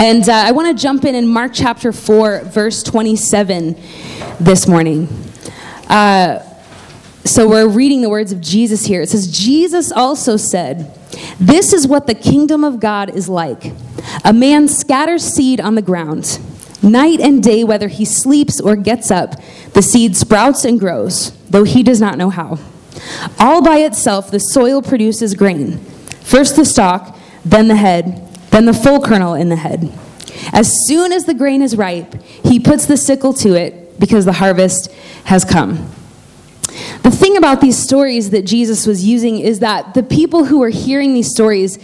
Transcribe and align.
And 0.00 0.26
uh, 0.30 0.32
I 0.32 0.52
want 0.52 0.74
to 0.74 0.82
jump 0.82 1.04
in 1.04 1.14
in 1.14 1.26
Mark 1.26 1.52
chapter 1.52 1.92
4, 1.92 2.44
verse 2.44 2.82
27 2.82 3.78
this 4.40 4.66
morning. 4.66 5.08
Uh, 5.88 6.38
so 7.26 7.46
we're 7.46 7.68
reading 7.68 8.00
the 8.00 8.08
words 8.08 8.32
of 8.32 8.40
Jesus 8.40 8.86
here. 8.86 9.02
It 9.02 9.10
says, 9.10 9.30
Jesus 9.30 9.92
also 9.92 10.38
said, 10.38 10.96
This 11.38 11.74
is 11.74 11.86
what 11.86 12.06
the 12.06 12.14
kingdom 12.14 12.64
of 12.64 12.80
God 12.80 13.14
is 13.14 13.28
like. 13.28 13.74
A 14.24 14.32
man 14.32 14.68
scatters 14.68 15.22
seed 15.22 15.60
on 15.60 15.74
the 15.74 15.82
ground. 15.82 16.40
Night 16.82 17.20
and 17.20 17.42
day, 17.42 17.62
whether 17.62 17.88
he 17.88 18.06
sleeps 18.06 18.58
or 18.58 18.76
gets 18.76 19.10
up, 19.10 19.34
the 19.74 19.82
seed 19.82 20.16
sprouts 20.16 20.64
and 20.64 20.80
grows, 20.80 21.32
though 21.50 21.64
he 21.64 21.82
does 21.82 22.00
not 22.00 22.16
know 22.16 22.30
how. 22.30 22.58
All 23.38 23.60
by 23.60 23.80
itself, 23.80 24.30
the 24.30 24.38
soil 24.38 24.80
produces 24.80 25.34
grain. 25.34 25.76
First 26.22 26.56
the 26.56 26.64
stalk, 26.64 27.18
then 27.44 27.68
the 27.68 27.76
head, 27.76 28.29
then 28.50 28.66
the 28.66 28.72
full 28.74 29.00
kernel 29.00 29.34
in 29.34 29.48
the 29.48 29.56
head. 29.56 29.92
As 30.52 30.72
soon 30.86 31.12
as 31.12 31.24
the 31.24 31.34
grain 31.34 31.62
is 31.62 31.76
ripe, 31.76 32.14
he 32.22 32.58
puts 32.60 32.86
the 32.86 32.96
sickle 32.96 33.32
to 33.34 33.54
it 33.54 33.98
because 33.98 34.24
the 34.24 34.32
harvest 34.32 34.90
has 35.24 35.44
come. 35.44 35.90
The 37.02 37.10
thing 37.10 37.36
about 37.36 37.60
these 37.60 37.76
stories 37.76 38.30
that 38.30 38.44
Jesus 38.44 38.86
was 38.86 39.04
using 39.04 39.38
is 39.38 39.58
that 39.58 39.94
the 39.94 40.02
people 40.02 40.44
who 40.44 40.60
were 40.60 40.68
hearing 40.68 41.14
these 41.14 41.30
stories, 41.30 41.78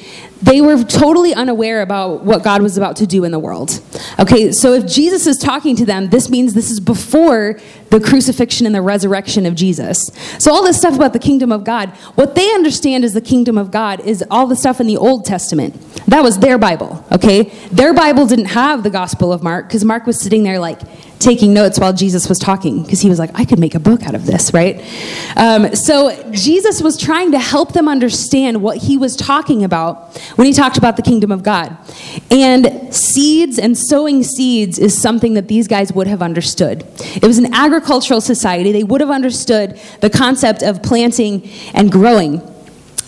they 0.46 0.60
were 0.60 0.82
totally 0.84 1.34
unaware 1.34 1.82
about 1.82 2.22
what 2.22 2.44
God 2.44 2.62
was 2.62 2.78
about 2.78 2.96
to 2.96 3.06
do 3.06 3.24
in 3.24 3.32
the 3.32 3.38
world. 3.38 3.80
Okay, 4.18 4.52
so 4.52 4.72
if 4.74 4.86
Jesus 4.86 5.26
is 5.26 5.38
talking 5.38 5.74
to 5.76 5.84
them, 5.84 6.08
this 6.08 6.30
means 6.30 6.54
this 6.54 6.70
is 6.70 6.78
before 6.78 7.58
the 7.90 8.00
crucifixion 8.00 8.64
and 8.64 8.74
the 8.74 8.80
resurrection 8.80 9.44
of 9.44 9.56
Jesus. 9.56 10.10
So 10.38 10.52
all 10.52 10.62
this 10.62 10.78
stuff 10.78 10.94
about 10.94 11.12
the 11.12 11.18
kingdom 11.18 11.50
of 11.50 11.64
God, 11.64 11.90
what 12.14 12.36
they 12.36 12.54
understand 12.54 13.04
as 13.04 13.12
the 13.12 13.20
kingdom 13.20 13.58
of 13.58 13.72
God 13.72 14.00
is 14.00 14.24
all 14.30 14.46
the 14.46 14.56
stuff 14.56 14.80
in 14.80 14.86
the 14.86 14.96
Old 14.96 15.24
Testament. 15.24 15.74
That 16.06 16.22
was 16.22 16.38
their 16.38 16.58
Bible, 16.58 17.04
okay? 17.10 17.44
Their 17.72 17.92
Bible 17.92 18.26
didn't 18.26 18.46
have 18.46 18.84
the 18.84 18.90
Gospel 18.90 19.32
of 19.32 19.42
Mark 19.42 19.66
because 19.66 19.84
Mark 19.84 20.06
was 20.06 20.20
sitting 20.20 20.44
there 20.44 20.60
like, 20.60 20.80
taking 21.18 21.54
notes 21.54 21.78
while 21.78 21.92
Jesus 21.92 22.28
was 22.28 22.38
talking 22.38 22.82
because 22.82 23.00
he 23.00 23.08
was 23.08 23.18
like, 23.18 23.30
I 23.34 23.44
could 23.44 23.58
make 23.58 23.74
a 23.74 23.80
book 23.80 24.04
out 24.04 24.14
of 24.14 24.26
this, 24.26 24.52
right? 24.52 24.82
Um, 25.36 25.74
so 25.74 26.30
Jesus 26.30 26.82
was 26.82 26.98
trying 26.98 27.32
to 27.32 27.38
help 27.38 27.72
them 27.72 27.88
understand 27.88 28.62
what 28.62 28.78
he 28.78 28.96
was 28.96 29.16
talking 29.16 29.64
about 29.64 30.16
when 30.36 30.46
he 30.46 30.52
talked 30.52 30.78
about 30.78 30.96
the 30.96 31.02
kingdom 31.02 31.32
of 31.32 31.42
God. 31.42 31.76
And 32.30 32.94
seeds 32.94 33.58
and 33.58 33.76
sowing 33.76 34.22
seeds 34.22 34.78
is 34.78 35.00
something 35.00 35.34
that 35.34 35.48
these 35.48 35.68
guys 35.68 35.92
would 35.92 36.06
have 36.06 36.22
understood. 36.22 36.86
It 37.00 37.24
was 37.24 37.38
an 37.38 37.54
agricultural 37.54 38.20
society, 38.20 38.72
they 38.72 38.84
would 38.84 39.00
have 39.00 39.10
understood 39.10 39.80
the 40.00 40.10
concept 40.10 40.62
of 40.62 40.82
planting 40.82 41.48
and 41.74 41.90
growing. 41.90 42.42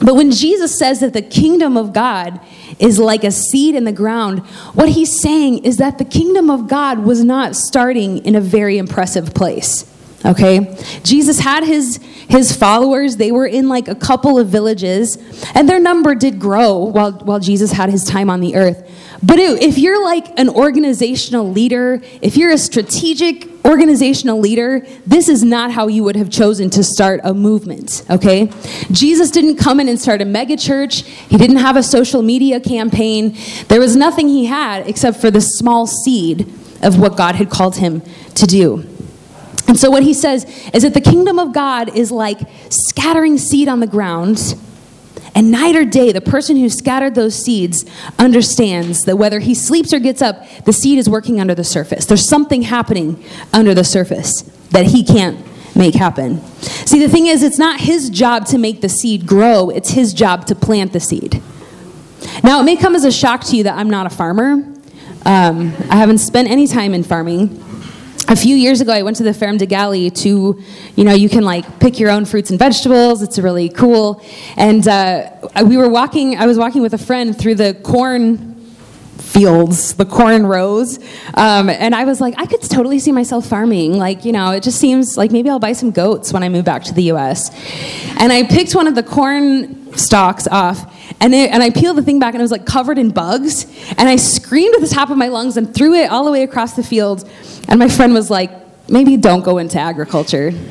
But 0.00 0.14
when 0.14 0.30
Jesus 0.30 0.78
says 0.78 1.00
that 1.00 1.12
the 1.12 1.22
kingdom 1.22 1.76
of 1.76 1.92
God 1.92 2.40
is 2.78 2.98
like 2.98 3.24
a 3.24 3.32
seed 3.32 3.74
in 3.74 3.84
the 3.84 3.92
ground, 3.92 4.40
what 4.74 4.88
he's 4.88 5.20
saying 5.20 5.64
is 5.64 5.78
that 5.78 5.98
the 5.98 6.04
kingdom 6.04 6.50
of 6.50 6.68
God 6.68 7.00
was 7.00 7.24
not 7.24 7.56
starting 7.56 8.24
in 8.24 8.34
a 8.34 8.40
very 8.40 8.78
impressive 8.78 9.34
place. 9.34 9.84
Okay? 10.24 10.76
Jesus 11.04 11.38
had 11.38 11.64
his 11.64 12.00
his 12.28 12.54
followers, 12.54 13.16
they 13.16 13.32
were 13.32 13.46
in 13.46 13.70
like 13.70 13.88
a 13.88 13.94
couple 13.94 14.38
of 14.38 14.48
villages, 14.48 15.16
and 15.54 15.66
their 15.66 15.80
number 15.80 16.14
did 16.14 16.38
grow 16.38 16.76
while 16.76 17.12
while 17.12 17.40
Jesus 17.40 17.72
had 17.72 17.88
his 17.88 18.04
time 18.04 18.28
on 18.28 18.40
the 18.40 18.54
earth. 18.54 18.84
But 19.22 19.38
if 19.38 19.78
you're 19.78 20.02
like 20.02 20.38
an 20.38 20.48
organizational 20.48 21.50
leader, 21.50 22.00
if 22.22 22.36
you're 22.36 22.52
a 22.52 22.58
strategic 22.58 23.48
organizational 23.64 24.38
leader, 24.38 24.86
this 25.06 25.28
is 25.28 25.42
not 25.42 25.72
how 25.72 25.88
you 25.88 26.04
would 26.04 26.16
have 26.16 26.30
chosen 26.30 26.70
to 26.70 26.84
start 26.84 27.20
a 27.24 27.34
movement, 27.34 28.04
okay? 28.08 28.50
Jesus 28.90 29.30
didn't 29.30 29.56
come 29.56 29.80
in 29.80 29.88
and 29.88 30.00
start 30.00 30.22
a 30.22 30.24
megachurch. 30.24 31.02
He 31.04 31.36
didn't 31.36 31.56
have 31.56 31.76
a 31.76 31.82
social 31.82 32.22
media 32.22 32.60
campaign. 32.60 33.36
There 33.66 33.80
was 33.80 33.96
nothing 33.96 34.28
he 34.28 34.46
had 34.46 34.86
except 34.86 35.20
for 35.20 35.30
the 35.30 35.40
small 35.40 35.86
seed 35.86 36.42
of 36.82 36.98
what 36.98 37.16
God 37.16 37.34
had 37.34 37.50
called 37.50 37.76
him 37.76 38.02
to 38.36 38.46
do. 38.46 38.87
And 39.68 39.78
so, 39.78 39.90
what 39.90 40.02
he 40.02 40.14
says 40.14 40.44
is 40.72 40.82
that 40.82 40.94
the 40.94 41.00
kingdom 41.00 41.38
of 41.38 41.52
God 41.52 41.94
is 41.94 42.10
like 42.10 42.40
scattering 42.70 43.38
seed 43.38 43.68
on 43.68 43.80
the 43.80 43.86
ground 43.86 44.56
and 45.38 45.52
night 45.52 45.76
or 45.76 45.84
day, 45.84 46.10
the 46.10 46.20
person 46.20 46.56
who 46.56 46.68
scattered 46.68 47.14
those 47.14 47.34
seeds 47.34 47.84
understands 48.18 49.02
that 49.02 49.16
whether 49.16 49.38
he 49.38 49.54
sleeps 49.54 49.92
or 49.92 50.00
gets 50.00 50.20
up, 50.20 50.44
the 50.64 50.72
seed 50.72 50.98
is 50.98 51.08
working 51.08 51.40
under 51.40 51.54
the 51.54 51.62
surface. 51.62 52.06
There's 52.06 52.28
something 52.28 52.62
happening 52.62 53.22
under 53.52 53.72
the 53.72 53.84
surface 53.84 54.42
that 54.70 54.86
he 54.86 55.04
can't 55.04 55.38
make 55.76 55.94
happen. 55.94 56.42
See, 56.60 56.98
the 56.98 57.08
thing 57.08 57.26
is, 57.26 57.44
it's 57.44 57.56
not 57.56 57.80
his 57.80 58.10
job 58.10 58.46
to 58.46 58.58
make 58.58 58.80
the 58.80 58.88
seed 58.88 59.26
grow, 59.28 59.70
it's 59.70 59.90
his 59.90 60.12
job 60.12 60.46
to 60.46 60.56
plant 60.56 60.92
the 60.92 60.98
seed. 60.98 61.40
Now, 62.42 62.60
it 62.60 62.64
may 62.64 62.74
come 62.74 62.96
as 62.96 63.04
a 63.04 63.12
shock 63.12 63.44
to 63.44 63.56
you 63.56 63.62
that 63.62 63.76
I'm 63.76 63.88
not 63.88 64.06
a 64.06 64.10
farmer. 64.10 64.54
Um, 65.24 65.72
I 65.88 65.96
haven't 65.96 66.18
spent 66.18 66.48
any 66.48 66.66
time 66.66 66.94
in 66.94 67.04
farming 67.04 67.64
a 68.28 68.36
few 68.36 68.56
years 68.56 68.82
ago, 68.82 68.92
I 68.92 69.02
went 69.02 69.16
to 69.16 69.22
the 69.22 69.32
Ferme 69.32 69.56
de 69.56 69.64
Gally 69.64 70.10
to, 70.10 70.62
you 70.96 71.04
know, 71.04 71.14
you 71.14 71.30
can 71.30 71.44
like 71.44 71.80
pick 71.80 71.98
your 71.98 72.10
own 72.10 72.26
fruits 72.26 72.50
and 72.50 72.58
vegetables. 72.58 73.22
It's 73.22 73.38
really 73.38 73.70
cool. 73.70 74.22
And 74.56 74.86
uh, 74.86 75.30
we 75.64 75.78
were 75.78 75.88
walking, 75.88 76.36
I 76.36 76.46
was 76.46 76.58
walking 76.58 76.82
with 76.82 76.92
a 76.92 76.98
friend 76.98 77.36
through 77.36 77.54
the 77.54 77.74
corn 77.82 78.57
fields, 79.28 79.94
the 79.94 80.04
corn 80.06 80.46
rows. 80.46 80.98
Um, 81.34 81.68
and 81.68 81.94
I 81.94 82.04
was 82.04 82.20
like, 82.20 82.34
I 82.38 82.46
could 82.46 82.62
totally 82.62 82.98
see 82.98 83.12
myself 83.12 83.46
farming. 83.46 83.98
Like, 83.98 84.24
you 84.24 84.32
know, 84.32 84.50
it 84.52 84.62
just 84.62 84.80
seems 84.80 85.16
like 85.16 85.30
maybe 85.30 85.50
I'll 85.50 85.58
buy 85.58 85.72
some 85.72 85.90
goats 85.90 86.32
when 86.32 86.42
I 86.42 86.48
move 86.48 86.64
back 86.64 86.84
to 86.84 86.94
the 86.94 87.04
US. 87.12 87.50
And 88.20 88.32
I 88.32 88.44
picked 88.44 88.74
one 88.74 88.86
of 88.86 88.94
the 88.94 89.02
corn 89.02 89.96
stalks 89.96 90.46
off. 90.48 90.94
And, 91.20 91.34
it, 91.34 91.50
and 91.50 91.62
I 91.62 91.70
peeled 91.70 91.96
the 91.96 92.02
thing 92.02 92.18
back 92.18 92.34
and 92.34 92.40
it 92.40 92.44
was 92.44 92.52
like 92.52 92.66
covered 92.66 92.98
in 92.98 93.10
bugs. 93.10 93.66
And 93.98 94.08
I 94.08 94.16
screamed 94.16 94.74
at 94.74 94.80
the 94.80 94.88
top 94.88 95.10
of 95.10 95.18
my 95.18 95.28
lungs 95.28 95.56
and 95.56 95.74
threw 95.74 95.94
it 95.94 96.10
all 96.10 96.24
the 96.24 96.32
way 96.32 96.42
across 96.42 96.74
the 96.74 96.82
field 96.82 97.28
and 97.68 97.78
my 97.78 97.88
friend 97.88 98.14
was 98.14 98.30
like, 98.30 98.50
maybe 98.88 99.16
don't 99.16 99.42
go 99.42 99.58
into 99.58 99.78
agriculture. 99.78 100.50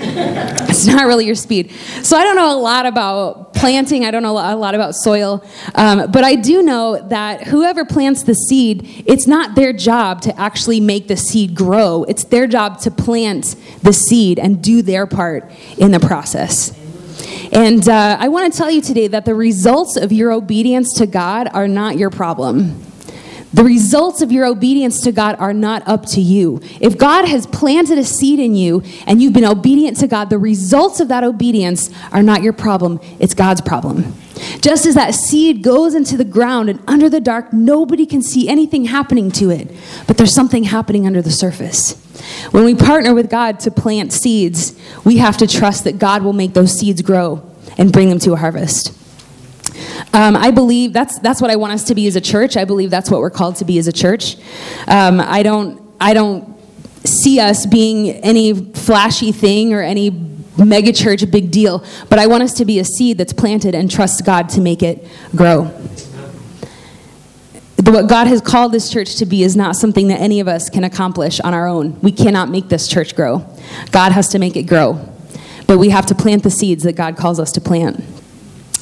it's 0.69 0.85
not 0.85 1.05
really 1.05 1.25
your 1.25 1.35
speed. 1.35 1.72
So 2.03 2.17
I 2.17 2.23
don't 2.23 2.35
know 2.35 2.55
a 2.55 2.59
lot 2.59 2.85
about 2.85 3.53
planting, 3.53 4.05
I 4.05 4.11
don't 4.11 4.23
know 4.23 4.38
a 4.38 4.55
lot 4.55 4.75
about 4.75 4.95
soil, 4.95 5.44
um, 5.75 6.11
but 6.11 6.23
I 6.23 6.35
do 6.35 6.61
know 6.61 7.00
that 7.09 7.47
whoever 7.47 7.85
plants 7.85 8.23
the 8.23 8.33
seed, 8.33 9.03
it's 9.06 9.27
not 9.27 9.56
their 9.56 9.73
job 9.73 10.22
to 10.22 10.39
actually 10.39 10.79
make 10.79 11.07
the 11.07 11.17
seed 11.17 11.56
grow. 11.56 12.03
It's 12.03 12.23
their 12.25 12.47
job 12.47 12.79
to 12.81 12.91
plant 12.91 13.56
the 13.81 13.94
seed 13.94 14.39
and 14.39 14.61
do 14.61 14.81
their 14.81 15.07
part 15.07 15.50
in 15.77 15.91
the 15.91 16.00
process. 16.00 16.77
And 17.51 17.88
uh, 17.88 18.17
I 18.19 18.27
want 18.27 18.51
to 18.51 18.57
tell 18.57 18.69
you 18.69 18.81
today 18.81 19.07
that 19.07 19.25
the 19.25 19.33
results 19.33 19.95
of 19.95 20.11
your 20.11 20.31
obedience 20.31 20.94
to 20.95 21.07
God 21.07 21.50
are 21.53 21.67
not 21.67 21.97
your 21.97 22.09
problem. 22.09 22.83
The 23.53 23.63
results 23.63 24.21
of 24.21 24.31
your 24.31 24.45
obedience 24.45 25.01
to 25.01 25.11
God 25.11 25.37
are 25.39 25.53
not 25.53 25.87
up 25.87 26.05
to 26.07 26.21
you. 26.21 26.59
If 26.81 26.97
God 26.97 27.27
has 27.27 27.47
planted 27.47 27.97
a 27.97 28.03
seed 28.03 28.39
in 28.39 28.55
you 28.55 28.83
and 29.05 29.21
you've 29.21 29.33
been 29.33 29.45
obedient 29.45 29.97
to 29.97 30.07
God, 30.07 30.29
the 30.29 30.37
results 30.37 30.99
of 30.99 31.07
that 31.07 31.23
obedience 31.23 31.89
are 32.11 32.21
not 32.21 32.43
your 32.43 32.53
problem, 32.53 32.99
it's 33.19 33.33
God's 33.33 33.61
problem. 33.61 34.13
Just 34.61 34.85
as 34.85 34.95
that 34.95 35.15
seed 35.15 35.63
goes 35.63 35.95
into 35.95 36.17
the 36.17 36.25
ground 36.25 36.69
and 36.69 36.81
under 36.87 37.09
the 37.09 37.21
dark, 37.21 37.53
nobody 37.53 38.05
can 38.05 38.21
see 38.21 38.49
anything 38.49 38.85
happening 38.85 39.31
to 39.31 39.49
it, 39.49 39.71
but 40.07 40.17
there's 40.17 40.33
something 40.33 40.65
happening 40.65 41.07
under 41.07 41.21
the 41.21 41.31
surface. 41.31 41.93
When 42.51 42.65
we 42.65 42.75
partner 42.75 43.13
with 43.13 43.29
God 43.29 43.59
to 43.61 43.71
plant 43.71 44.11
seeds, 44.11 44.77
we 45.05 45.17
have 45.17 45.37
to 45.37 45.47
trust 45.47 45.85
that 45.85 45.99
God 45.99 46.21
will 46.21 46.33
make 46.33 46.53
those 46.53 46.77
seeds 46.77 47.01
grow 47.01 47.41
and 47.77 47.91
bring 47.91 48.09
them 48.09 48.19
to 48.19 48.33
a 48.33 48.37
harvest. 48.37 48.93
Um, 50.13 50.35
I 50.35 50.51
believe 50.51 50.93
that's 50.93 51.19
that's 51.19 51.41
what 51.41 51.51
I 51.51 51.55
want 51.55 51.73
us 51.73 51.83
to 51.85 51.95
be 51.95 52.07
as 52.07 52.15
a 52.15 52.21
church. 52.21 52.57
I 52.57 52.65
believe 52.65 52.89
that's 52.89 53.11
what 53.11 53.19
we're 53.19 53.29
called 53.29 53.57
to 53.57 53.65
be 53.65 53.77
as 53.77 53.88
a 53.88 53.93
church. 53.93 54.38
Um, 54.88 55.19
I 55.19 55.43
don't 55.43 55.81
I 55.99 56.13
don't 56.13 56.57
see 57.05 57.39
us 57.39 57.65
being 57.65 58.09
any 58.09 58.53
flashy 58.53 59.31
thing 59.31 59.73
or 59.73 59.81
any 59.81 60.09
mega 60.57 60.91
church 60.91 61.29
big 61.31 61.51
deal, 61.51 61.83
but 62.09 62.19
I 62.19 62.27
want 62.27 62.43
us 62.43 62.53
to 62.55 62.65
be 62.65 62.79
a 62.79 62.85
seed 62.85 63.17
that's 63.17 63.33
planted 63.33 63.75
and 63.75 63.89
trust 63.89 64.25
God 64.25 64.49
to 64.49 64.61
make 64.61 64.81
it 64.81 65.07
grow. 65.35 65.65
What 67.85 68.09
God 68.09 68.27
has 68.27 68.41
called 68.41 68.74
this 68.74 68.91
church 68.91 69.15
to 69.18 69.25
be 69.25 69.44
is 69.44 69.56
not 69.56 69.75
something 69.75 70.09
that 70.09 70.19
any 70.19 70.39
of 70.39 70.47
us 70.47 70.69
can 70.69 70.83
accomplish 70.83 71.39
on 71.39 71.53
our 71.53 71.68
own. 71.68 72.00
We 72.01 72.12
cannot 72.12 72.50
make 72.50 72.68
this 72.68 72.88
church 72.88 73.15
grow. 73.15 73.45
God 73.91 74.12
has 74.12 74.29
to 74.29 74.39
make 74.39 74.57
it 74.57 74.63
grow. 74.63 75.00
But 75.68 75.77
we 75.77 75.89
have 75.89 76.06
to 76.07 76.15
plant 76.15 76.44
the 76.44 76.50
seeds 76.50 76.83
that 76.83 76.95
God 76.95 77.15
calls 77.18 77.39
us 77.39 77.51
to 77.53 77.62
plant. 77.62 78.03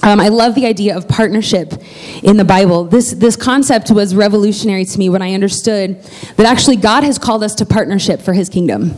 Um, 0.06 0.20
I 0.20 0.28
love 0.28 0.54
the 0.54 0.68
idea 0.68 0.96
of 0.96 1.08
partnership 1.08 1.74
in 2.22 2.38
the 2.38 2.46
Bible. 2.46 2.84
This, 2.84 3.14
this 3.14 3.36
concept 3.36 3.90
was 3.90 4.14
revolutionary 4.14 4.86
to 4.86 5.00
me 5.00 5.10
when 5.10 5.24
I 5.24 5.34
understood 5.34 6.00
that 6.36 6.46
actually 6.46 6.76
God 6.76 7.04
has 7.04 7.18
called 7.18 7.44
us 7.44 7.56
to 7.56 7.66
partnership 7.66 8.22
for 8.22 8.34
his 8.34 8.48
kingdom. 8.48 8.94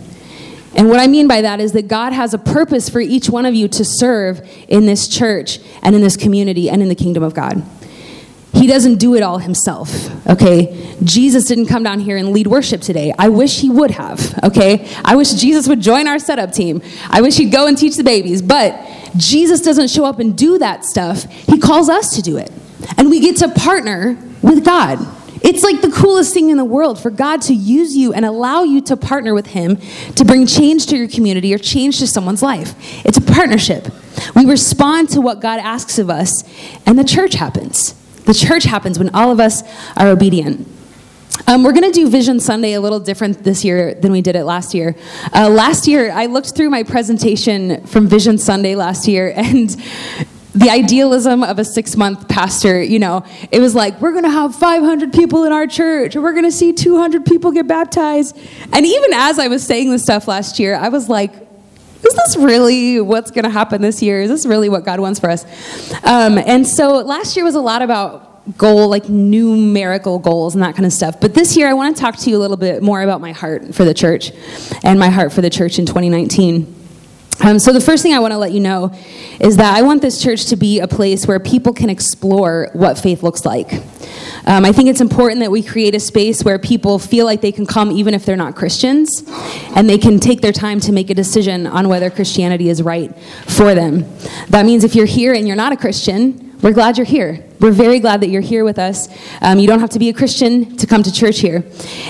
And 0.75 0.89
what 0.89 1.00
I 1.00 1.07
mean 1.07 1.30
by 1.30 1.39
that 1.39 1.62
is 1.62 1.71
that 1.71 1.88
God 1.88 2.12
has 2.12 2.33
a 2.33 2.38
purpose 2.38 2.89
for 2.89 3.00
each 3.00 3.30
one 3.30 3.45
of 3.45 3.56
you 3.56 3.69
to 3.69 3.86
serve 3.86 4.45
in 4.68 4.86
this 4.86 5.07
church 5.07 5.59
and 5.81 5.95
in 5.95 6.01
this 6.01 6.18
community 6.18 6.69
and 6.69 6.81
in 6.81 6.89
the 6.89 6.95
kingdom 6.95 7.24
of 7.24 7.33
God. 7.33 7.63
He 8.54 8.68
doesn't 8.68 8.95
do 8.95 9.15
it 9.15 9.24
all 9.24 9.38
himself, 9.38 10.09
okay? 10.27 10.94
Jesus 11.04 11.45
didn't 11.45 11.68
come 11.68 11.83
down 11.83 12.01
here 12.01 12.18
and 12.18 12.33
lead 12.33 12.48
worship 12.48 12.81
today. 12.81 13.13
I 13.18 13.30
wish 13.30 13.62
he 13.62 13.69
would 13.69 13.92
have, 13.92 14.38
okay? 14.44 14.89
I 15.06 15.15
wish 15.15 15.31
Jesus 15.33 15.69
would 15.69 15.80
join 15.80 16.07
our 16.07 16.19
setup 16.19 16.51
team. 16.51 16.81
I 17.09 17.21
wish 17.21 17.38
he'd 17.38 17.51
go 17.51 17.68
and 17.68 17.77
teach 17.77 17.95
the 17.95 18.04
babies, 18.04 18.42
but 18.42 18.74
Jesus 19.17 19.61
doesn't 19.61 19.89
show 19.89 20.05
up 20.05 20.19
and 20.19 20.37
do 20.37 20.57
that 20.59 20.85
stuff. 20.85 21.23
He 21.23 21.59
calls 21.59 21.89
us 21.89 22.15
to 22.15 22.21
do 22.21 22.37
it. 22.37 22.51
And 22.97 23.09
we 23.09 23.19
get 23.19 23.37
to 23.37 23.49
partner 23.49 24.17
with 24.41 24.63
God 24.63 24.99
It's 25.43 25.63
like 25.63 25.81
the 25.81 25.91
coolest 25.91 26.33
thing 26.33 26.49
in 26.49 26.57
the 26.57 26.65
world 26.65 26.99
for 26.99 27.09
God 27.09 27.41
to 27.43 27.53
use 27.53 27.95
you 27.95 28.13
and 28.13 28.25
allow 28.25 28.63
you 28.63 28.81
to 28.81 28.97
partner 28.97 29.33
with 29.33 29.47
Him 29.47 29.77
to 30.15 30.25
bring 30.25 30.45
change 30.47 30.87
to 30.87 30.97
your 30.97 31.07
community 31.07 31.53
or 31.53 31.57
change 31.57 31.99
to 31.99 32.07
someone's 32.07 32.41
life. 32.41 32.75
It's 33.05 33.17
a 33.17 33.21
partnership. 33.21 33.87
We 34.35 34.45
respond 34.45 35.09
to 35.11 35.21
what 35.21 35.39
God 35.39 35.59
asks 35.59 35.99
of 35.99 36.09
us, 36.09 36.43
and 36.85 36.97
the 36.97 37.03
church 37.03 37.35
happens. 37.35 37.93
The 38.23 38.33
church 38.33 38.63
happens 38.63 38.99
when 38.99 39.09
all 39.15 39.31
of 39.31 39.39
us 39.39 39.63
are 39.95 40.07
obedient. 40.07 40.67
Um, 41.45 41.63
we're 41.63 41.73
going 41.73 41.83
to 41.83 41.91
do 41.91 42.09
Vision 42.09 42.39
Sunday 42.39 42.73
a 42.73 42.81
little 42.81 42.99
different 42.99 43.43
this 43.43 43.63
year 43.63 43.93
than 43.93 44.11
we 44.11 44.21
did 44.21 44.35
it 44.35 44.43
last 44.43 44.73
year. 44.73 44.95
Uh, 45.33 45.49
last 45.49 45.87
year, 45.87 46.11
I 46.11 46.25
looked 46.25 46.55
through 46.55 46.69
my 46.69 46.83
presentation 46.83 47.85
from 47.85 48.07
Vision 48.07 48.37
Sunday 48.37 48.75
last 48.75 49.07
year, 49.07 49.31
and 49.35 49.69
the 50.55 50.69
idealism 50.71 51.43
of 51.43 51.59
a 51.59 51.65
six 51.65 51.95
month 51.95 52.27
pastor, 52.27 52.81
you 52.81 52.97
know, 52.97 53.23
it 53.51 53.59
was 53.59 53.75
like, 53.75 54.01
we're 54.01 54.11
going 54.11 54.23
to 54.23 54.29
have 54.29 54.55
500 54.55 55.13
people 55.13 55.43
in 55.43 55.51
our 55.51 55.67
church, 55.67 56.15
and 56.15 56.23
we're 56.23 56.33
going 56.33 56.45
to 56.45 56.51
see 56.51 56.73
200 56.73 57.25
people 57.25 57.51
get 57.51 57.67
baptized. 57.67 58.35
And 58.73 58.85
even 58.85 59.13
as 59.13 59.37
I 59.37 59.47
was 59.47 59.63
saying 59.63 59.91
this 59.91 60.03
stuff 60.03 60.27
last 60.27 60.59
year, 60.59 60.75
I 60.75 60.89
was 60.89 61.07
like, 61.07 61.33
is 61.33 62.15
this 62.15 62.37
really 62.37 62.99
what's 63.01 63.31
going 63.31 63.43
to 63.43 63.49
happen 63.49 63.81
this 63.81 64.01
year? 64.01 64.21
Is 64.21 64.29
this 64.29 64.45
really 64.45 64.69
what 64.69 64.85
God 64.85 64.99
wants 64.99 65.19
for 65.19 65.29
us? 65.29 65.43
Um, 66.03 66.37
and 66.37 66.65
so 66.67 66.99
last 66.99 67.35
year 67.35 67.45
was 67.45 67.55
a 67.55 67.61
lot 67.61 67.81
about 67.81 68.26
goal, 68.57 68.88
like 68.88 69.09
numerical 69.09 70.19
goals 70.19 70.55
and 70.55 70.63
that 70.63 70.75
kind 70.75 70.85
of 70.85 70.94
stuff. 70.94 71.19
But 71.19 71.33
this 71.33 71.57
year, 71.57 71.67
I 71.67 71.73
want 71.73 71.95
to 71.95 72.01
talk 72.01 72.17
to 72.17 72.29
you 72.29 72.38
a 72.38 72.39
little 72.39 72.57
bit 72.57 72.81
more 72.81 73.01
about 73.01 73.21
my 73.21 73.31
heart 73.31 73.75
for 73.75 73.83
the 73.83 73.94
church 73.94 74.31
and 74.83 74.99
my 74.99 75.09
heart 75.09 75.33
for 75.33 75.41
the 75.41 75.49
church 75.49 75.79
in 75.79 75.85
2019. 75.85 76.75
Um, 77.44 77.59
so, 77.59 77.71
the 77.71 77.81
first 77.81 78.01
thing 78.01 78.13
I 78.13 78.19
want 78.19 78.31
to 78.31 78.38
let 78.38 78.51
you 78.51 78.59
know 78.59 78.91
is 79.39 79.57
that 79.57 79.77
I 79.77 79.83
want 79.83 80.01
this 80.01 80.21
church 80.21 80.47
to 80.47 80.55
be 80.55 80.79
a 80.79 80.88
place 80.88 81.27
where 81.27 81.39
people 81.39 81.71
can 81.71 81.89
explore 81.89 82.69
what 82.73 82.97
faith 82.97 83.21
looks 83.21 83.45
like. 83.45 83.73
Um, 84.45 84.65
I 84.65 84.71
think 84.71 84.89
it's 84.89 85.01
important 85.01 85.41
that 85.41 85.51
we 85.51 85.61
create 85.61 85.94
a 85.94 85.99
space 85.99 86.44
where 86.44 86.57
people 86.57 86.97
feel 86.97 87.25
like 87.25 87.41
they 87.41 87.51
can 87.51 87.67
come 87.67 87.91
even 87.91 88.15
if 88.15 88.25
they're 88.25 88.35
not 88.35 88.55
Christians, 88.55 89.23
and 89.75 89.88
they 89.88 89.99
can 89.99 90.19
take 90.19 90.41
their 90.41 90.51
time 90.51 90.79
to 90.79 90.91
make 90.91 91.11
a 91.11 91.13
decision 91.13 91.67
on 91.67 91.89
whether 91.89 92.09
Christianity 92.09 92.69
is 92.69 92.81
right 92.81 93.15
for 93.45 93.75
them. 93.75 94.05
That 94.49 94.65
means 94.65 94.83
if 94.83 94.95
you're 94.95 95.05
here 95.05 95.33
and 95.33 95.45
you're 95.45 95.55
not 95.55 95.71
a 95.71 95.77
Christian, 95.77 96.46
we're 96.62 96.74
glad 96.74 96.98
you're 96.98 97.06
here. 97.06 97.44
We're 97.59 97.71
very 97.71 98.00
glad 98.00 98.21
that 98.21 98.30
you're 98.30 98.42
here 98.42 98.63
with 98.63 98.80
us. 98.80 99.09
Um, 99.42 99.59
you 99.59 99.68
don't 99.68 99.80
have 99.80 99.92
to 99.92 100.00
be 100.00 100.09
a 100.09 100.13
Christian 100.13 100.75
to 100.77 100.88
come 100.88 101.04
to 101.04 101.12
church 101.12 101.39
here. 101.39 101.63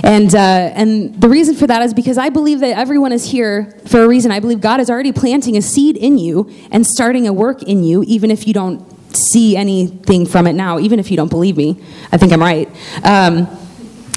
And, 0.04 0.34
uh, 0.34 0.38
and 0.38 1.20
the 1.20 1.28
reason 1.28 1.56
for 1.56 1.68
that 1.68 1.82
is 1.82 1.94
because 1.94 2.18
I 2.18 2.30
believe 2.30 2.62
that 2.62 2.78
everyone 2.78 3.12
is 3.12 3.30
here 3.30 3.78
for 3.86 4.04
a 4.04 4.08
reason. 4.08 4.32
I 4.32 4.40
believe 4.40 4.62
God 4.62 4.80
is 4.80 4.90
already 4.90 5.12
planting 5.12 5.58
a 5.58 5.62
seed 5.62 5.98
in 5.98 6.18
you 6.18 6.50
and 6.72 6.88
starting 6.88 7.28
a 7.28 7.34
work 7.34 7.64
in 7.64 7.84
you, 7.84 8.04
even 8.08 8.32
if 8.32 8.48
you 8.48 8.54
don't 8.54 8.86
see 9.16 9.58
anything 9.58 10.26
from 10.26 10.48
it 10.48 10.54
now, 10.54 10.80
even 10.80 11.00
if 11.00 11.12
you 11.12 11.18
don't 11.18 11.30
believe 11.30 11.58
me. 11.58 11.82
I 12.12 12.18
think 12.18 12.32
I'm 12.32 12.42
right. 12.42 12.68
Um, 13.04 13.48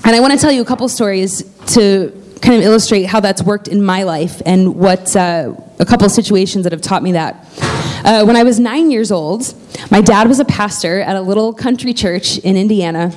and 0.05 0.17
I 0.17 0.21
want 0.21 0.32
to 0.32 0.38
tell 0.38 0.53
you 0.53 0.62
a 0.62 0.65
couple 0.65 0.88
stories 0.88 1.43
to 1.75 2.19
kind 2.40 2.56
of 2.56 2.62
illustrate 2.62 3.04
how 3.04 3.20
that's 3.20 3.42
worked 3.42 3.69
in 3.69 3.82
my 3.82 4.02
life 4.02 4.40
and 4.46 4.75
what 4.75 5.14
uh, 5.14 5.54
a 5.78 5.84
couple 5.84 6.06
of 6.06 6.12
situations 6.12 6.64
that 6.64 6.72
have 6.72 6.81
taught 6.81 7.02
me 7.02 7.12
that. 7.12 7.46
Uh, 8.04 8.25
when 8.25 8.37
I 8.37 8.42
was 8.42 8.58
nine 8.58 8.90
years 8.90 9.12
old, 9.12 9.54
my 9.90 10.00
dad 10.00 10.26
was 10.26 10.40
a 10.40 10.44
pastor 10.44 11.00
at 11.00 11.16
a 11.16 11.20
little 11.20 11.52
country 11.52 11.92
church 11.92 12.38
in 12.38 12.56
Indiana. 12.56 13.12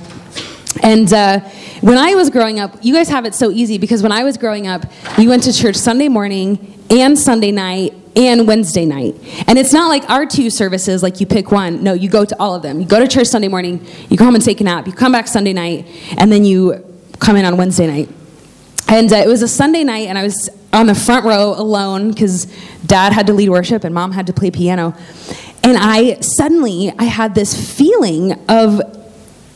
And 0.82 1.12
uh, 1.14 1.40
when 1.82 1.98
I 1.98 2.16
was 2.16 2.30
growing 2.30 2.60
up, 2.60 2.78
you 2.82 2.94
guys 2.94 3.08
have 3.10 3.26
it 3.26 3.36
so 3.36 3.52
easy 3.52 3.78
because 3.78 4.04
when 4.04 4.12
I 4.12 4.24
was 4.24 4.38
growing 4.38 4.68
up, 4.68 4.86
we 5.18 5.28
went 5.28 5.44
to 5.44 5.54
church 5.54 5.76
Sunday 5.76 6.10
morning 6.10 6.84
and 6.90 7.18
Sunday 7.18 7.52
night 7.52 7.94
and 8.16 8.48
Wednesday 8.48 8.86
night. 8.86 9.16
And 9.48 9.58
it's 9.58 9.74
not 9.74 9.88
like 9.88 10.10
our 10.10 10.26
two 10.26 10.50
services, 10.50 11.02
like 11.02 11.20
you 11.20 11.26
pick 11.26 11.52
one. 11.52 11.84
No, 11.84 11.94
you 11.94 12.10
go 12.10 12.26
to 12.26 12.36
all 12.40 12.56
of 12.56 12.62
them. 12.62 12.80
You 12.80 12.86
go 12.86 13.00
to 13.00 13.08
church 13.08 13.28
Sunday 13.28 13.48
morning, 13.48 13.86
you 14.10 14.18
go 14.18 14.26
home 14.26 14.36
and 14.36 14.44
take 14.44 14.62
a 14.62 14.64
nap, 14.64 14.88
you 14.88 14.94
come 14.94 15.12
back 15.12 15.28
Sunday 15.28 15.54
night, 15.54 15.88
and 16.18 16.32
then 16.32 16.44
you 16.44 16.84
come 17.20 17.36
in 17.36 17.46
on 17.46 17.58
Wednesday 17.58 17.88
night. 17.88 18.10
And 18.88 19.12
uh, 19.12 19.18
it 19.18 19.28
was 19.28 19.42
a 19.42 19.48
Sunday 19.48 19.84
night, 19.84 20.08
and 20.08 20.18
I 20.18 20.24
was 20.24 20.50
on 20.74 20.88
the 20.88 20.96
front 20.96 21.26
row 21.26 21.54
alone 21.56 22.10
because 22.10 22.46
dad 22.86 23.14
had 23.14 23.28
to 23.28 23.34
lead 23.34 23.50
worship 23.50 23.84
and 23.84 23.94
mom 23.94 24.12
had 24.12 24.28
to 24.28 24.34
play 24.34 24.52
piano. 24.52 24.96
And 25.64 25.78
I 25.78 26.20
suddenly 26.20 26.92
I 26.98 27.06
had 27.06 27.36
this 27.36 27.78
feeling 27.78 28.34
of 28.50 28.82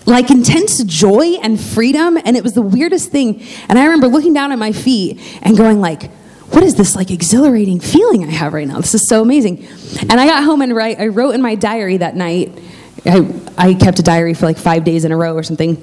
like 0.06 0.30
intense 0.30 0.82
joy 0.84 1.34
and 1.42 1.60
freedom 1.60 2.18
and 2.24 2.38
it 2.38 2.44
was 2.44 2.54
the 2.54 2.62
weirdest 2.62 3.12
thing. 3.12 3.44
And 3.68 3.78
I 3.78 3.86
remember 3.86 4.08
looking 4.08 4.34
down 4.34 4.52
at 4.52 4.60
my 4.60 4.72
feet 4.72 5.20
and 5.42 5.58
going 5.58 5.82
like 5.82 6.12
what 6.52 6.64
is 6.64 6.76
this 6.76 6.96
like 6.96 7.12
exhilarating 7.12 7.82
feeling 7.82 8.24
I 8.24 8.32
have 8.32 8.54
right 8.54 8.68
now? 8.68 8.78
This 8.78 8.94
is 8.94 9.06
so 9.10 9.22
amazing. 9.22 9.68
And 10.00 10.14
I 10.14 10.26
got 10.26 10.46
home 10.46 10.62
and 10.62 10.74
write, 10.74 10.98
I 10.98 11.08
wrote 11.08 11.32
in 11.32 11.42
my 11.42 11.56
diary 11.56 11.98
that 11.98 12.16
night. 12.16 12.58
I, 13.06 13.42
I 13.58 13.74
kept 13.74 14.00
a 14.00 14.04
diary 14.04 14.34
for 14.34 14.46
like 14.46 14.58
five 14.58 14.86
days 14.86 15.04
in 15.04 15.12
a 15.12 15.18
row 15.18 15.36
or 15.36 15.44
something. 15.44 15.76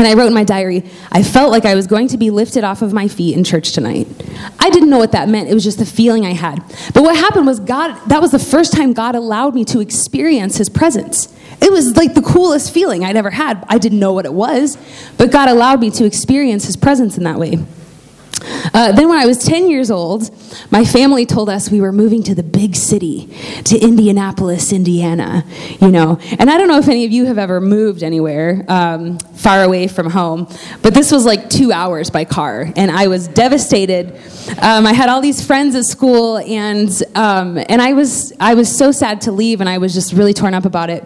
And 0.00 0.06
I 0.06 0.14
wrote 0.14 0.28
in 0.28 0.32
my 0.32 0.44
diary, 0.44 0.82
I 1.12 1.22
felt 1.22 1.50
like 1.50 1.66
I 1.66 1.74
was 1.74 1.86
going 1.86 2.08
to 2.08 2.16
be 2.16 2.30
lifted 2.30 2.64
off 2.64 2.80
of 2.80 2.90
my 2.90 3.06
feet 3.06 3.36
in 3.36 3.44
church 3.44 3.72
tonight. 3.72 4.08
I 4.58 4.70
didn't 4.70 4.88
know 4.88 4.96
what 4.96 5.12
that 5.12 5.28
meant. 5.28 5.50
It 5.50 5.52
was 5.52 5.62
just 5.62 5.78
the 5.78 5.84
feeling 5.84 6.24
I 6.24 6.32
had. 6.32 6.60
But 6.94 7.02
what 7.02 7.16
happened 7.16 7.46
was 7.46 7.60
God, 7.60 8.00
that 8.08 8.22
was 8.22 8.30
the 8.30 8.38
first 8.38 8.72
time 8.72 8.94
God 8.94 9.14
allowed 9.14 9.54
me 9.54 9.62
to 9.66 9.80
experience 9.80 10.56
his 10.56 10.70
presence. 10.70 11.28
It 11.60 11.70
was 11.70 11.98
like 11.98 12.14
the 12.14 12.22
coolest 12.22 12.72
feeling 12.72 13.04
I'd 13.04 13.14
ever 13.14 13.28
had. 13.28 13.62
I 13.68 13.76
didn't 13.76 13.98
know 13.98 14.14
what 14.14 14.24
it 14.24 14.32
was, 14.32 14.78
but 15.18 15.30
God 15.30 15.50
allowed 15.50 15.80
me 15.80 15.90
to 15.90 16.06
experience 16.06 16.64
his 16.64 16.78
presence 16.78 17.18
in 17.18 17.24
that 17.24 17.38
way. 17.38 17.58
Uh, 18.72 18.92
then, 18.92 19.08
when 19.08 19.18
I 19.18 19.26
was 19.26 19.38
10 19.38 19.68
years 19.68 19.90
old, 19.90 20.30
my 20.70 20.84
family 20.84 21.26
told 21.26 21.48
us 21.48 21.70
we 21.70 21.80
were 21.80 21.92
moving 21.92 22.22
to 22.24 22.34
the 22.34 22.42
big 22.42 22.76
city, 22.76 23.28
to 23.64 23.78
Indianapolis, 23.78 24.72
Indiana, 24.72 25.44
you 25.80 25.88
know. 25.88 26.18
And 26.38 26.50
I 26.50 26.58
don't 26.58 26.68
know 26.68 26.78
if 26.78 26.88
any 26.88 27.04
of 27.04 27.12
you 27.12 27.26
have 27.26 27.38
ever 27.38 27.60
moved 27.60 28.02
anywhere 28.02 28.64
um, 28.68 29.18
far 29.18 29.62
away 29.62 29.88
from 29.88 30.10
home, 30.10 30.48
but 30.82 30.94
this 30.94 31.12
was 31.12 31.24
like 31.24 31.50
two 31.50 31.72
hours 31.72 32.10
by 32.10 32.24
car, 32.24 32.72
and 32.76 32.90
I 32.90 33.08
was 33.08 33.28
devastated. 33.28 34.16
Um, 34.60 34.86
I 34.86 34.92
had 34.92 35.08
all 35.08 35.20
these 35.20 35.44
friends 35.44 35.74
at 35.74 35.84
school, 35.84 36.38
and, 36.38 36.90
um, 37.14 37.58
and 37.58 37.82
I, 37.82 37.92
was, 37.92 38.32
I 38.40 38.54
was 38.54 38.74
so 38.74 38.92
sad 38.92 39.22
to 39.22 39.32
leave, 39.32 39.60
and 39.60 39.68
I 39.68 39.78
was 39.78 39.94
just 39.94 40.12
really 40.12 40.34
torn 40.34 40.54
up 40.54 40.64
about 40.64 40.90
it. 40.90 41.04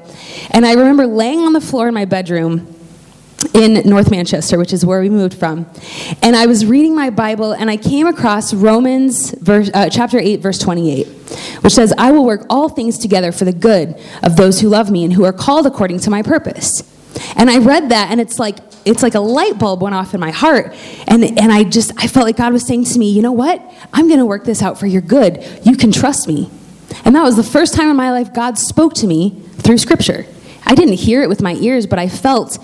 And 0.50 0.64
I 0.64 0.75
remember 0.75 1.06
laying 1.06 1.40
on 1.40 1.52
the 1.52 1.60
floor 1.60 1.88
in 1.88 1.94
my 1.94 2.04
bedroom 2.04 2.75
in 3.54 3.88
North 3.88 4.10
Manchester, 4.10 4.58
which 4.58 4.72
is 4.72 4.84
where 4.84 5.00
we 5.00 5.08
moved 5.08 5.34
from. 5.34 5.66
And 6.22 6.34
I 6.34 6.46
was 6.46 6.66
reading 6.66 6.94
my 6.94 7.10
Bible 7.10 7.52
and 7.52 7.70
I 7.70 7.76
came 7.76 8.06
across 8.06 8.52
Romans 8.52 9.30
verse, 9.30 9.70
uh, 9.72 9.88
chapter 9.88 10.18
8, 10.18 10.40
verse 10.40 10.58
28, 10.58 11.06
which 11.60 11.72
says, 11.72 11.94
I 11.96 12.10
will 12.10 12.26
work 12.26 12.44
all 12.50 12.68
things 12.68 12.98
together 12.98 13.30
for 13.30 13.44
the 13.44 13.52
good 13.52 13.98
of 14.24 14.36
those 14.36 14.60
who 14.60 14.68
love 14.68 14.90
me 14.90 15.04
and 15.04 15.12
who 15.12 15.24
are 15.24 15.32
called 15.32 15.66
according 15.66 16.00
to 16.00 16.10
my 16.10 16.20
purpose. 16.20 16.82
And 17.36 17.48
I 17.48 17.58
read 17.58 17.90
that 17.90 18.10
and 18.10 18.20
it's 18.20 18.40
like, 18.40 18.58
it's 18.84 19.05
like 19.05 19.14
a 19.14 19.20
light 19.20 19.56
bulb 19.56 19.82
went 19.82 19.94
off 19.94 20.14
in 20.14 20.20
my 20.20 20.32
heart. 20.32 20.74
And, 21.06 21.24
and 21.24 21.52
I 21.52 21.62
just, 21.62 21.93
I 21.96 22.08
felt 22.08 22.26
like 22.26 22.36
God 22.36 22.52
was 22.52 22.67
saying 22.67 22.86
to 22.86 22.98
me, 22.98 23.10
you 23.10 23.22
know 23.22 23.32
what? 23.32 23.62
I'm 23.93 24.08
going 24.08 24.19
to 24.19 24.26
work 24.26 24.44
this 24.44 24.62
out 24.62 24.81
for 24.81 24.86
your 24.86 25.00
good. 25.00 25.46
You 25.62 25.76
can 25.76 25.93
trust 25.93 26.26
me. 26.26 26.50
And 27.05 27.14
that 27.14 27.22
was 27.22 27.36
the 27.36 27.44
first 27.44 27.74
time 27.74 27.88
in 27.88 27.96
my 27.96 28.10
life 28.10 28.34
God 28.34 28.58
spoke 28.58 28.94
to 28.94 29.06
me 29.06 29.40
through 29.58 29.79
scripture. 29.79 30.26
I 30.66 30.74
didn't 30.74 30.94
hear 30.94 31.22
it 31.22 31.28
with 31.28 31.42
my 31.42 31.54
ears, 31.54 31.86
but 31.86 31.98
I 31.98 32.08
felt 32.08 32.58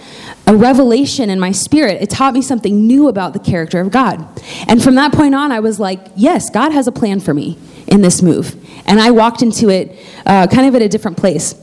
a 0.47 0.57
revelation 0.57 1.30
in 1.30 1.38
my 1.38 1.52
spirit. 1.52 2.02
It 2.02 2.11
taught 2.11 2.35
me 2.35 2.42
something 2.42 2.87
new 2.87 3.09
about 3.09 3.33
the 3.33 3.38
character 3.38 3.80
of 3.80 3.90
God. 3.90 4.26
And 4.66 4.83
from 4.83 4.95
that 4.97 5.12
point 5.12 5.35
on, 5.35 5.52
I 5.52 5.61
was 5.61 5.78
like, 5.78 6.00
yes, 6.16 6.50
God 6.50 6.73
has 6.73 6.87
a 6.87 6.92
plan 6.92 7.21
for 7.21 7.35
me 7.35 7.59
in 7.87 8.00
this 8.00 8.23
move. 8.23 8.57
And 8.87 9.00
I 9.00 9.11
walked 9.11 9.42
into 9.42 9.69
it 9.69 9.99
uh, 10.26 10.47
kind 10.47 10.66
of 10.66 10.75
at 10.75 10.83
a 10.83 10.88
different 10.88 11.16
place. 11.16 11.54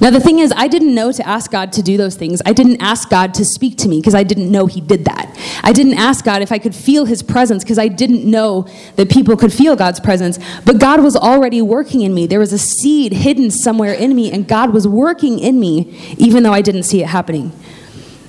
Now, 0.00 0.10
the 0.10 0.20
thing 0.20 0.38
is, 0.38 0.52
I 0.56 0.68
didn't 0.68 0.94
know 0.94 1.12
to 1.12 1.26
ask 1.26 1.50
God 1.50 1.72
to 1.74 1.82
do 1.82 1.96
those 1.96 2.16
things. 2.16 2.40
I 2.46 2.52
didn't 2.52 2.80
ask 2.80 3.08
God 3.10 3.34
to 3.34 3.44
speak 3.44 3.76
to 3.78 3.88
me 3.88 4.00
because 4.00 4.14
I 4.14 4.22
didn't 4.22 4.50
know 4.50 4.66
He 4.66 4.80
did 4.80 5.04
that. 5.04 5.36
I 5.62 5.72
didn't 5.72 5.94
ask 5.94 6.24
God 6.24 6.42
if 6.42 6.52
I 6.52 6.58
could 6.58 6.74
feel 6.74 7.04
His 7.04 7.22
presence 7.22 7.62
because 7.64 7.78
I 7.78 7.88
didn't 7.88 8.28
know 8.28 8.66
that 8.96 9.10
people 9.10 9.36
could 9.36 9.52
feel 9.52 9.76
God's 9.76 10.00
presence. 10.00 10.38
But 10.64 10.78
God 10.78 11.02
was 11.02 11.16
already 11.16 11.60
working 11.62 12.02
in 12.02 12.14
me. 12.14 12.26
There 12.26 12.38
was 12.38 12.52
a 12.52 12.58
seed 12.58 13.12
hidden 13.12 13.50
somewhere 13.50 13.92
in 13.92 14.14
me, 14.14 14.32
and 14.32 14.46
God 14.48 14.72
was 14.72 14.86
working 14.88 15.38
in 15.38 15.60
me 15.60 16.14
even 16.18 16.42
though 16.42 16.52
I 16.52 16.62
didn't 16.62 16.84
see 16.84 17.02
it 17.02 17.08
happening. 17.08 17.52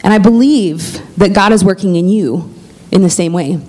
And 0.04 0.14
I 0.14 0.18
believe 0.18 1.02
that 1.18 1.34
God 1.34 1.54
is 1.54 1.64
working 1.64 1.96
in 1.96 2.10
you 2.10 2.54
in 2.92 3.02
the 3.04 3.10
same 3.10 3.32
way. 3.34 3.60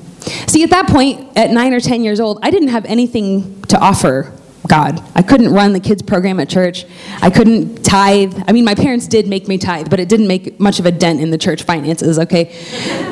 See, 0.46 0.62
at 0.62 0.70
that 0.70 0.88
point, 0.88 1.36
at 1.36 1.50
nine 1.50 1.72
or 1.72 1.80
10 1.80 2.02
years 2.02 2.18
old, 2.18 2.38
I 2.42 2.50
didn't 2.50 2.68
have 2.68 2.84
anything 2.86 3.62
to 3.64 3.78
offer 3.78 4.32
God. 4.66 5.02
I 5.14 5.22
couldn't 5.22 5.52
run 5.52 5.72
the 5.72 5.80
kids 5.80 6.00
program 6.02 6.40
at 6.40 6.48
church. 6.48 6.86
I 7.20 7.30
couldn't 7.30 7.84
tithe. 7.84 8.42
I 8.48 8.52
mean, 8.52 8.64
my 8.64 8.74
parents 8.74 9.06
did 9.06 9.28
make 9.28 9.46
me 9.46 9.58
tithe, 9.58 9.90
but 9.90 10.00
it 10.00 10.08
didn't 10.08 10.26
make 10.26 10.58
much 10.58 10.78
of 10.78 10.86
a 10.86 10.90
dent 10.90 11.20
in 11.20 11.30
the 11.30 11.38
church 11.38 11.64
finances, 11.64 12.18
okay? 12.18 12.52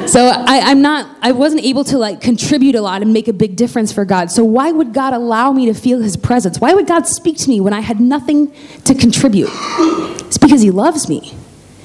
So 0.06 0.28
I, 0.28 0.70
am 0.70 0.80
not, 0.80 1.14
I 1.20 1.32
wasn't 1.32 1.62
able 1.62 1.84
to 1.84 1.98
like 1.98 2.20
contribute 2.20 2.74
a 2.74 2.80
lot 2.80 3.02
and 3.02 3.12
make 3.12 3.28
a 3.28 3.32
big 3.32 3.56
difference 3.56 3.92
for 3.92 4.04
God. 4.04 4.30
So 4.30 4.44
why 4.44 4.72
would 4.72 4.94
God 4.94 5.12
allow 5.12 5.52
me 5.52 5.66
to 5.66 5.74
feel 5.74 6.00
his 6.00 6.16
presence? 6.16 6.58
Why 6.58 6.72
would 6.72 6.86
God 6.86 7.06
speak 7.06 7.36
to 7.38 7.50
me 7.50 7.60
when 7.60 7.74
I 7.74 7.80
had 7.80 8.00
nothing 8.00 8.52
to 8.84 8.94
contribute? 8.94 9.50
It's 9.52 10.38
because 10.38 10.62
he 10.62 10.70
loves 10.70 11.08
me. 11.08 11.36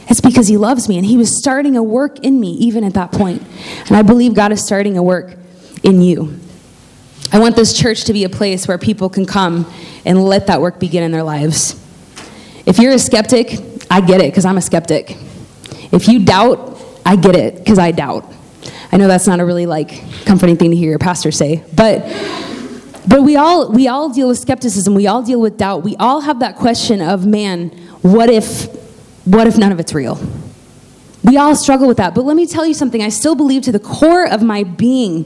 It's 0.10 0.22
because 0.22 0.48
he 0.48 0.56
loves 0.56 0.88
me 0.88 0.98
and 0.98 1.06
he 1.06 1.18
was 1.18 1.38
starting 1.38 1.76
a 1.76 1.84
work 1.84 2.20
in 2.20 2.40
me 2.40 2.54
even 2.54 2.86
at 2.86 2.94
that 2.94 3.12
point. 3.12 3.44
And 3.88 3.98
I 3.98 4.02
believe 4.02 4.34
God 4.34 4.54
is 4.54 4.64
starting 4.64 4.98
a 4.98 5.04
work 5.04 5.36
in 5.84 6.02
you. 6.02 6.40
I 7.32 7.40
want 7.40 7.56
this 7.56 7.78
church 7.78 8.06
to 8.06 8.14
be 8.14 8.24
a 8.24 8.30
place 8.30 8.68
where 8.68 8.78
people 8.78 9.10
can 9.10 9.26
come 9.26 9.72
and 10.06 10.24
let 10.24 10.48
that 10.48 10.62
work 10.62 10.80
begin 10.80 11.04
in 11.04 11.12
their 11.12 11.24
lives. 11.24 11.74
If 12.66 12.80
you're 12.80 12.94
a 12.94 13.00
skeptic, 13.00 13.60
I 13.92 14.02
get 14.02 14.22
it 14.22 14.32
because 14.32 14.46
I'm 14.46 14.58
a 14.58 14.62
skeptic. 14.62 15.18
If 15.92 16.08
you 16.08 16.24
doubt, 16.24 16.82
I 17.06 17.16
get 17.16 17.36
it, 17.36 17.58
because 17.58 17.80
I 17.80 17.92
doubt. 17.92 18.26
I 18.92 18.98
know 18.98 19.08
that's 19.08 19.28
not 19.28 19.40
a 19.40 19.46
really 19.46 19.66
like 19.66 20.04
comforting 20.26 20.58
thing 20.58 20.72
to 20.72 20.78
hear 20.78 20.90
your 20.90 21.00
pastor 21.00 21.32
say, 21.32 21.64
but 21.76 22.06
but 23.08 23.24
we 23.24 23.36
all 23.36 23.72
we 23.72 23.88
all 23.88 24.10
deal 24.10 24.28
with 24.28 24.40
skepticism. 24.40 24.94
We 24.94 25.08
all 25.08 25.22
deal 25.22 25.40
with 25.40 25.58
doubt. 25.58 25.84
We 25.84 25.96
all 25.98 26.22
have 26.22 26.40
that 26.40 26.56
question 26.56 27.02
of, 27.02 27.26
man, 27.26 27.70
what 28.02 28.30
if 28.30 28.68
what 29.26 29.48
if 29.48 29.58
none 29.58 29.72
of 29.72 29.80
it's 29.80 29.94
real? 29.94 30.20
We 31.24 31.38
all 31.38 31.56
struggle 31.56 31.88
with 31.88 31.98
that. 31.98 32.16
But 32.16 32.24
let 32.24 32.38
me 32.38 32.46
tell 32.46 32.66
you 32.66 32.74
something. 32.74 33.02
I 33.02 33.10
still 33.10 33.36
believe 33.36 33.64
to 33.64 33.72
the 33.72 33.80
core 33.80 34.28
of 34.28 34.42
my 34.42 34.64
being 34.64 35.26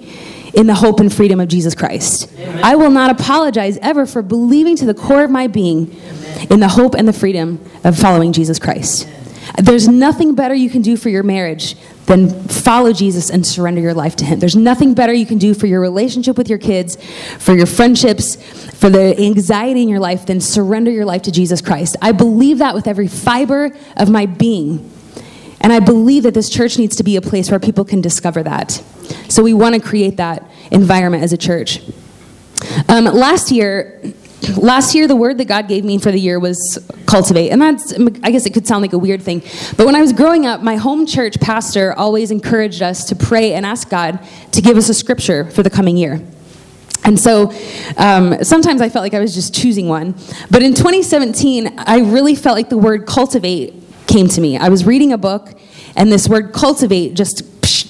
in 0.54 0.68
the 0.68 0.76
hope 0.76 1.00
and 1.00 1.14
freedom 1.14 1.40
of 1.40 1.48
Jesus 1.48 1.76
Christ. 1.76 2.32
Amen. 2.38 2.64
I 2.64 2.76
will 2.76 2.92
not 2.92 3.10
apologize 3.10 3.78
ever 3.78 4.06
for 4.06 4.22
believing 4.22 4.76
to 4.78 4.86
the 4.86 4.94
core 4.94 5.24
of 5.24 5.32
my 5.32 5.48
being 5.48 5.92
Amen. 5.92 6.48
in 6.50 6.60
the 6.60 6.68
hope 6.68 6.94
and 6.96 7.08
the 7.08 7.14
freedom 7.14 7.64
of 7.84 7.98
following 7.98 8.34
Jesus 8.34 8.60
Christ. 8.60 9.08
Amen. 9.08 9.22
There's 9.58 9.88
nothing 9.88 10.36
better 10.36 10.54
you 10.54 10.70
can 10.70 10.82
do 10.82 10.96
for 10.96 11.10
your 11.10 11.24
marriage 11.24 11.76
than 12.06 12.30
follow 12.48 12.94
Jesus 12.94 13.30
and 13.30 13.46
surrender 13.46 13.82
your 13.82 13.94
life 13.94 14.16
to 14.18 14.26
Him. 14.26 14.40
There's 14.40 14.56
nothing 14.56 14.94
better 14.94 15.14
you 15.14 15.26
can 15.26 15.38
do 15.38 15.54
for 15.54 15.68
your 15.68 15.82
relationship 15.82 16.38
with 16.38 16.50
your 16.50 16.58
kids, 16.58 16.98
for 17.40 17.54
your 17.56 17.66
friendships, 17.66 18.36
for 18.80 18.90
the 18.90 19.18
anxiety 19.20 19.82
in 19.82 19.90
your 19.90 20.00
life 20.00 20.26
than 20.26 20.42
surrender 20.42 20.92
your 20.92 21.06
life 21.06 21.24
to 21.24 21.32
Jesus 21.32 21.62
Christ. 21.62 21.96
I 22.02 22.12
believe 22.12 22.60
that 22.60 22.76
with 22.76 22.88
every 22.88 23.08
fiber 23.08 23.72
of 23.98 24.10
my 24.10 24.26
being. 24.26 24.91
And 25.62 25.72
I 25.72 25.80
believe 25.80 26.24
that 26.24 26.34
this 26.34 26.50
church 26.50 26.78
needs 26.78 26.96
to 26.98 27.04
be 27.04 27.16
a 27.16 27.22
place 27.22 27.50
where 27.50 27.60
people 27.60 27.86
can 27.86 28.02
discover 28.02 28.44
that. 28.44 28.72
So 29.30 29.44
we 29.44 29.54
want 29.54 29.76
to 29.76 29.82
create 29.82 30.18
that 30.18 30.50
environment 30.72 31.24
as 31.24 31.34
a 31.34 31.38
church. 31.38 31.82
Um, 32.90 33.06
last 33.06 33.52
year, 33.52 34.02
last 34.58 34.96
year 34.96 35.08
the 35.08 35.16
word 35.16 35.38
that 35.38 35.46
god 35.46 35.68
gave 35.68 35.86
me 35.86 36.00
for 36.00 36.12
the 36.12 36.20
year 36.20 36.40
was 36.40 36.80
cultivate 37.06 37.52
and 37.52 37.62
that's 37.62 37.94
i 38.24 38.32
guess 38.32 38.48
it 38.48 38.54
could 38.54 38.66
sound 38.66 38.82
like 38.82 38.92
a 38.92 38.98
weird 38.98 39.22
thing 39.22 39.40
but 39.78 39.86
when 39.86 39.96
i 39.96 40.02
was 40.02 40.12
growing 40.12 40.48
up 40.48 40.64
my 40.64 40.78
home 40.78 41.06
church 41.06 41.40
pastor 41.40 41.94
always 41.94 42.32
encouraged 42.32 42.82
us 42.82 43.06
to 43.06 43.16
pray 43.16 43.54
and 43.54 43.68
ask 43.68 43.88
god 43.90 44.20
to 44.52 44.60
give 44.60 44.78
us 44.78 44.90
a 44.90 44.96
scripture 44.96 45.50
for 45.52 45.62
the 45.62 45.70
coming 45.70 45.96
year 45.96 46.20
and 47.04 47.20
so 47.20 47.52
um, 47.98 48.44
sometimes 48.44 48.80
I 48.80 48.90
felt 48.90 49.02
like 49.02 49.16
I 49.16 49.20
was 49.20 49.34
just 49.34 49.56
choosing 49.56 49.88
one. 49.88 50.14
But 50.52 50.62
in 50.62 50.74
2017, 50.76 51.80
I 51.80 52.00
really 52.00 52.36
felt 52.36 52.56
like 52.56 52.70
the 52.70 52.78
word 52.78 53.08
cultivate 53.08 53.74
came 54.12 54.28
to 54.28 54.42
me. 54.42 54.58
I 54.58 54.70
was 54.70 54.86
reading 54.86 55.14
a 55.14 55.18
book, 55.18 55.50
and 55.96 56.12
this 56.12 56.28
word 56.28 56.54
cultivate 56.54 57.14
just 57.14 57.42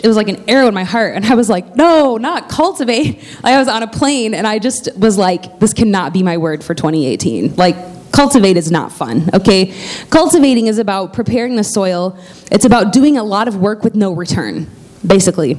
it 0.04 0.08
was 0.08 0.18
like 0.18 0.30
an 0.30 0.44
arrow 0.50 0.68
in 0.68 0.74
my 0.74 0.84
heart. 0.84 1.16
And 1.16 1.26
i 1.26 1.36
was 1.36 1.50
like 1.50 1.76
no 1.76 2.18
not 2.18 2.50
cultivate. 2.50 3.24
I 3.44 3.58
was 3.58 3.68
on 3.68 3.84
a 3.84 3.88
plane 3.88 4.34
and 4.34 4.46
i 4.46 4.60
just 4.60 4.90
was 4.98 5.18
like 5.18 5.60
this 5.60 5.74
cannot 5.74 6.14
be 6.14 6.24
my 6.24 6.38
word 6.38 6.64
for 6.64 6.74
2018 6.74 7.56
like 7.56 7.76
cultivate 8.12 8.58
is 8.58 8.70
not 8.72 8.92
fun 8.92 9.30
okay? 9.34 9.74
Cultivating 10.10 10.68
is 10.68 10.78
about 10.78 11.14
preparing 11.14 11.56
the 11.56 11.64
soil. 11.64 12.18
It's 12.52 12.66
about 12.66 12.92
doing 12.92 13.18
a 13.18 13.24
lot 13.24 13.48
of 13.48 13.56
work 13.56 13.84
with 13.84 13.96
no 13.96 14.12
return 14.12 14.70
basically 15.06 15.54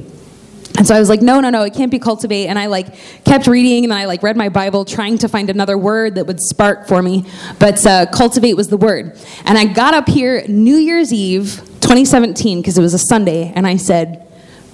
and 0.77 0.87
so 0.87 0.95
I 0.95 0.99
was 0.99 1.07
like, 1.07 1.21
no, 1.21 1.39
no, 1.39 1.49
no, 1.49 1.61
it 1.63 1.73
can't 1.73 1.91
be 1.91 1.99
cultivate. 1.99 2.47
And 2.47 2.57
I 2.57 2.65
like 2.65 2.95
kept 3.25 3.45
reading 3.45 3.83
and 3.83 3.93
I 3.93 4.05
like 4.05 4.23
read 4.23 4.35
my 4.35 4.49
Bible 4.49 4.85
trying 4.85 5.19
to 5.19 5.27
find 5.27 5.49
another 5.49 5.77
word 5.77 6.15
that 6.15 6.25
would 6.25 6.41
spark 6.41 6.87
for 6.87 7.01
me. 7.01 7.25
But 7.59 7.85
uh, 7.85 8.07
cultivate 8.07 8.55
was 8.55 8.69
the 8.69 8.77
word. 8.77 9.17
And 9.45 9.57
I 9.57 9.65
got 9.65 9.93
up 9.93 10.09
here 10.09 10.43
New 10.47 10.77
Year's 10.77 11.13
Eve 11.13 11.61
2017 11.81 12.61
because 12.61 12.77
it 12.77 12.81
was 12.81 12.95
a 12.95 12.99
Sunday 12.99 13.51
and 13.55 13.67
I 13.67 13.77
said, 13.77 14.27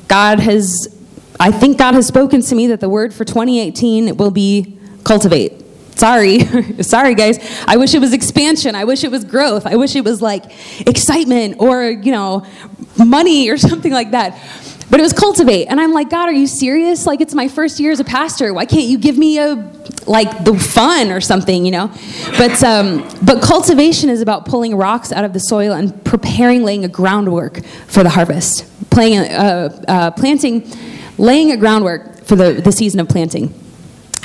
God 0.08 0.40
has, 0.40 0.88
I 1.40 1.52
think 1.52 1.78
God 1.78 1.96
has 1.96 2.08
spoken 2.08 2.42
to 2.44 2.56
me 2.56 2.68
that 2.68 2.80
the 2.80 2.90
word 2.90 3.14
for 3.14 3.26
2018 3.26 4.16
will 4.16 4.32
be 4.32 4.80
cultivate. 5.04 5.66
Sorry. 6.00 6.40
Sorry, 6.82 7.14
guys. 7.14 7.40
I 7.68 7.76
wish 7.76 7.94
it 7.94 8.00
was 8.00 8.14
expansion. 8.14 8.74
I 8.74 8.86
wish 8.86 9.04
it 9.04 9.12
was 9.12 9.26
growth. 9.26 9.66
I 9.66 9.76
wish 9.76 9.98
it 9.98 10.06
was 10.06 10.22
like 10.22 10.46
excitement 10.88 11.58
or, 11.60 11.90
you 11.90 12.14
know, 12.14 12.46
money 12.98 13.50
or 13.50 13.58
something 13.70 13.92
like 13.92 14.12
that. 14.12 14.40
But 14.90 15.00
it 15.00 15.04
was 15.04 15.14
cultivate. 15.14 15.68
And 15.68 15.80
I'm 15.80 15.94
like, 15.94 16.10
God, 16.10 16.30
are 16.30 16.34
you 16.34 16.48
serious? 16.48 17.06
Like, 17.06 17.22
it's 17.22 17.36
my 17.36 17.48
first 17.48 17.80
year 17.80 17.92
as 17.92 18.00
a 18.00 18.04
pastor. 18.04 18.54
Why 18.54 18.66
can't 18.66 18.88
you 18.88 18.98
give 18.98 19.18
me 19.18 19.38
a, 19.38 19.56
like, 20.08 20.44
the 20.44 20.58
fun 20.58 21.12
or 21.12 21.22
something, 21.22 21.64
you 21.64 21.72
know? 21.72 21.92
But, 22.38 22.64
um, 22.64 23.08
but 23.24 23.44
cultivation 23.44 24.10
is 24.10 24.22
about 24.22 24.46
pulling 24.46 24.76
rocks 24.76 25.12
out 25.12 25.24
of 25.24 25.34
the 25.34 25.40
soil 25.40 25.74
and 25.74 26.04
preparing, 26.04 26.64
laying 26.64 26.86
a 26.86 26.88
groundwork 26.88 27.64
for 27.88 28.02
the 28.02 28.10
harvest. 28.10 28.66
Playing, 28.90 29.20
uh, 29.20 29.84
uh, 29.88 30.12
planting, 30.12 30.68
laying 31.18 31.52
a 31.52 31.58
groundwork 31.58 32.24
for 32.24 32.36
the, 32.36 32.54
the 32.54 32.72
season 32.72 33.00
of 33.00 33.08
planting. 33.08 33.54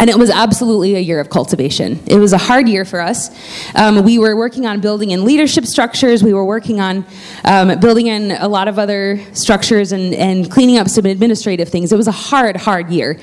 And 0.05 0.11
it 0.11 0.19
was 0.19 0.29
absolutely 0.29 0.97
a 0.97 0.99
year 0.99 1.19
of 1.19 1.31
cultivation. 1.31 1.99
It 2.07 2.19
was 2.19 2.35
a 2.35 2.37
hard 2.37 2.69
year 2.69 2.85
for 2.85 3.01
us. 3.01 3.31
Um, 3.75 4.05
we 4.05 4.19
were 4.19 4.37
working 4.37 4.67
on 4.67 4.83
building 4.83 5.13
in 5.13 5.25
leadership 5.25 5.65
structures. 5.65 6.23
We 6.23 6.35
were 6.35 6.45
working 6.45 6.79
on 6.79 7.07
um, 7.43 7.81
building 7.81 8.09
in 8.09 8.33
a 8.33 8.47
lot 8.47 8.69
of 8.69 8.79
other 8.79 9.19
structures 9.33 9.93
and, 9.93 10.13
and 10.15 10.51
cleaning 10.51 10.77
up 10.77 10.91
some 10.91 11.07
administrative 11.07 11.71
things. 11.71 11.91
It 11.91 11.97
was 11.97 12.07
a 12.07 12.13
hard, 12.13 12.59
hard 12.59 12.91
year. 12.91 13.19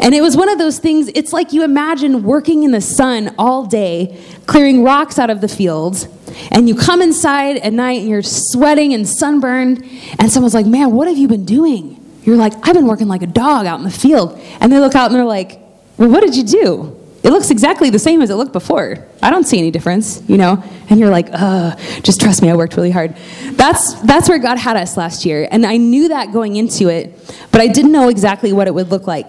And 0.00 0.14
it 0.14 0.22
was 0.22 0.34
one 0.34 0.48
of 0.48 0.56
those 0.56 0.78
things, 0.78 1.10
it's 1.14 1.34
like 1.34 1.52
you 1.52 1.64
imagine 1.64 2.22
working 2.22 2.62
in 2.62 2.70
the 2.70 2.80
sun 2.80 3.34
all 3.36 3.66
day, 3.66 4.18
clearing 4.46 4.82
rocks 4.82 5.18
out 5.18 5.28
of 5.28 5.42
the 5.42 5.48
fields, 5.48 6.08
and 6.50 6.66
you 6.66 6.74
come 6.74 7.02
inside 7.02 7.58
at 7.58 7.74
night 7.74 8.00
and 8.00 8.08
you're 8.08 8.22
sweating 8.22 8.94
and 8.94 9.06
sunburned, 9.06 9.86
and 10.18 10.32
someone's 10.32 10.54
like, 10.54 10.64
Man, 10.64 10.92
what 10.92 11.08
have 11.08 11.18
you 11.18 11.28
been 11.28 11.44
doing? 11.44 11.98
You're 12.22 12.36
like, 12.36 12.54
I've 12.66 12.74
been 12.74 12.86
working 12.86 13.08
like 13.08 13.22
a 13.22 13.26
dog 13.26 13.66
out 13.66 13.78
in 13.80 13.84
the 13.84 13.90
field. 13.90 14.40
And 14.60 14.72
they 14.72 14.78
look 14.78 14.94
out 14.94 15.10
and 15.10 15.14
they're 15.14 15.24
like, 15.24 15.61
well, 15.96 16.08
what 16.08 16.20
did 16.20 16.36
you 16.36 16.44
do? 16.44 16.98
It 17.22 17.30
looks 17.30 17.50
exactly 17.50 17.88
the 17.88 18.00
same 18.00 18.20
as 18.20 18.30
it 18.30 18.34
looked 18.34 18.52
before. 18.52 19.06
I 19.22 19.30
don't 19.30 19.44
see 19.44 19.58
any 19.58 19.70
difference, 19.70 20.22
you 20.28 20.36
know? 20.36 20.62
And 20.90 20.98
you're 20.98 21.10
like, 21.10 21.28
uh, 21.32 21.76
just 22.02 22.20
trust 22.20 22.42
me, 22.42 22.50
I 22.50 22.56
worked 22.56 22.76
really 22.76 22.90
hard. 22.90 23.16
That's, 23.52 23.94
that's 24.02 24.28
where 24.28 24.38
God 24.38 24.58
had 24.58 24.76
us 24.76 24.96
last 24.96 25.24
year. 25.24 25.46
And 25.48 25.64
I 25.64 25.76
knew 25.76 26.08
that 26.08 26.32
going 26.32 26.56
into 26.56 26.88
it, 26.88 27.16
but 27.52 27.60
I 27.60 27.68
didn't 27.68 27.92
know 27.92 28.08
exactly 28.08 28.52
what 28.52 28.66
it 28.66 28.74
would 28.74 28.88
look 28.88 29.06
like. 29.06 29.28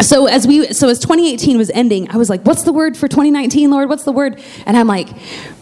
So 0.00 0.26
as 0.26 0.46
we 0.46 0.72
so 0.72 0.88
as 0.88 0.98
2018 0.98 1.56
was 1.56 1.70
ending, 1.70 2.10
I 2.10 2.16
was 2.16 2.28
like, 2.28 2.42
what's 2.42 2.64
the 2.64 2.72
word 2.72 2.96
for 2.96 3.06
2019, 3.06 3.70
Lord? 3.70 3.88
What's 3.88 4.02
the 4.02 4.10
word? 4.10 4.42
And 4.66 4.76
I'm 4.76 4.88
like 4.88 5.08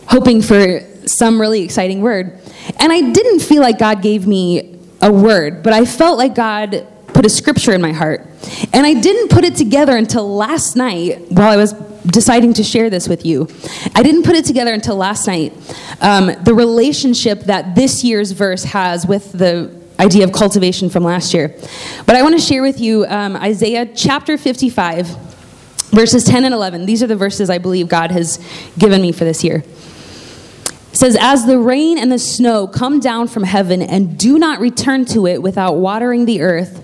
hoping 0.07 0.41
for 0.41 0.81
some 1.07 1.39
really 1.39 1.63
exciting 1.63 2.01
word. 2.01 2.41
And 2.81 2.93
I 2.93 3.13
didn't 3.13 3.41
feel 3.41 3.61
like 3.61 3.79
God 3.79 4.01
gave 4.01 4.27
me 4.27 4.79
a 5.03 5.13
word, 5.13 5.63
but 5.63 5.75
I 5.75 5.85
felt 5.85 6.17
like 6.17 6.35
God 6.35 6.87
put 7.23 7.31
a 7.31 7.35
scripture 7.35 7.73
in 7.73 7.81
my 7.81 7.93
heart. 7.93 8.27
And 8.73 8.85
I 8.85 8.95
didn't 8.95 9.29
put 9.29 9.45
it 9.45 9.55
together 9.55 9.97
until 9.97 10.35
last 10.35 10.75
night 10.75 11.31
while 11.31 11.51
I 11.51 11.57
was 11.57 11.73
deciding 12.05 12.55
to 12.55 12.65
share 12.65 12.91
this 12.91 13.09
with 13.09 13.25
you. 13.25 13.47
I 13.95 14.03
didn't 14.03 14.25
put 14.25 14.35
it 14.35 14.45
together 14.45 14.75
until 14.75 14.97
last 14.97 15.29
night. 15.29 15.53
Um, 16.01 16.33
the 16.43 16.53
relationship 16.53 17.43
that 17.43 17.77
this 17.77 18.03
year's 18.03 18.33
verse 18.33 18.65
has 18.65 19.07
with 19.07 19.31
the 19.31 19.73
idea 20.01 20.25
of 20.25 20.33
cultivation 20.33 20.91
from 20.91 21.05
last 21.05 21.33
year. 21.33 21.55
But 22.07 22.17
I 22.17 22.23
want 22.23 22.35
to 22.35 22.41
share 22.41 22.61
with 22.61 22.81
you 22.81 23.05
um, 23.07 23.37
Isaiah 23.37 23.87
chapter 23.87 24.37
55, 24.37 25.07
verses 25.91 26.25
10 26.25 26.45
and 26.45 26.53
11. 26.53 26.87
These 26.87 27.05
are 27.05 27.07
the 27.07 27.15
verses 27.15 27.51
I 27.51 27.59
believe 27.59 27.89
God 27.89 28.11
has 28.11 28.45
given 28.77 29.01
me 29.01 29.13
for 29.13 29.23
this 29.23 29.45
year. 29.45 29.59
It 29.59 30.97
says, 30.97 31.17
As 31.21 31.47
the 31.47 31.61
rain 31.61 31.99
and 31.99 32.11
the 32.11 32.19
snow 32.19 32.67
come 32.67 32.99
down 32.99 33.29
from 33.29 33.45
heaven 33.45 33.81
and 33.81 34.19
do 34.19 34.41
not 34.41 34.59
return 34.59 35.05
to 35.05 35.29
it 35.29 35.41
without 35.41 35.75
watering 35.75 36.25
the 36.25 36.41
earth 36.41 36.82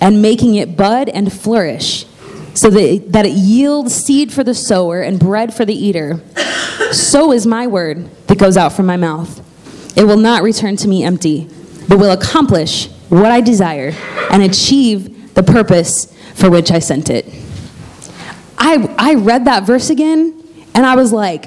and 0.00 0.22
making 0.22 0.54
it 0.54 0.76
bud 0.76 1.08
and 1.08 1.32
flourish, 1.32 2.06
so 2.54 2.70
that, 2.70 3.12
that 3.12 3.26
it 3.26 3.32
yields 3.32 3.94
seed 3.94 4.32
for 4.32 4.42
the 4.42 4.54
sower 4.54 5.02
and 5.02 5.18
bread 5.20 5.54
for 5.54 5.64
the 5.64 5.74
eater. 5.74 6.20
So 6.92 7.32
is 7.32 7.46
my 7.46 7.66
word 7.66 8.10
that 8.26 8.38
goes 8.38 8.56
out 8.56 8.72
from 8.72 8.86
my 8.86 8.96
mouth. 8.96 9.46
It 9.96 10.04
will 10.04 10.16
not 10.16 10.42
return 10.42 10.76
to 10.76 10.88
me 10.88 11.04
empty, 11.04 11.48
but 11.88 11.98
will 11.98 12.12
accomplish 12.12 12.88
what 13.08 13.30
I 13.30 13.40
desire 13.40 13.92
and 14.30 14.42
achieve 14.42 15.34
the 15.34 15.42
purpose 15.42 16.12
for 16.34 16.50
which 16.50 16.70
I 16.70 16.78
sent 16.78 17.10
it. 17.10 17.26
I, 18.58 18.94
I 18.98 19.14
read 19.14 19.44
that 19.44 19.64
verse 19.64 19.90
again 19.90 20.42
and 20.74 20.86
I 20.86 20.96
was 20.96 21.12
like, 21.12 21.46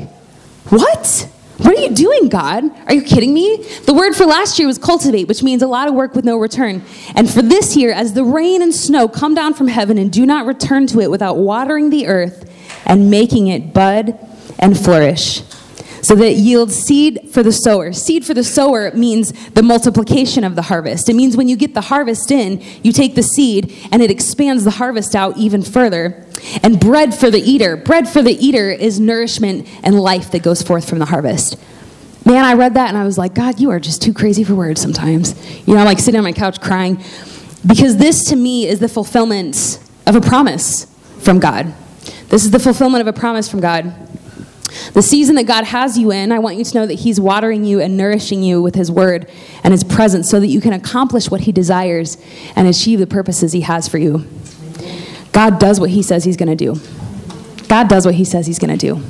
what? 0.69 1.29
What 1.57 1.77
are 1.77 1.81
you 1.81 1.93
doing, 1.93 2.29
God? 2.29 2.63
Are 2.87 2.93
you 2.93 3.03
kidding 3.03 3.33
me? 3.33 3.57
The 3.85 3.93
word 3.93 4.13
for 4.13 4.25
last 4.25 4.57
year 4.57 4.67
was 4.67 4.79
cultivate, 4.79 5.27
which 5.27 5.43
means 5.43 5.61
a 5.61 5.67
lot 5.67 5.87
of 5.87 5.93
work 5.93 6.15
with 6.15 6.25
no 6.25 6.37
return. 6.37 6.81
And 7.15 7.29
for 7.29 7.43
this 7.43 7.75
year, 7.75 7.91
as 7.91 8.13
the 8.13 8.23
rain 8.23 8.61
and 8.63 8.73
snow 8.73 9.07
come 9.07 9.35
down 9.35 9.53
from 9.53 9.67
heaven 9.67 9.97
and 9.99 10.11
do 10.11 10.25
not 10.25 10.47
return 10.47 10.87
to 10.87 10.99
it 10.99 11.11
without 11.11 11.37
watering 11.37 11.91
the 11.91 12.07
earth 12.07 12.49
and 12.85 13.11
making 13.11 13.47
it 13.47 13.71
bud 13.73 14.17
and 14.57 14.77
flourish, 14.77 15.43
so 16.03 16.15
that 16.15 16.33
yields 16.33 16.75
seed 16.75 17.29
for 17.31 17.41
the 17.41 17.51
sower. 17.51 17.93
Seed 17.93 18.25
for 18.25 18.33
the 18.33 18.43
sower 18.43 18.91
means 18.91 19.31
the 19.51 19.63
multiplication 19.63 20.43
of 20.43 20.55
the 20.55 20.63
harvest. 20.63 21.07
It 21.07 21.15
means 21.15 21.37
when 21.37 21.47
you 21.47 21.55
get 21.55 21.73
the 21.73 21.81
harvest 21.81 22.29
in, 22.29 22.61
you 22.83 22.91
take 22.91 23.15
the 23.15 23.23
seed 23.23 23.73
and 23.89 24.01
it 24.01 24.11
expands 24.11 24.65
the 24.65 24.71
harvest 24.71 25.15
out 25.15 25.37
even 25.37 25.63
further. 25.63 26.25
And 26.61 26.77
bread 26.77 27.15
for 27.15 27.31
the 27.31 27.39
eater. 27.39 27.77
Bread 27.77 28.09
for 28.09 28.21
the 28.21 28.33
eater 28.33 28.69
is 28.69 28.99
nourishment 28.99 29.65
and 29.81 29.97
life 29.97 30.29
that 30.31 30.43
goes 30.43 30.61
forth 30.61 30.89
from 30.89 30.99
the 30.99 31.05
harvest. 31.05 31.57
Man, 32.25 32.43
I 32.43 32.53
read 32.53 32.73
that 32.73 32.89
and 32.89 32.97
I 32.97 33.05
was 33.05 33.17
like, 33.17 33.33
God, 33.33 33.61
you 33.61 33.69
are 33.69 33.79
just 33.79 34.01
too 34.01 34.13
crazy 34.13 34.43
for 34.43 34.55
words 34.55 34.81
sometimes. 34.81 35.33
You 35.65 35.73
know, 35.73 35.79
I'm 35.79 35.85
like 35.85 35.99
sitting 35.99 36.17
on 36.17 36.25
my 36.25 36.33
couch 36.33 36.59
crying 36.59 37.01
because 37.65 37.95
this 37.95 38.25
to 38.25 38.35
me 38.35 38.67
is 38.67 38.81
the 38.81 38.89
fulfillment 38.89 39.79
of 40.05 40.17
a 40.17 40.21
promise 40.21 40.85
from 41.19 41.39
God. 41.39 41.73
This 42.27 42.43
is 42.43 42.51
the 42.51 42.59
fulfillment 42.59 42.99
of 42.99 43.07
a 43.07 43.17
promise 43.17 43.49
from 43.49 43.61
God. 43.61 44.02
The 44.93 45.01
season 45.01 45.35
that 45.35 45.45
God 45.45 45.65
has 45.65 45.97
you 45.97 46.11
in, 46.11 46.31
I 46.31 46.39
want 46.39 46.57
you 46.57 46.63
to 46.63 46.77
know 46.77 46.85
that 46.85 46.99
He's 46.99 47.19
watering 47.19 47.63
you 47.63 47.79
and 47.79 47.97
nourishing 47.97 48.43
you 48.43 48.61
with 48.61 48.75
His 48.75 48.91
word 48.91 49.29
and 49.63 49.71
His 49.71 49.83
presence 49.83 50.29
so 50.29 50.39
that 50.39 50.47
you 50.47 50.61
can 50.61 50.73
accomplish 50.73 51.29
what 51.29 51.41
He 51.41 51.51
desires 51.51 52.17
and 52.55 52.67
achieve 52.67 52.99
the 52.99 53.07
purposes 53.07 53.51
He 53.51 53.61
has 53.61 53.87
for 53.87 53.97
you. 53.97 54.27
God 55.31 55.59
does 55.59 55.79
what 55.79 55.89
He 55.89 56.03
says 56.03 56.23
He's 56.23 56.37
going 56.37 56.55
to 56.55 56.55
do. 56.55 56.79
God 57.67 57.87
does 57.87 58.05
what 58.05 58.15
He 58.15 58.25
says 58.25 58.47
He's 58.47 58.59
going 58.59 58.77
to 58.77 58.93
do. 58.93 59.01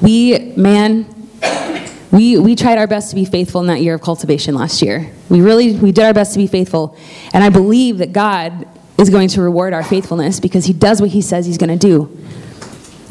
We, 0.00 0.54
man, 0.56 1.06
we, 2.10 2.38
we 2.38 2.56
tried 2.56 2.78
our 2.78 2.86
best 2.86 3.10
to 3.10 3.14
be 3.14 3.24
faithful 3.24 3.60
in 3.60 3.66
that 3.68 3.80
year 3.80 3.94
of 3.94 4.00
cultivation 4.00 4.54
last 4.54 4.82
year. 4.82 5.12
We 5.28 5.40
really 5.40 5.76
we 5.76 5.92
did 5.92 6.04
our 6.04 6.14
best 6.14 6.32
to 6.32 6.38
be 6.38 6.46
faithful. 6.46 6.96
And 7.32 7.44
I 7.44 7.50
believe 7.50 7.98
that 7.98 8.12
God 8.12 8.66
is 8.98 9.10
going 9.10 9.28
to 9.28 9.42
reward 9.42 9.72
our 9.72 9.84
faithfulness 9.84 10.40
because 10.40 10.66
he 10.66 10.72
does 10.72 11.00
what 11.00 11.10
he 11.10 11.22
says 11.22 11.46
he's 11.46 11.58
going 11.58 11.70
to 11.70 11.86
do. 11.86 12.18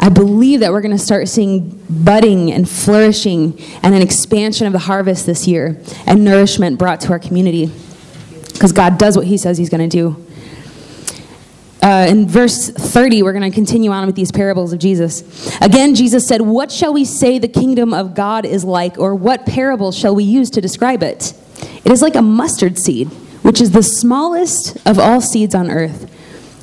I 0.01 0.07
believe 0.07 0.61
that 0.61 0.71
we're 0.71 0.81
going 0.81 0.97
to 0.97 1.03
start 1.03 1.27
seeing 1.27 1.77
budding 1.89 2.53
and 2.53 2.67
flourishing 2.67 3.59
and 3.83 3.93
an 3.93 4.01
expansion 4.01 4.65
of 4.65 4.71
the 4.71 4.79
harvest 4.79 5.25
this 5.25 5.45
year 5.45 5.77
and 6.07 6.23
nourishment 6.23 6.79
brought 6.79 7.01
to 7.01 7.11
our 7.11 7.19
community 7.19 7.69
because 8.53 8.71
God 8.71 8.97
does 8.97 9.17
what 9.17 9.27
he 9.27 9.37
says 9.37 9.57
he's 9.57 9.69
going 9.69 9.89
to 9.89 9.97
do. 9.97 10.25
Uh, 11.81 12.07
in 12.09 12.27
verse 12.27 12.69
30, 12.69 13.23
we're 13.23 13.33
going 13.33 13.49
to 13.49 13.53
continue 13.53 13.91
on 13.91 14.05
with 14.05 14.15
these 14.15 14.31
parables 14.31 14.71
of 14.71 14.79
Jesus. 14.79 15.57
Again, 15.61 15.95
Jesus 15.95 16.27
said, 16.27 16.41
What 16.41 16.71
shall 16.71 16.93
we 16.93 17.03
say 17.03 17.37
the 17.37 17.47
kingdom 17.47 17.93
of 17.93 18.15
God 18.15 18.45
is 18.45 18.63
like, 18.63 18.97
or 18.97 19.15
what 19.15 19.45
parable 19.45 19.91
shall 19.91 20.15
we 20.15 20.23
use 20.23 20.49
to 20.51 20.61
describe 20.61 21.03
it? 21.03 21.33
It 21.85 21.91
is 21.91 22.01
like 22.01 22.15
a 22.15 22.21
mustard 22.21 22.77
seed, 22.77 23.07
which 23.43 23.59
is 23.59 23.71
the 23.71 23.83
smallest 23.83 24.77
of 24.85 24.97
all 24.97 25.19
seeds 25.19 25.55
on 25.55 25.69
earth. 25.69 26.13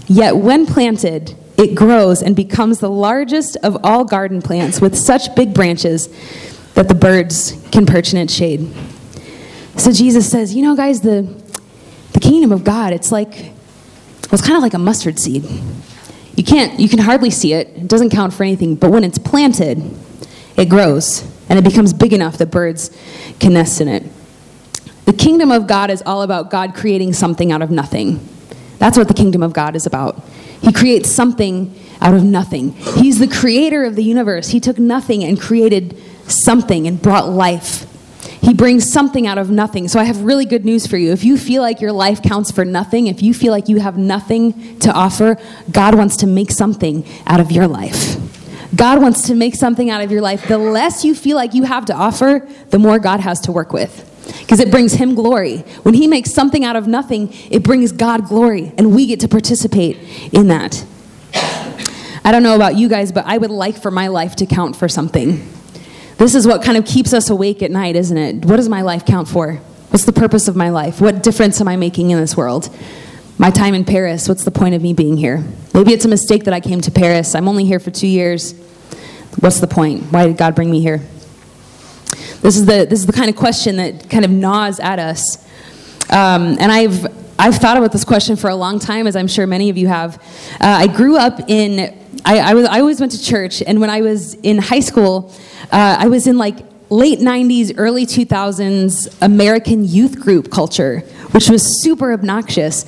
Yet 0.07 0.37
when 0.37 0.67
planted, 0.67 1.35
it 1.59 1.75
grows 1.75 2.23
and 2.23 2.37
becomes 2.37 2.81
the 2.81 2.91
largest 2.91 3.57
of 3.63 3.79
all 3.85 4.05
garden 4.05 4.43
plants 4.43 4.81
with 4.81 4.97
such 4.97 5.35
big 5.35 5.55
branches 5.55 6.09
that 6.75 6.89
the 6.89 6.95
birds 6.95 7.59
can 7.73 7.87
perch 7.87 8.13
in 8.13 8.19
its 8.19 8.35
shade. 8.35 8.71
So 9.77 9.93
Jesus 9.93 10.31
says, 10.31 10.55
You 10.55 10.63
know, 10.63 10.77
guys, 10.77 11.01
the, 11.01 11.23
the 12.13 12.21
kingdom 12.21 12.53
of 12.53 12.65
God, 12.65 12.93
it's 12.93 13.11
like 13.11 13.53
it's 14.33 14.43
kind 14.43 14.57
of 14.57 14.63
like 14.63 14.75
a 14.75 14.79
mustard 14.79 15.19
seed. 15.19 15.45
You 16.35 16.45
can't, 16.45 16.79
you 16.79 16.89
can 16.89 16.99
hardly 16.99 17.31
see 17.31 17.55
it. 17.55 17.69
It 17.69 17.89
doesn't 17.89 18.11
count 18.11 18.35
for 18.35 18.43
anything. 18.43 18.75
But 18.75 18.91
when 18.91 19.05
it's 19.05 19.19
planted, 19.19 19.83
it 20.57 20.69
grows 20.69 21.23
and 21.49 21.59
it 21.59 21.65
becomes 21.65 21.93
big 21.93 22.13
enough 22.13 22.37
that 22.39 22.51
birds 22.51 22.91
can 23.41 23.55
nest 23.55 23.81
in 23.81 23.89
it. 23.89 24.03
The 25.07 25.13
kingdom 25.13 25.53
of 25.53 25.67
God 25.67 25.91
is 25.91 26.03
all 26.05 26.23
about 26.23 26.51
God 26.51 26.75
creating 26.75 27.13
something 27.13 27.53
out 27.53 27.63
of 27.63 27.71
nothing. 27.71 28.27
That's 28.79 28.99
what 28.99 29.09
the 29.09 29.15
kingdom 29.15 29.43
of 29.43 29.53
God 29.53 29.77
is 29.77 29.87
about. 29.87 30.23
He 30.61 30.73
creates 30.73 31.11
something 31.11 31.79
out 32.01 32.15
of 32.15 32.23
nothing. 32.23 32.73
He's 32.73 33.19
the 33.19 33.29
creator 33.29 33.85
of 33.85 33.97
the 33.97 34.05
universe. 34.05 34.49
He 34.49 34.61
took 34.61 34.79
nothing 34.79 35.25
and 35.25 35.41
created 35.41 35.97
something 36.29 36.87
and 36.87 37.01
brought 37.01 37.29
life 37.29 37.87
he 38.47 38.55
brings 38.55 38.89
something 38.89 39.27
out 39.27 39.39
of 39.39 39.51
nothing. 39.51 39.89
So 39.89 39.99
I 39.99 40.05
have 40.05 40.23
really 40.23 40.45
good 40.45 40.65
news 40.65 40.87
for 40.87 40.97
you. 40.97 41.11
If 41.11 41.25
you 41.25 41.37
feel 41.37 41.63
like 41.63 41.81
your 41.81 41.91
life 41.91 42.23
counts 42.23 42.53
for 42.53 42.65
nothing, 42.65 43.09
if 43.09 43.21
you 43.21 43.35
feel 43.35 43.51
like 43.51 43.69
you 43.69 43.81
have 43.81 43.99
nothing 43.99 44.79
to 44.79 44.93
offer, 44.93 45.37
God 45.69 45.97
wants 45.97 46.19
to 46.19 46.29
make 46.29 46.53
something 46.53 47.05
out 47.27 47.41
of 47.41 47.51
your 47.51 47.67
life. 47.67 48.17
God 48.77 49.03
wants 49.03 49.23
to 49.23 49.35
make 49.35 49.57
something 49.57 49.91
out 49.91 50.01
of 50.01 50.13
your 50.13 50.21
life. 50.21 50.47
The 50.47 50.59
less 50.59 51.05
you 51.05 51.13
feel 51.13 51.37
like 51.37 51.55
you 51.55 51.65
have 51.65 51.87
to 51.87 51.95
offer, 51.95 52.47
the 52.71 52.79
more 52.79 53.01
God 53.01 53.19
has 53.19 53.41
to 53.41 53.53
work 53.53 53.73
with. 53.73 54.16
Because 54.27 54.61
it 54.61 54.71
brings 54.71 54.95
Him 54.95 55.15
glory. 55.15 55.59
When 55.83 55.95
He 55.95 56.07
makes 56.07 56.33
something 56.33 56.65
out 56.65 56.77
of 56.77 56.87
nothing, 56.87 57.31
it 57.51 57.63
brings 57.63 57.93
God 57.93 58.27
glory, 58.27 58.73
and 58.79 58.95
we 58.95 59.07
get 59.07 59.21
to 59.21 59.29
participate 59.29 59.99
in 60.33 60.49
that. 60.49 60.85
I 62.25 62.33
don't 62.33 62.43
know 62.43 62.57
about 62.57 62.77
you 62.77 62.89
guys, 62.89 63.13
but 63.13 63.25
I 63.27 63.39
would 63.39 63.51
like 63.51 63.81
for 63.81 63.91
my 63.91 64.09
life 64.09 64.37
to 64.37 64.47
count 64.47 64.75
for 64.75 64.89
something. 64.89 65.47
This 66.19 66.35
is 66.35 66.47
what 66.47 66.63
kind 66.63 66.77
of 66.77 66.85
keeps 66.85 67.13
us 67.13 67.31
awake 67.31 67.63
at 67.63 67.71
night, 67.71 67.95
isn't 67.95 68.17
it? 68.17 68.45
What 68.47 68.57
does 68.57 68.69
my 68.69 68.83
life 68.83 69.05
count 69.05 69.29
for? 69.29 69.61
What's 69.91 70.05
the 70.07 70.13
purpose 70.13 70.49
of 70.49 70.57
my 70.57 70.71
life? 70.71 71.01
What 71.01 71.23
difference 71.23 71.61
am 71.61 71.69
I 71.69 71.77
making 71.77 72.11
in 72.11 72.19
this 72.19 72.37
world? 72.37 72.69
My 73.39 73.51
time 73.51 73.75
in 73.75 73.85
Paris, 73.85 74.29
what's 74.29 74.45
the 74.45 74.51
point 74.51 74.75
of 74.75 74.83
me 74.83 74.93
being 74.93 75.17
here? 75.17 75.45
Maybe 75.75 75.93
it's 75.93 76.05
a 76.05 76.09
mistake 76.09 76.45
that 76.45 76.55
I 76.55 76.61
came 76.61 76.81
to 76.81 76.91
Paris. 76.91 77.35
I'm 77.35 77.49
only 77.49 77.65
here 77.65 77.79
for 77.79 77.91
two 77.91 78.07
years. 78.07 78.55
What's 79.41 79.61
the 79.61 79.67
point? 79.67 80.05
Why 80.05 80.27
did 80.27 80.39
God 80.39 80.55
bring 80.55 80.71
me 80.71 80.81
here? 80.81 81.03
This 82.43 82.57
is 82.57 82.67
the, 82.67 82.87
this 82.89 83.01
is 83.01 83.07
the 83.07 83.13
kind 83.13 83.31
of 83.31 83.37
question 83.37 83.77
that 83.77 84.09
kind 84.11 84.25
of 84.25 84.31
gnaws 84.31 84.79
at 84.81 84.99
us. 84.99 85.39
Um, 86.11 86.57
and 86.61 86.71
I've, 86.71 87.07
I've 87.39 87.57
thought 87.57 87.77
about 87.77 87.93
this 87.93 88.05
question 88.05 88.37
for 88.37 88.51
a 88.51 88.55
long 88.55 88.79
time, 88.79 89.07
as 89.07 89.17
I'm 89.17 89.27
sure 89.27 89.47
many 89.47 89.71
of 89.71 89.77
you 89.77 89.89
have. 89.89 90.17
Uh, 90.61 90.61
I 90.61 90.87
grew 90.87 91.17
up 91.17 91.41
in, 91.49 91.99
I, 92.25 92.39
I, 92.39 92.55
was, 92.55 92.67
I 92.67 92.81
always 92.81 93.01
went 93.01 93.13
to 93.13 93.23
church, 93.23 93.63
and 93.63 93.81
when 93.81 93.91
I 93.91 94.01
was 94.03 94.35
in 94.35 94.59
high 94.59 94.81
school, 94.81 95.35
uh, 95.73 95.97
I 95.99 96.09
was 96.09 96.27
in 96.27 96.39
like 96.39 96.59
late 96.89 97.19
90s, 97.19 97.75
early 97.77 98.07
2000s 98.07 99.17
American 99.23 99.85
youth 99.85 100.21
group 100.21 100.51
culture, 100.51 101.03
which 101.37 101.51
was 101.51 101.83
super 101.83 102.15
obnoxious. 102.15 102.87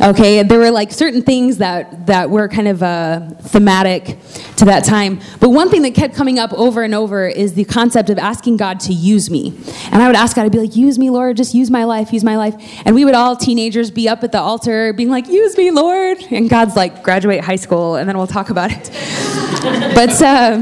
Okay, 0.00 0.44
there 0.44 0.60
were 0.60 0.70
like 0.70 0.92
certain 0.92 1.20
things 1.20 1.58
that, 1.58 2.06
that 2.06 2.30
were 2.30 2.46
kind 2.46 2.68
of 2.68 2.80
uh, 2.80 3.28
thematic 3.40 4.16
to 4.58 4.64
that 4.66 4.84
time. 4.84 5.18
But 5.40 5.50
one 5.50 5.68
thing 5.68 5.82
that 5.82 5.96
kept 5.96 6.14
coming 6.14 6.38
up 6.38 6.52
over 6.52 6.84
and 6.84 6.94
over 6.94 7.26
is 7.26 7.54
the 7.54 7.64
concept 7.64 8.08
of 8.08 8.16
asking 8.16 8.56
God 8.56 8.78
to 8.80 8.92
use 8.92 9.30
me. 9.30 9.48
And 9.90 10.00
I 10.00 10.06
would 10.06 10.14
ask 10.14 10.36
God, 10.36 10.46
I'd 10.46 10.52
be 10.52 10.60
like, 10.60 10.76
use 10.76 10.96
me, 10.96 11.10
Lord, 11.10 11.36
just 11.36 11.56
use 11.56 11.72
my 11.72 11.82
life, 11.82 12.12
use 12.12 12.22
my 12.22 12.36
life. 12.36 12.54
And 12.84 12.94
we 12.94 13.04
would 13.04 13.14
all, 13.14 13.34
teenagers, 13.34 13.90
be 13.90 14.08
up 14.08 14.22
at 14.22 14.30
the 14.30 14.38
altar 14.38 14.92
being 14.92 15.10
like, 15.10 15.26
use 15.26 15.58
me, 15.58 15.72
Lord. 15.72 16.18
And 16.30 16.48
God's 16.48 16.76
like, 16.76 17.02
graduate 17.02 17.42
high 17.42 17.56
school, 17.56 17.96
and 17.96 18.08
then 18.08 18.16
we'll 18.16 18.28
talk 18.28 18.50
about 18.50 18.70
it. 18.70 18.90
but, 19.96 20.22
uh, 20.22 20.58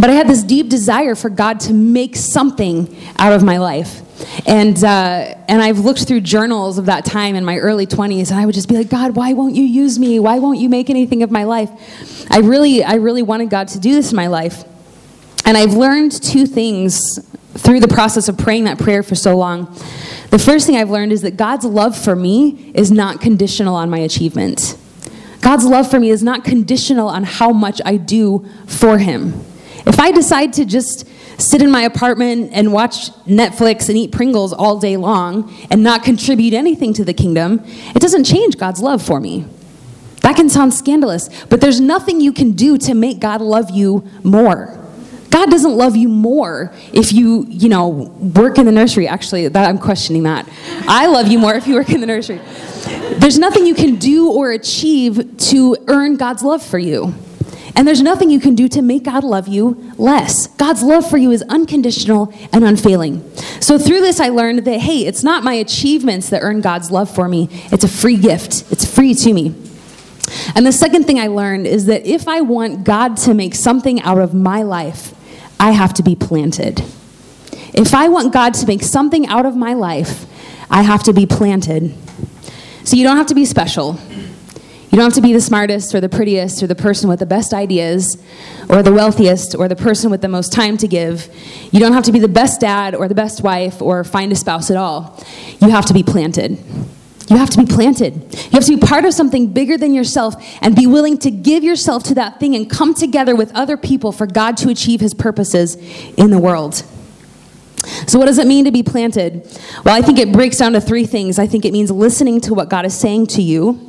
but 0.00 0.08
I 0.08 0.14
had 0.14 0.26
this 0.26 0.42
deep 0.42 0.70
desire 0.70 1.14
for 1.14 1.28
God 1.28 1.60
to 1.60 1.74
make 1.74 2.16
something 2.16 2.96
out 3.18 3.34
of 3.34 3.44
my 3.44 3.58
life. 3.58 4.00
And, 4.46 4.82
uh, 4.82 5.34
and 5.48 5.62
I've 5.62 5.80
looked 5.80 6.06
through 6.06 6.20
journals 6.22 6.78
of 6.78 6.86
that 6.86 7.04
time 7.04 7.34
in 7.34 7.44
my 7.44 7.58
early 7.58 7.86
20s, 7.86 8.30
and 8.30 8.40
I 8.40 8.46
would 8.46 8.54
just 8.54 8.68
be 8.68 8.76
like, 8.76 8.88
God, 8.88 9.14
why 9.14 9.32
won't 9.32 9.54
you 9.54 9.64
use 9.64 9.98
me? 9.98 10.18
Why 10.18 10.38
won't 10.38 10.58
you 10.58 10.68
make 10.68 10.90
anything 10.90 11.22
of 11.22 11.30
my 11.30 11.44
life? 11.44 11.70
I 12.30 12.38
really, 12.38 12.82
I 12.82 12.94
really 12.94 13.22
wanted 13.22 13.50
God 13.50 13.68
to 13.68 13.78
do 13.78 13.94
this 13.94 14.10
in 14.10 14.16
my 14.16 14.26
life. 14.26 14.64
And 15.44 15.56
I've 15.56 15.74
learned 15.74 16.12
two 16.22 16.46
things 16.46 17.18
through 17.54 17.80
the 17.80 17.88
process 17.88 18.28
of 18.28 18.38
praying 18.38 18.64
that 18.64 18.78
prayer 18.78 19.02
for 19.02 19.14
so 19.14 19.36
long. 19.36 19.64
The 20.30 20.38
first 20.38 20.66
thing 20.66 20.76
I've 20.76 20.90
learned 20.90 21.12
is 21.12 21.22
that 21.22 21.36
God's 21.36 21.64
love 21.64 21.96
for 21.96 22.14
me 22.14 22.70
is 22.74 22.90
not 22.90 23.20
conditional 23.20 23.74
on 23.74 23.88
my 23.88 23.98
achievement. 23.98 24.76
God's 25.40 25.64
love 25.64 25.90
for 25.90 25.98
me 25.98 26.10
is 26.10 26.22
not 26.22 26.44
conditional 26.44 27.08
on 27.08 27.24
how 27.24 27.50
much 27.50 27.80
I 27.84 27.96
do 27.96 28.46
for 28.66 28.98
Him. 28.98 29.44
If 29.86 29.98
I 29.98 30.10
decide 30.10 30.52
to 30.54 30.64
just 30.64 31.08
sit 31.38 31.62
in 31.62 31.70
my 31.70 31.82
apartment 31.82 32.50
and 32.52 32.72
watch 32.72 33.10
Netflix 33.24 33.88
and 33.88 33.96
eat 33.96 34.12
Pringles 34.12 34.52
all 34.52 34.78
day 34.78 34.96
long 34.96 35.54
and 35.70 35.82
not 35.82 36.02
contribute 36.02 36.52
anything 36.52 36.92
to 36.94 37.04
the 37.04 37.14
kingdom, 37.14 37.62
it 37.64 38.00
doesn't 38.00 38.24
change 38.24 38.58
God's 38.58 38.80
love 38.80 39.02
for 39.02 39.20
me. 39.20 39.46
That 40.22 40.36
can 40.36 40.48
sound 40.50 40.74
scandalous, 40.74 41.30
but 41.46 41.60
there's 41.60 41.80
nothing 41.80 42.20
you 42.20 42.32
can 42.32 42.52
do 42.52 42.76
to 42.78 42.94
make 42.94 43.20
God 43.20 43.40
love 43.40 43.70
you 43.70 44.06
more. 44.24 44.74
God 45.30 45.50
doesn't 45.50 45.76
love 45.76 45.94
you 45.94 46.08
more 46.08 46.72
if 46.92 47.12
you, 47.12 47.46
you 47.48 47.68
know, 47.68 47.88
work 47.88 48.58
in 48.58 48.66
the 48.66 48.72
nursery. 48.72 49.06
Actually, 49.06 49.46
that, 49.48 49.68
I'm 49.68 49.78
questioning 49.78 50.24
that. 50.24 50.48
I 50.88 51.06
love 51.06 51.28
you 51.28 51.38
more 51.38 51.54
if 51.54 51.66
you 51.66 51.74
work 51.74 51.90
in 51.90 52.00
the 52.00 52.06
nursery. 52.06 52.40
There's 53.18 53.38
nothing 53.38 53.66
you 53.66 53.74
can 53.74 53.96
do 53.96 54.30
or 54.30 54.50
achieve 54.50 55.36
to 55.38 55.76
earn 55.86 56.16
God's 56.16 56.42
love 56.42 56.62
for 56.62 56.78
you. 56.78 57.14
And 57.78 57.86
there's 57.86 58.02
nothing 58.02 58.28
you 58.28 58.40
can 58.40 58.56
do 58.56 58.66
to 58.70 58.82
make 58.82 59.04
God 59.04 59.22
love 59.22 59.46
you 59.46 59.92
less. 59.96 60.48
God's 60.48 60.82
love 60.82 61.08
for 61.08 61.16
you 61.16 61.30
is 61.30 61.42
unconditional 61.42 62.34
and 62.52 62.64
unfailing. 62.64 63.22
So 63.60 63.78
through 63.78 64.00
this, 64.00 64.18
I 64.18 64.30
learned 64.30 64.64
that, 64.64 64.80
hey, 64.80 65.06
it's 65.06 65.22
not 65.22 65.44
my 65.44 65.54
achievements 65.54 66.28
that 66.30 66.42
earn 66.42 66.60
God's 66.60 66.90
love 66.90 67.08
for 67.08 67.28
me, 67.28 67.48
it's 67.70 67.84
a 67.84 67.88
free 67.88 68.16
gift, 68.16 68.64
it's 68.72 68.84
free 68.84 69.14
to 69.14 69.32
me. 69.32 69.54
And 70.56 70.66
the 70.66 70.72
second 70.72 71.04
thing 71.04 71.20
I 71.20 71.28
learned 71.28 71.68
is 71.68 71.86
that 71.86 72.04
if 72.04 72.26
I 72.26 72.40
want 72.40 72.82
God 72.82 73.16
to 73.18 73.32
make 73.32 73.54
something 73.54 74.02
out 74.02 74.18
of 74.18 74.34
my 74.34 74.62
life, 74.62 75.14
I 75.60 75.70
have 75.70 75.94
to 75.94 76.02
be 76.02 76.16
planted. 76.16 76.80
If 77.72 77.94
I 77.94 78.08
want 78.08 78.32
God 78.32 78.54
to 78.54 78.66
make 78.66 78.82
something 78.82 79.28
out 79.28 79.46
of 79.46 79.54
my 79.54 79.74
life, 79.74 80.26
I 80.68 80.82
have 80.82 81.04
to 81.04 81.12
be 81.12 81.26
planted. 81.26 81.94
So 82.82 82.96
you 82.96 83.04
don't 83.04 83.18
have 83.18 83.28
to 83.28 83.36
be 83.36 83.44
special. 83.44 84.00
You 84.90 84.96
don't 84.96 85.04
have 85.04 85.14
to 85.14 85.20
be 85.20 85.34
the 85.34 85.40
smartest 85.40 85.94
or 85.94 86.00
the 86.00 86.08
prettiest 86.08 86.62
or 86.62 86.66
the 86.66 86.74
person 86.74 87.10
with 87.10 87.18
the 87.18 87.26
best 87.26 87.52
ideas 87.52 88.16
or 88.70 88.82
the 88.82 88.92
wealthiest 88.92 89.54
or 89.54 89.68
the 89.68 89.76
person 89.76 90.10
with 90.10 90.22
the 90.22 90.28
most 90.28 90.50
time 90.50 90.78
to 90.78 90.88
give. 90.88 91.28
You 91.70 91.78
don't 91.78 91.92
have 91.92 92.04
to 92.04 92.12
be 92.12 92.18
the 92.18 92.28
best 92.28 92.60
dad 92.60 92.94
or 92.94 93.06
the 93.06 93.14
best 93.14 93.42
wife 93.42 93.82
or 93.82 94.02
find 94.02 94.32
a 94.32 94.34
spouse 94.34 94.70
at 94.70 94.78
all. 94.78 95.22
You 95.60 95.68
have 95.68 95.84
to 95.86 95.94
be 95.94 96.02
planted. 96.02 96.58
You 97.28 97.36
have 97.36 97.50
to 97.50 97.58
be 97.58 97.66
planted. 97.66 98.14
You 98.32 98.50
have 98.52 98.64
to 98.64 98.76
be 98.76 98.80
part 98.80 99.04
of 99.04 99.12
something 99.12 99.52
bigger 99.52 99.76
than 99.76 99.92
yourself 99.92 100.34
and 100.62 100.74
be 100.74 100.86
willing 100.86 101.18
to 101.18 101.30
give 101.30 101.62
yourself 101.62 102.04
to 102.04 102.14
that 102.14 102.40
thing 102.40 102.56
and 102.56 102.70
come 102.70 102.94
together 102.94 103.36
with 103.36 103.54
other 103.54 103.76
people 103.76 104.10
for 104.10 104.26
God 104.26 104.56
to 104.58 104.70
achieve 104.70 105.00
his 105.00 105.12
purposes 105.12 105.76
in 106.16 106.30
the 106.30 106.38
world. 106.38 106.82
So, 108.06 108.18
what 108.18 108.26
does 108.26 108.38
it 108.38 108.46
mean 108.46 108.64
to 108.64 108.72
be 108.72 108.82
planted? 108.82 109.46
Well, 109.84 109.94
I 109.94 110.00
think 110.00 110.18
it 110.18 110.32
breaks 110.32 110.56
down 110.56 110.72
to 110.72 110.80
three 110.80 111.04
things. 111.04 111.38
I 111.38 111.46
think 111.46 111.64
it 111.66 111.72
means 111.72 111.90
listening 111.90 112.40
to 112.42 112.54
what 112.54 112.70
God 112.70 112.86
is 112.86 112.98
saying 112.98 113.26
to 113.28 113.42
you 113.42 113.87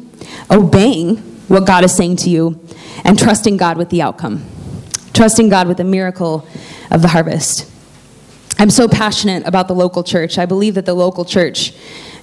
obeying 0.49 1.17
what 1.47 1.65
God 1.65 1.83
is 1.83 1.95
saying 1.95 2.17
to 2.17 2.29
you, 2.29 2.59
and 3.03 3.17
trusting 3.17 3.57
God 3.57 3.77
with 3.77 3.89
the 3.89 4.01
outcome. 4.01 4.45
trusting 5.13 5.49
God 5.49 5.67
with 5.67 5.77
the 5.77 5.83
miracle 5.83 6.47
of 6.91 7.01
the 7.01 7.09
harvest. 7.09 7.69
I'm 8.57 8.69
so 8.69 8.87
passionate 8.87 9.45
about 9.45 9.67
the 9.67 9.75
local 9.75 10.03
church. 10.03 10.37
I 10.37 10.45
believe 10.45 10.75
that 10.75 10.85
the 10.85 10.93
local 10.93 11.25
church 11.25 11.73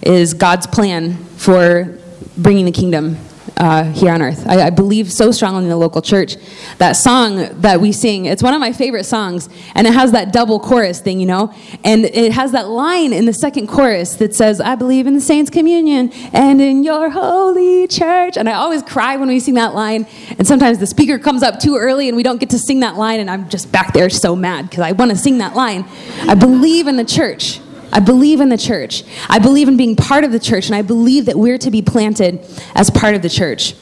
is 0.03 0.33
God's 0.33 0.67
plan 0.67 1.17
for 1.37 1.99
bringing 2.39 2.65
the 2.65 2.73
kingdom 2.73 3.19
uh, 3.57 3.85
here 3.85 4.13
on 4.13 4.21
earth. 4.21 4.47
I, 4.47 4.67
I, 4.67 4.71
believe 4.71 5.11
so 5.11 5.31
strongly 5.31 5.65
in 5.65 5.71
the 5.71 5.77
local 5.77 6.03
church. 6.03 6.37
That 6.77 6.93
song 6.93 7.61
that 7.61 7.81
we 7.81 7.91
sing, 7.91 8.27
it's 8.27 8.43
one 8.43 8.53
of 8.53 8.61
my 8.61 8.73
favorite 8.73 9.05
songs, 9.05 9.49
and 9.75 9.87
it 9.87 9.95
has 9.95 10.13
that 10.13 10.33
double 10.33 10.61
chorus 10.61 11.01
thing, 11.01 11.21
you 11.21 11.27
know? 11.27 11.55
And 11.83 12.05
it 12.05 12.33
has 12.33 12.53
that 12.53 12.69
line 12.69 13.15
in 13.15 13.25
the 13.25 13.33
second 13.33 13.69
chorus 13.69 14.17
that 14.17 14.35
says, 14.35 14.61
I 14.61 14.75
believe 14.75 15.07
in 15.07 15.15
the 15.15 15.21
saints' 15.21 15.51
communion 15.51 16.13
and 16.35 16.61
in 16.61 16.85
your 16.85 17.09
holy 17.09 17.87
church. 17.87 18.37
And 18.37 18.49
I 18.49 18.55
always 18.55 18.83
cry 18.83 19.17
when 19.17 19.29
we 19.29 19.41
sing 19.41 19.55
that 19.55 19.75
line, 19.75 20.07
and 20.39 20.47
sometimes 20.47 20.79
the 20.79 20.87
speaker 20.87 21.19
comes 21.19 21.43
up 21.43 21.59
too 21.59 21.77
early 21.77 22.09
and 22.09 22.17
we 22.17 22.23
don't 22.23 22.39
get 22.39 22.51
to 22.51 22.59
sing 22.59 22.81
that 22.81 22.97
line, 22.97 23.21
and 23.21 23.31
I'm 23.31 23.49
just 23.49 23.73
back 23.73 23.95
there 23.95 24.11
so 24.11 24.37
mad 24.37 24.69
because 24.69 24.81
I 24.81 24.93
want 24.93 25.13
to 25.13 25.17
sing 25.17 25.39
that 25.39 25.57
line. 25.57 25.87
I 26.29 26.35
believe 26.35 26.89
in 26.89 26.97
the 26.97 27.05
church. 27.05 27.61
I 27.93 28.01
believe 28.01 28.41
in 28.41 28.49
the 28.49 28.59
church. 28.59 29.05
I 29.29 29.39
believe 29.39 29.69
in 29.69 29.77
being 29.77 29.97
part 29.97 30.25
of 30.25 30.33
the 30.33 30.41
church, 30.41 30.67
and 30.67 30.75
I 30.75 30.83
believe 30.83 31.27
that 31.27 31.37
we're 31.37 31.59
to 31.59 31.71
be 31.71 31.83
planted 31.83 32.45
as 32.75 32.91
part 32.91 33.15
of 33.15 33.23
the 33.23 33.29
church. 33.29 33.75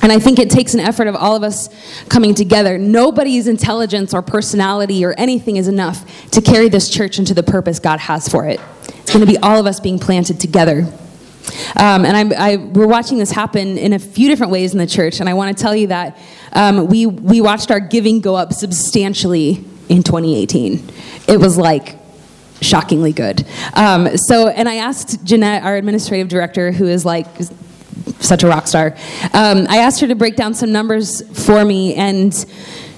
And 0.00 0.12
I 0.12 0.18
think 0.18 0.38
it 0.38 0.50
takes 0.50 0.74
an 0.74 0.80
effort 0.80 1.08
of 1.08 1.16
all 1.16 1.34
of 1.34 1.42
us 1.42 1.68
coming 2.08 2.34
together. 2.34 2.78
Nobody's 2.78 3.48
intelligence 3.48 4.14
or 4.14 4.22
personality 4.22 5.04
or 5.04 5.12
anything 5.18 5.56
is 5.56 5.66
enough 5.66 6.30
to 6.30 6.40
carry 6.40 6.68
this 6.68 6.88
church 6.88 7.18
into 7.18 7.34
the 7.34 7.42
purpose 7.42 7.80
God 7.80 7.98
has 7.98 8.28
for 8.28 8.46
it. 8.46 8.60
It's 8.88 9.12
going 9.12 9.24
to 9.24 9.30
be 9.30 9.38
all 9.38 9.58
of 9.58 9.66
us 9.66 9.80
being 9.80 9.98
planted 9.98 10.38
together. 10.38 10.86
Um, 11.76 12.04
and 12.04 12.34
I, 12.34 12.52
I, 12.52 12.56
we're 12.56 12.86
watching 12.86 13.18
this 13.18 13.30
happen 13.30 13.78
in 13.78 13.92
a 13.92 13.98
few 13.98 14.28
different 14.28 14.52
ways 14.52 14.72
in 14.72 14.78
the 14.78 14.86
church. 14.86 15.20
And 15.20 15.28
I 15.28 15.34
want 15.34 15.56
to 15.56 15.60
tell 15.60 15.74
you 15.74 15.88
that 15.88 16.18
um, 16.52 16.86
we, 16.86 17.06
we 17.06 17.40
watched 17.40 17.70
our 17.70 17.80
giving 17.80 18.20
go 18.20 18.36
up 18.36 18.52
substantially 18.52 19.64
in 19.88 20.02
2018. 20.02 20.90
It 21.26 21.38
was 21.40 21.56
like 21.56 21.97
shockingly 22.60 23.12
good. 23.12 23.46
Um, 23.74 24.16
so, 24.16 24.48
and 24.48 24.68
I 24.68 24.76
asked 24.76 25.24
Jeanette, 25.24 25.62
our 25.62 25.76
administrative 25.76 26.28
director, 26.28 26.72
who 26.72 26.86
is 26.86 27.04
like 27.04 27.26
such 28.20 28.42
a 28.42 28.48
rock 28.48 28.66
star, 28.66 28.96
um, 29.34 29.66
I 29.68 29.78
asked 29.78 30.00
her 30.00 30.08
to 30.08 30.14
break 30.14 30.36
down 30.36 30.54
some 30.54 30.72
numbers 30.72 31.22
for 31.46 31.64
me, 31.64 31.94
and 31.94 32.34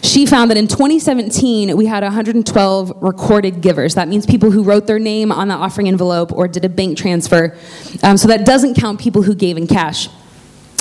she 0.02 0.24
found 0.24 0.50
that 0.50 0.56
in 0.56 0.66
2017 0.66 1.76
we 1.76 1.86
had 1.86 2.02
112 2.02 3.02
recorded 3.02 3.60
givers. 3.60 3.94
That 3.94 4.08
means 4.08 4.26
people 4.26 4.50
who 4.50 4.62
wrote 4.62 4.86
their 4.86 4.98
name 4.98 5.30
on 5.30 5.48
the 5.48 5.54
offering 5.54 5.88
envelope 5.88 6.32
or 6.32 6.48
did 6.48 6.64
a 6.64 6.68
bank 6.68 6.96
transfer. 6.96 7.56
Um, 8.02 8.16
so 8.16 8.28
that 8.28 8.46
doesn't 8.46 8.74
count 8.76 8.98
people 8.98 9.22
who 9.22 9.34
gave 9.34 9.56
in 9.56 9.66
cash. 9.66 10.08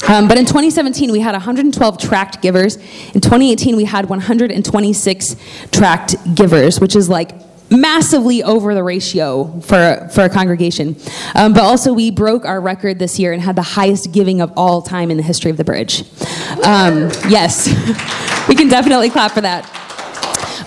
Um, 0.07 0.29
but 0.29 0.37
in 0.37 0.45
2017, 0.45 1.11
we 1.11 1.19
had 1.19 1.33
112 1.33 1.97
tracked 1.97 2.41
givers. 2.41 2.77
In 2.77 3.19
2018, 3.19 3.75
we 3.75 3.83
had 3.83 4.07
126 4.09 5.35
tracked 5.71 6.15
givers, 6.35 6.79
which 6.79 6.95
is 6.95 7.09
like 7.09 7.31
massively 7.71 8.43
over 8.43 8.73
the 8.73 8.83
ratio 8.83 9.59
for, 9.61 10.09
for 10.13 10.21
a 10.21 10.29
congregation. 10.29 10.95
Um, 11.35 11.53
but 11.53 11.63
also, 11.63 11.93
we 11.93 12.11
broke 12.11 12.45
our 12.45 12.59
record 12.61 12.99
this 12.99 13.19
year 13.19 13.33
and 13.33 13.41
had 13.41 13.55
the 13.55 13.61
highest 13.61 14.11
giving 14.11 14.41
of 14.41 14.51
all 14.57 14.81
time 14.81 15.11
in 15.11 15.17
the 15.17 15.23
history 15.23 15.51
of 15.51 15.57
the 15.57 15.63
bridge. 15.63 16.01
Um, 16.65 17.09
yes, 17.29 17.67
we 18.47 18.55
can 18.55 18.67
definitely 18.67 19.09
clap 19.09 19.31
for 19.31 19.41
that. 19.41 19.65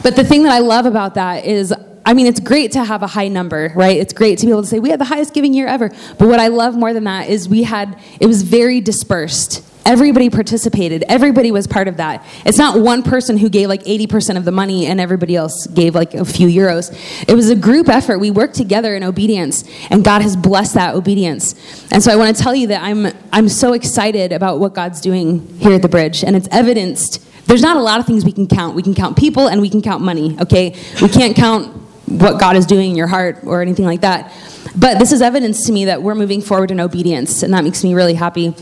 But 0.02 0.16
the 0.16 0.24
thing 0.24 0.42
that 0.44 0.52
I 0.52 0.58
love 0.58 0.86
about 0.86 1.14
that 1.14 1.44
is 1.44 1.72
I 2.04 2.14
mean, 2.14 2.26
it's 2.26 2.40
great 2.40 2.72
to 2.72 2.84
have 2.84 3.02
a 3.02 3.06
high 3.06 3.28
number, 3.28 3.72
right? 3.76 3.96
It's 3.96 4.12
great 4.12 4.38
to 4.38 4.46
be 4.46 4.50
able 4.50 4.62
to 4.62 4.68
say 4.68 4.80
we 4.80 4.90
had 4.90 4.98
the 4.98 5.04
highest 5.04 5.34
giving 5.34 5.54
year 5.54 5.68
ever. 5.68 5.88
But 6.18 6.26
what 6.26 6.40
I 6.40 6.48
love 6.48 6.74
more 6.74 6.92
than 6.92 7.04
that 7.04 7.28
is 7.28 7.48
we 7.48 7.62
had, 7.62 7.96
it 8.20 8.26
was 8.26 8.42
very 8.42 8.80
dispersed. 8.80 9.64
Everybody 9.84 10.30
participated. 10.30 11.04
Everybody 11.08 11.50
was 11.50 11.66
part 11.66 11.88
of 11.88 11.96
that. 11.96 12.24
It's 12.44 12.58
not 12.58 12.80
one 12.80 13.02
person 13.02 13.36
who 13.36 13.48
gave 13.48 13.68
like 13.68 13.82
80% 13.82 14.36
of 14.36 14.44
the 14.44 14.52
money 14.52 14.86
and 14.86 15.00
everybody 15.00 15.34
else 15.34 15.66
gave 15.66 15.94
like 15.94 16.14
a 16.14 16.24
few 16.24 16.46
euros. 16.46 16.92
It 17.28 17.34
was 17.34 17.50
a 17.50 17.56
group 17.56 17.88
effort. 17.88 18.18
We 18.18 18.30
worked 18.30 18.54
together 18.54 18.94
in 18.94 19.02
obedience, 19.02 19.64
and 19.90 20.04
God 20.04 20.22
has 20.22 20.36
blessed 20.36 20.74
that 20.74 20.94
obedience. 20.94 21.54
And 21.90 22.02
so 22.02 22.12
I 22.12 22.16
want 22.16 22.36
to 22.36 22.42
tell 22.42 22.54
you 22.54 22.68
that 22.68 22.82
I'm, 22.82 23.08
I'm 23.32 23.48
so 23.48 23.72
excited 23.72 24.32
about 24.32 24.60
what 24.60 24.74
God's 24.74 25.00
doing 25.00 25.46
here 25.58 25.72
at 25.72 25.82
the 25.82 25.88
bridge, 25.88 26.22
and 26.22 26.36
it's 26.36 26.48
evidenced. 26.52 27.20
There's 27.46 27.62
not 27.62 27.76
a 27.76 27.82
lot 27.82 27.98
of 27.98 28.06
things 28.06 28.24
we 28.24 28.32
can 28.32 28.46
count. 28.46 28.76
We 28.76 28.82
can 28.82 28.94
count 28.94 29.18
people 29.18 29.48
and 29.48 29.60
we 29.60 29.68
can 29.68 29.82
count 29.82 30.02
money, 30.02 30.38
okay? 30.40 30.76
We 31.00 31.08
can't 31.08 31.34
count 31.34 31.81
what 32.18 32.38
God 32.38 32.56
is 32.56 32.66
doing 32.66 32.90
in 32.90 32.96
your 32.96 33.06
heart 33.06 33.38
or 33.44 33.62
anything 33.62 33.84
like 33.84 34.02
that. 34.02 34.32
But 34.76 34.98
this 34.98 35.12
is 35.12 35.20
evidence 35.20 35.66
to 35.66 35.72
me 35.72 35.86
that 35.86 36.02
we're 36.02 36.14
moving 36.14 36.40
forward 36.40 36.70
in 36.70 36.80
obedience, 36.80 37.42
and 37.42 37.52
that 37.52 37.64
makes 37.64 37.84
me 37.84 37.94
really 37.94 38.14
happy. 38.14 38.54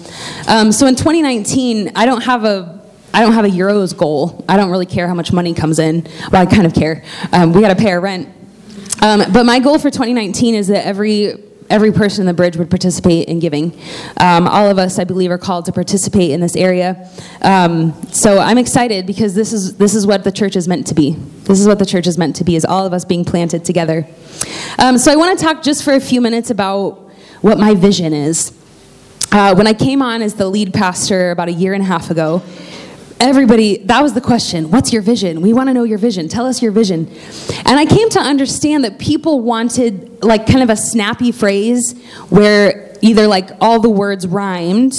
Um, 0.48 0.72
so 0.72 0.86
in 0.86 0.96
2019, 0.96 1.92
I 1.94 2.06
don't 2.06 2.22
have 2.22 2.44
a 2.44 2.80
I 3.12 3.20
don't 3.22 3.32
have 3.32 3.44
a 3.44 3.48
euros 3.48 3.96
goal. 3.96 4.44
I 4.48 4.56
don't 4.56 4.70
really 4.70 4.86
care 4.86 5.08
how 5.08 5.14
much 5.14 5.32
money 5.32 5.52
comes 5.52 5.80
in. 5.80 6.06
Well, 6.30 6.42
I 6.42 6.46
kind 6.46 6.64
of 6.64 6.74
care. 6.74 7.04
Um, 7.32 7.52
we 7.52 7.60
got 7.60 7.76
to 7.76 7.82
pay 7.82 7.90
our 7.90 8.00
rent. 8.00 8.28
Um, 9.02 9.24
but 9.32 9.44
my 9.44 9.58
goal 9.58 9.78
for 9.78 9.90
2019 9.90 10.54
is 10.54 10.68
that 10.68 10.86
every 10.86 11.34
every 11.70 11.92
person 11.92 12.22
in 12.22 12.26
the 12.26 12.34
bridge 12.34 12.56
would 12.56 12.68
participate 12.68 13.28
in 13.28 13.38
giving. 13.38 13.78
Um, 14.18 14.46
all 14.46 14.68
of 14.68 14.78
us, 14.78 14.98
I 14.98 15.04
believe, 15.04 15.30
are 15.30 15.38
called 15.38 15.64
to 15.66 15.72
participate 15.72 16.32
in 16.32 16.40
this 16.40 16.56
area. 16.56 17.08
Um, 17.40 17.94
so 18.12 18.38
I'm 18.38 18.58
excited 18.58 19.06
because 19.06 19.34
this 19.34 19.52
is 19.52 19.76
this 19.76 19.94
is 19.94 20.06
what 20.06 20.24
the 20.24 20.32
church 20.32 20.56
is 20.56 20.68
meant 20.68 20.86
to 20.88 20.94
be. 20.94 21.12
This 21.44 21.60
is 21.60 21.66
what 21.66 21.78
the 21.78 21.86
church 21.86 22.06
is 22.06 22.18
meant 22.18 22.36
to 22.36 22.44
be: 22.44 22.56
is 22.56 22.64
all 22.64 22.84
of 22.84 22.92
us 22.92 23.04
being 23.04 23.24
planted 23.24 23.64
together. 23.64 24.06
Um, 24.78 24.98
so 24.98 25.12
I 25.12 25.16
want 25.16 25.38
to 25.38 25.44
talk 25.44 25.62
just 25.62 25.84
for 25.84 25.94
a 25.94 26.00
few 26.00 26.20
minutes 26.20 26.50
about 26.50 27.10
what 27.40 27.58
my 27.58 27.74
vision 27.74 28.12
is. 28.12 28.52
Uh, 29.32 29.54
when 29.54 29.68
I 29.68 29.74
came 29.74 30.02
on 30.02 30.22
as 30.22 30.34
the 30.34 30.48
lead 30.48 30.74
pastor 30.74 31.30
about 31.30 31.48
a 31.48 31.52
year 31.52 31.72
and 31.72 31.82
a 31.82 31.86
half 31.86 32.10
ago, 32.10 32.42
everybody, 33.20 33.76
that 33.84 34.02
was 34.02 34.14
the 34.14 34.20
question. 34.20 34.70
What's 34.70 34.92
your 34.92 35.02
vision? 35.02 35.42
We 35.42 35.52
want 35.52 35.68
to 35.68 35.74
know 35.74 35.84
your 35.84 35.98
vision. 35.98 36.26
Tell 36.26 36.46
us 36.46 36.62
your 36.62 36.72
vision. 36.72 37.06
And 37.66 37.78
I 37.78 37.84
came 37.84 38.08
to 38.10 38.18
understand 38.18 38.84
that 38.84 38.98
people 38.98 39.40
wanted 39.40 40.24
like 40.24 40.46
kind 40.46 40.62
of 40.62 40.70
a 40.70 40.76
snappy 40.76 41.30
phrase 41.30 42.00
where 42.30 42.96
either 43.02 43.26
like 43.26 43.50
all 43.60 43.80
the 43.80 43.90
words 43.90 44.26
rhymed 44.26 44.94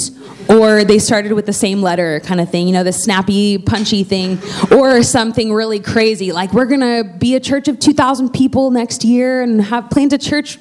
or 0.48 0.84
they 0.84 0.98
started 0.98 1.32
with 1.32 1.46
the 1.46 1.52
same 1.52 1.82
letter 1.82 2.20
kind 2.20 2.40
of 2.40 2.50
thing, 2.50 2.66
you 2.66 2.72
know, 2.72 2.84
the 2.84 2.92
snappy, 2.92 3.58
punchy 3.58 4.04
thing, 4.04 4.38
or 4.72 5.02
something 5.02 5.52
really 5.52 5.80
crazy, 5.80 6.32
like 6.32 6.52
we're 6.52 6.66
gonna 6.66 7.04
be 7.04 7.36
a 7.36 7.40
church 7.40 7.68
of 7.68 7.78
2,000 7.78 8.30
people 8.30 8.70
next 8.70 9.04
year 9.04 9.42
and 9.42 9.62
have 9.62 9.88
plant 9.90 10.12
a 10.12 10.18
church 10.18 10.58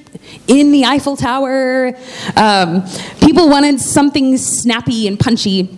in 0.47 0.71
the 0.71 0.86
Eiffel 0.86 1.15
Tower. 1.15 1.93
Um, 2.36 2.84
people 3.21 3.49
wanted 3.49 3.79
something 3.79 4.38
snappy 4.38 5.07
and 5.07 5.19
punchy, 5.19 5.77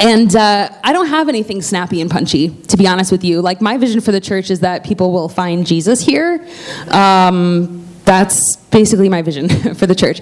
and 0.00 0.34
uh, 0.34 0.68
I 0.82 0.92
don't 0.92 1.08
have 1.08 1.28
anything 1.28 1.62
snappy 1.62 2.00
and 2.00 2.10
punchy, 2.10 2.48
to 2.48 2.76
be 2.76 2.86
honest 2.86 3.12
with 3.12 3.24
you. 3.24 3.40
Like 3.40 3.60
my 3.60 3.76
vision 3.76 4.00
for 4.00 4.12
the 4.12 4.20
church 4.20 4.50
is 4.50 4.60
that 4.60 4.84
people 4.84 5.12
will 5.12 5.28
find 5.28 5.66
Jesus 5.66 6.00
here. 6.00 6.46
Um, 6.88 7.84
that's 8.04 8.56
basically 8.56 9.08
my 9.08 9.22
vision 9.22 9.48
for 9.74 9.86
the 9.86 9.94
church. 9.94 10.20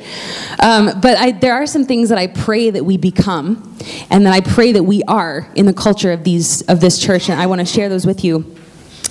Um, 0.61 1.01
but 1.01 1.19
I, 1.19 1.33
there 1.33 1.55
are 1.55 1.67
some 1.67 1.85
things 1.85 2.09
that 2.11 2.19
I 2.19 2.29
pray 2.29 2.71
that 2.71 2.85
we 2.85 2.97
become, 2.97 3.77
and 4.11 4.27
that 4.27 4.33
I 4.33 4.41
pray 4.41 4.73
that 4.73 4.85
we 4.85 5.03
are 5.05 5.49
in 5.55 5.67
the 5.67 5.73
culture 5.73 6.13
of 6.13 6.25
these 6.25 6.63
of 6.63 6.81
this 6.81 6.99
church, 6.99 7.29
and 7.29 7.41
I 7.41 7.47
want 7.47 7.61
to 7.61 7.67
share 7.67 7.89
those 7.89 8.07
with 8.07 8.25
you. 8.25 8.57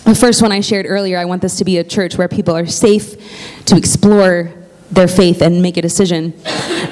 The 0.03 0.15
first 0.15 0.41
one 0.41 0.51
I 0.51 0.61
shared 0.61 0.85
earlier, 0.87 1.17
I 1.17 1.25
want 1.25 1.41
this 1.41 1.57
to 1.57 1.65
be 1.65 1.77
a 1.77 1.83
church 1.83 2.17
where 2.17 2.27
people 2.27 2.55
are 2.55 2.65
safe 2.65 3.15
to 3.65 3.77
explore 3.77 4.51
their 4.91 5.07
faith 5.07 5.41
and 5.41 5.61
make 5.61 5.77
a 5.77 5.81
decision. 5.81 6.33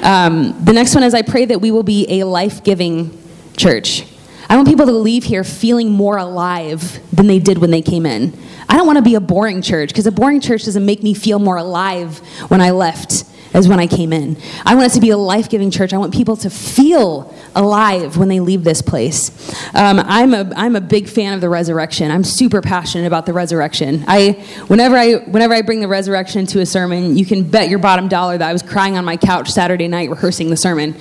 Um, 0.02 0.56
the 0.64 0.72
next 0.72 0.94
one 0.94 1.04
is 1.04 1.12
I 1.12 1.22
pray 1.22 1.44
that 1.46 1.60
we 1.60 1.70
will 1.70 1.82
be 1.82 2.20
a 2.20 2.24
life 2.24 2.64
giving 2.64 3.16
church. 3.56 4.06
I 4.48 4.56
want 4.56 4.66
people 4.66 4.86
to 4.86 4.92
leave 4.92 5.24
here 5.24 5.44
feeling 5.44 5.90
more 5.90 6.16
alive 6.16 6.98
than 7.14 7.26
they 7.26 7.38
did 7.38 7.58
when 7.58 7.70
they 7.70 7.82
came 7.82 8.06
in. 8.06 8.36
I 8.68 8.76
don't 8.76 8.86
want 8.86 8.96
to 8.96 9.02
be 9.02 9.14
a 9.16 9.20
boring 9.20 9.62
church 9.62 9.90
because 9.90 10.06
a 10.06 10.12
boring 10.12 10.40
church 10.40 10.64
doesn't 10.64 10.84
make 10.84 11.02
me 11.02 11.14
feel 11.14 11.38
more 11.38 11.56
alive 11.56 12.18
when 12.48 12.60
I 12.60 12.70
left 12.70 13.24
as 13.52 13.68
when 13.68 13.78
I 13.80 13.86
came 13.86 14.12
in. 14.12 14.36
I 14.64 14.74
want 14.74 14.92
it 14.92 14.94
to 14.94 15.00
be 15.00 15.10
a 15.10 15.16
life 15.16 15.48
giving 15.48 15.70
church. 15.70 15.92
I 15.92 15.98
want 15.98 16.14
people 16.14 16.36
to 16.38 16.50
feel 16.50 17.34
alive 17.54 18.16
when 18.16 18.28
they 18.28 18.40
leave 18.40 18.64
this 18.64 18.82
place. 18.82 19.30
Um, 19.74 19.98
I'm, 20.00 20.34
a, 20.34 20.50
I'm 20.56 20.76
a 20.76 20.80
big 20.80 21.08
fan 21.08 21.34
of 21.34 21.40
the 21.40 21.48
resurrection. 21.48 22.10
I'm 22.10 22.24
super 22.24 22.60
passionate 22.60 23.06
about 23.06 23.26
the 23.26 23.32
resurrection. 23.32 24.04
I, 24.06 24.32
whenever, 24.68 24.96
I, 24.96 25.16
whenever 25.16 25.54
I 25.54 25.62
bring 25.62 25.80
the 25.80 25.88
resurrection 25.88 26.46
to 26.46 26.60
a 26.60 26.66
sermon, 26.66 27.16
you 27.16 27.24
can 27.24 27.48
bet 27.48 27.68
your 27.68 27.78
bottom 27.78 28.08
dollar 28.08 28.38
that 28.38 28.48
I 28.48 28.52
was 28.52 28.62
crying 28.62 28.96
on 28.96 29.04
my 29.04 29.16
couch 29.16 29.50
Saturday 29.50 29.88
night 29.88 30.10
rehearsing 30.10 30.50
the 30.50 30.56
sermon 30.56 30.94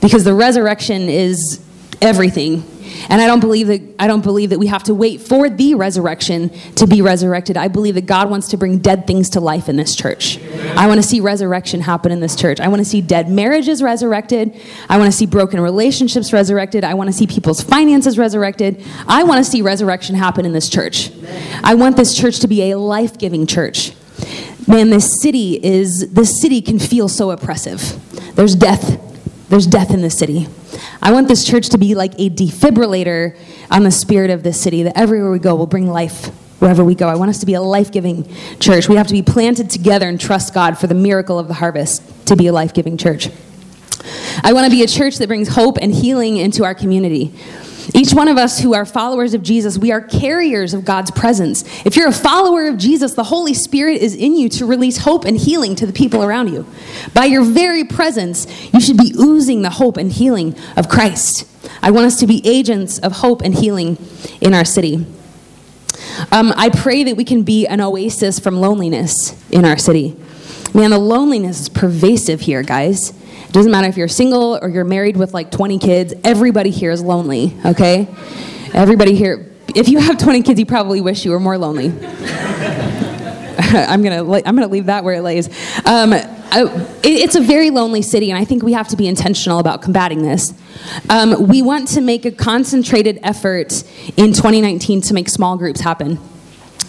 because 0.00 0.24
the 0.24 0.34
resurrection 0.34 1.02
is 1.02 1.62
everything 2.00 2.64
and 3.08 3.20
I 3.20 3.26
don't 3.26 3.40
believe 3.40 3.66
that 3.68 3.82
I 3.98 4.06
don't 4.06 4.22
believe 4.22 4.50
that 4.50 4.58
we 4.58 4.66
have 4.66 4.84
to 4.84 4.94
wait 4.94 5.20
for 5.20 5.48
the 5.48 5.74
resurrection 5.74 6.50
to 6.76 6.86
be 6.86 7.02
resurrected. 7.02 7.56
I 7.56 7.68
believe 7.68 7.94
that 7.94 8.06
God 8.06 8.30
wants 8.30 8.48
to 8.48 8.56
bring 8.56 8.78
dead 8.78 9.06
things 9.06 9.30
to 9.30 9.40
life 9.40 9.68
in 9.68 9.76
this 9.76 9.94
church. 9.94 10.40
I 10.76 10.86
want 10.86 10.98
to 10.98 11.06
see 11.06 11.20
resurrection 11.20 11.80
happen 11.80 12.12
in 12.12 12.20
this 12.20 12.36
church. 12.36 12.60
I 12.60 12.68
want 12.68 12.80
to 12.80 12.84
see 12.84 13.00
dead 13.00 13.30
marriages 13.30 13.82
resurrected. 13.82 14.60
I 14.88 14.98
want 14.98 15.10
to 15.10 15.16
see 15.16 15.26
broken 15.26 15.60
relationships 15.60 16.32
resurrected. 16.32 16.84
I 16.84 16.94
want 16.94 17.08
to 17.08 17.12
see 17.12 17.26
people's 17.26 17.60
finances 17.60 18.18
resurrected. 18.18 18.84
I 19.06 19.22
want 19.24 19.44
to 19.44 19.50
see 19.50 19.62
resurrection 19.62 20.14
happen 20.14 20.44
in 20.44 20.52
this 20.52 20.68
church. 20.68 21.10
I 21.62 21.74
want 21.74 21.96
this 21.96 22.16
church 22.16 22.40
to 22.40 22.48
be 22.48 22.70
a 22.70 22.78
life-giving 22.78 23.46
church. 23.46 23.92
Man, 24.66 24.90
this 24.90 25.20
city 25.20 25.64
is 25.64 26.12
this 26.12 26.40
city 26.40 26.60
can 26.60 26.78
feel 26.78 27.08
so 27.08 27.30
oppressive. 27.30 28.00
There's 28.34 28.56
death. 28.56 29.05
There's 29.48 29.66
death 29.66 29.90
in 29.90 30.02
the 30.02 30.10
city. 30.10 30.48
I 31.00 31.12
want 31.12 31.28
this 31.28 31.44
church 31.44 31.68
to 31.70 31.78
be 31.78 31.94
like 31.94 32.14
a 32.14 32.28
defibrillator 32.28 33.38
on 33.70 33.84
the 33.84 33.90
spirit 33.90 34.30
of 34.30 34.42
this 34.42 34.60
city, 34.60 34.82
that 34.82 34.98
everywhere 34.98 35.30
we 35.30 35.38
go, 35.38 35.54
we'll 35.54 35.66
bring 35.66 35.86
life 35.88 36.26
wherever 36.60 36.82
we 36.82 36.94
go. 36.94 37.08
I 37.08 37.14
want 37.14 37.28
us 37.28 37.40
to 37.40 37.46
be 37.46 37.54
a 37.54 37.60
life 37.60 37.92
giving 37.92 38.28
church. 38.58 38.88
We 38.88 38.96
have 38.96 39.06
to 39.06 39.12
be 39.12 39.22
planted 39.22 39.70
together 39.70 40.08
and 40.08 40.20
trust 40.20 40.54
God 40.54 40.78
for 40.78 40.86
the 40.86 40.94
miracle 40.94 41.38
of 41.38 41.48
the 41.48 41.54
harvest 41.54 42.26
to 42.26 42.36
be 42.36 42.46
a 42.48 42.52
life 42.52 42.74
giving 42.74 42.96
church. 42.96 43.28
I 44.42 44.52
want 44.52 44.64
to 44.64 44.70
be 44.70 44.82
a 44.82 44.86
church 44.86 45.16
that 45.18 45.28
brings 45.28 45.48
hope 45.48 45.78
and 45.80 45.94
healing 45.94 46.36
into 46.36 46.64
our 46.64 46.74
community. 46.74 47.34
Each 47.94 48.12
one 48.12 48.28
of 48.28 48.36
us 48.36 48.60
who 48.60 48.74
are 48.74 48.84
followers 48.84 49.34
of 49.34 49.42
Jesus, 49.42 49.78
we 49.78 49.92
are 49.92 50.00
carriers 50.00 50.74
of 50.74 50.84
God's 50.84 51.10
presence. 51.10 51.64
If 51.84 51.96
you're 51.96 52.08
a 52.08 52.12
follower 52.12 52.66
of 52.66 52.78
Jesus, 52.78 53.14
the 53.14 53.24
Holy 53.24 53.54
Spirit 53.54 54.02
is 54.02 54.14
in 54.14 54.36
you 54.36 54.48
to 54.50 54.66
release 54.66 54.98
hope 54.98 55.24
and 55.24 55.36
healing 55.36 55.76
to 55.76 55.86
the 55.86 55.92
people 55.92 56.22
around 56.24 56.52
you. 56.52 56.66
By 57.14 57.26
your 57.26 57.44
very 57.44 57.84
presence, 57.84 58.46
you 58.72 58.80
should 58.80 58.96
be 58.96 59.12
oozing 59.18 59.62
the 59.62 59.70
hope 59.70 59.96
and 59.96 60.10
healing 60.10 60.56
of 60.76 60.88
Christ. 60.88 61.46
I 61.82 61.90
want 61.90 62.06
us 62.06 62.18
to 62.20 62.26
be 62.26 62.46
agents 62.46 62.98
of 62.98 63.12
hope 63.12 63.42
and 63.42 63.54
healing 63.54 63.98
in 64.40 64.54
our 64.54 64.64
city. 64.64 65.06
Um, 66.32 66.52
I 66.56 66.70
pray 66.70 67.04
that 67.04 67.16
we 67.16 67.24
can 67.24 67.42
be 67.42 67.66
an 67.66 67.80
oasis 67.80 68.38
from 68.38 68.56
loneliness 68.56 69.36
in 69.50 69.64
our 69.64 69.78
city. 69.78 70.16
Man, 70.74 70.90
the 70.90 70.98
loneliness 70.98 71.60
is 71.60 71.68
pervasive 71.68 72.42
here, 72.42 72.62
guys. 72.62 73.12
It 73.56 73.60
doesn't 73.60 73.72
matter 73.72 73.88
if 73.88 73.96
you're 73.96 74.06
single 74.06 74.58
or 74.60 74.68
you're 74.68 74.84
married 74.84 75.16
with 75.16 75.32
like 75.32 75.50
20 75.50 75.78
kids, 75.78 76.12
everybody 76.24 76.68
here 76.68 76.90
is 76.90 77.00
lonely, 77.00 77.56
okay? 77.64 78.06
Everybody 78.74 79.14
here, 79.14 79.50
if 79.74 79.88
you 79.88 79.98
have 79.98 80.18
20 80.18 80.42
kids, 80.42 80.60
you 80.60 80.66
probably 80.66 81.00
wish 81.00 81.24
you 81.24 81.30
were 81.30 81.40
more 81.40 81.56
lonely. 81.56 81.86
I'm 83.58 84.02
gonna 84.02 84.30
I'm 84.44 84.54
gonna 84.54 84.66
leave 84.66 84.84
that 84.86 85.04
where 85.04 85.14
it 85.14 85.22
lays. 85.22 85.48
Um, 85.86 86.12
it's 87.02 87.34
a 87.34 87.40
very 87.40 87.70
lonely 87.70 88.02
city, 88.02 88.30
and 88.30 88.38
I 88.38 88.44
think 88.44 88.62
we 88.62 88.74
have 88.74 88.88
to 88.88 88.96
be 88.96 89.08
intentional 89.08 89.58
about 89.58 89.80
combating 89.80 90.20
this. 90.20 90.52
Um, 91.08 91.48
we 91.48 91.62
want 91.62 91.88
to 91.88 92.02
make 92.02 92.26
a 92.26 92.32
concentrated 92.32 93.18
effort 93.22 93.84
in 94.18 94.34
2019 94.34 95.00
to 95.00 95.14
make 95.14 95.30
small 95.30 95.56
groups 95.56 95.80
happen. 95.80 96.18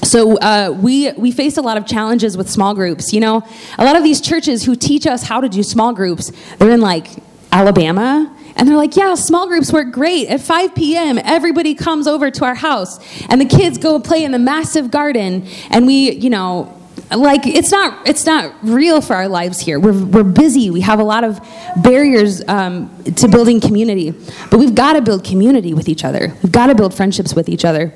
So 0.08 0.38
uh, 0.38 0.72
we 0.72 1.12
we 1.13 1.32
face 1.32 1.58
a 1.58 1.62
lot 1.62 1.76
of 1.76 1.86
challenges 1.86 2.38
with 2.38 2.50
small 2.50 2.74
groups. 2.74 3.12
You 3.12 3.20
know, 3.20 3.43
a 3.78 3.84
lot 3.84 3.98
of 3.98 4.04
these 4.04 4.22
churches 4.22 4.63
who 4.63 4.76
teach 4.76 5.06
us 5.06 5.24
how 5.24 5.41
to 5.41 5.50
do 5.50 5.63
small 5.63 5.93
groups, 5.93 6.32
they're 6.58 6.72
in 6.72 6.82
like 6.82 7.08
Alabama. 7.52 8.34
And 8.56 8.67
they're 8.67 8.78
like, 8.78 8.96
yeah, 8.96 9.13
small 9.13 9.48
groups 9.48 9.72
work 9.72 9.91
great. 9.91 10.30
At 10.30 10.41
5 10.41 10.74
p.m., 10.74 11.20
everybody 11.24 11.76
comes 11.76 12.08
over 12.08 12.32
to 12.32 12.43
our 12.43 12.56
house, 12.56 12.98
and 13.30 13.39
the 13.39 13.46
kids 13.46 13.78
go 13.78 14.00
play 14.00 14.24
in 14.24 14.32
the 14.32 14.39
massive 14.39 14.89
garden, 14.89 15.48
and 15.70 15.86
we, 15.86 16.13
you 16.13 16.32
know, 16.32 16.74
like 17.15 17.48
it's 17.48 17.72
not 17.72 18.08
it's 18.08 18.26
not 18.26 18.54
real 18.63 19.02
for 19.02 19.15
our 19.15 19.28
lives 19.28 19.60
here. 19.60 19.80
We're, 19.80 20.04
we're 20.06 20.24
busy. 20.24 20.70
We 20.70 20.82
have 20.82 21.00
a 21.00 21.04
lot 21.04 21.24
of 21.24 21.39
barriers 21.78 22.46
um, 22.48 23.04
to 23.15 23.28
building 23.28 23.62
community. 23.62 24.12
But 24.52 24.60
we've 24.60 24.76
got 24.76 24.93
to 24.93 25.02
build 25.02 25.24
community 25.24 25.74
with 25.74 25.88
each 25.88 26.04
other. 26.04 26.34
We've 26.43 26.52
got 26.52 26.67
to 26.67 26.76
build 26.76 26.93
friendships 26.93 27.34
with 27.34 27.48
each 27.48 27.63
other. 27.63 27.93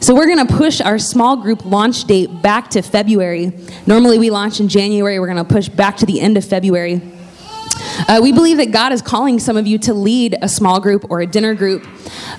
So 0.00 0.14
we're 0.14 0.26
going 0.26 0.46
to 0.46 0.54
push 0.54 0.80
our 0.80 0.98
small 0.98 1.36
group 1.36 1.64
launch 1.64 2.04
date 2.04 2.42
back 2.42 2.70
to 2.70 2.82
february. 2.82 3.52
Normally 3.86 4.18
we 4.18 4.30
launch 4.30 4.60
in 4.60 4.68
january. 4.68 5.18
We're 5.18 5.32
going 5.32 5.44
to 5.44 5.52
push 5.52 5.68
back 5.68 5.96
to 5.98 6.06
the 6.06 6.20
end 6.20 6.36
of 6.36 6.44
february 6.44 7.00
uh, 8.08 8.20
we 8.22 8.32
believe 8.32 8.58
that 8.58 8.70
God 8.70 8.92
is 8.92 9.02
calling 9.02 9.38
some 9.38 9.56
of 9.56 9.66
you 9.66 9.78
to 9.78 9.94
lead 9.94 10.36
a 10.42 10.48
small 10.48 10.80
group 10.80 11.10
or 11.10 11.20
a 11.20 11.26
dinner 11.26 11.54
group. 11.54 11.86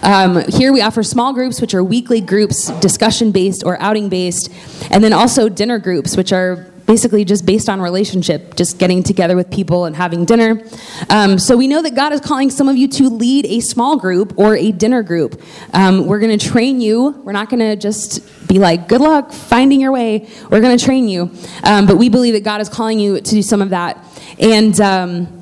Um, 0.02 0.44
here 0.48 0.74
we 0.74 0.82
offer 0.82 1.04
small 1.04 1.34
groups, 1.34 1.62
which 1.62 1.74
are 1.74 1.84
weekly 1.84 2.22
groups, 2.22 2.72
discussion 2.80 3.32
based 3.32 3.64
or 3.66 3.80
outing 3.82 4.10
based, 4.10 4.50
and 4.90 5.04
then 5.04 5.14
also 5.14 5.50
dinner 5.50 5.80
groups, 5.80 6.18
which 6.18 6.32
are 6.34 6.72
basically 6.86 7.24
just 7.24 7.46
based 7.46 7.70
on 7.70 7.82
relationship, 7.82 8.56
just 8.56 8.78
getting 8.78 9.02
together 9.02 9.38
with 9.38 9.50
people 9.50 9.86
and 9.86 9.96
having 9.96 10.26
dinner. 10.26 10.62
Um, 11.10 11.40
so 11.40 11.56
we 11.56 11.68
know 11.68 11.82
that 11.82 11.96
God 11.96 12.12
is 12.12 12.20
calling 12.20 12.50
some 12.50 12.68
of 12.68 12.76
you 12.76 12.88
to 12.90 13.10
lead 13.10 13.46
a 13.46 13.62
small 13.62 13.98
group 13.98 14.38
or 14.38 14.58
a 14.58 14.74
dinner 14.74 15.02
group. 15.02 15.42
Um, 15.74 16.06
we're 16.06 16.20
going 16.20 16.38
to 16.38 16.50
train 16.50 16.82
you. 16.82 17.12
We're 17.24 17.32
not 17.32 17.50
going 17.50 17.62
to 17.62 17.78
just 17.78 18.48
be 18.48 18.60
like, 18.60 18.90
good 18.90 19.00
luck 19.00 19.32
finding 19.32 19.80
your 19.80 19.94
way. 19.94 20.28
We're 20.50 20.60
going 20.60 20.78
to 20.78 20.84
train 20.84 21.08
you. 21.08 21.32
Um, 21.64 21.86
but 21.86 21.96
we 21.96 22.10
believe 22.10 22.34
that 22.34 22.44
God 22.44 22.60
is 22.60 22.68
calling 22.68 23.00
you 23.00 23.22
to 23.22 23.32
do 23.32 23.42
some 23.42 23.62
of 23.62 23.70
that. 23.70 24.04
And 24.38 24.80
um, 24.82 25.41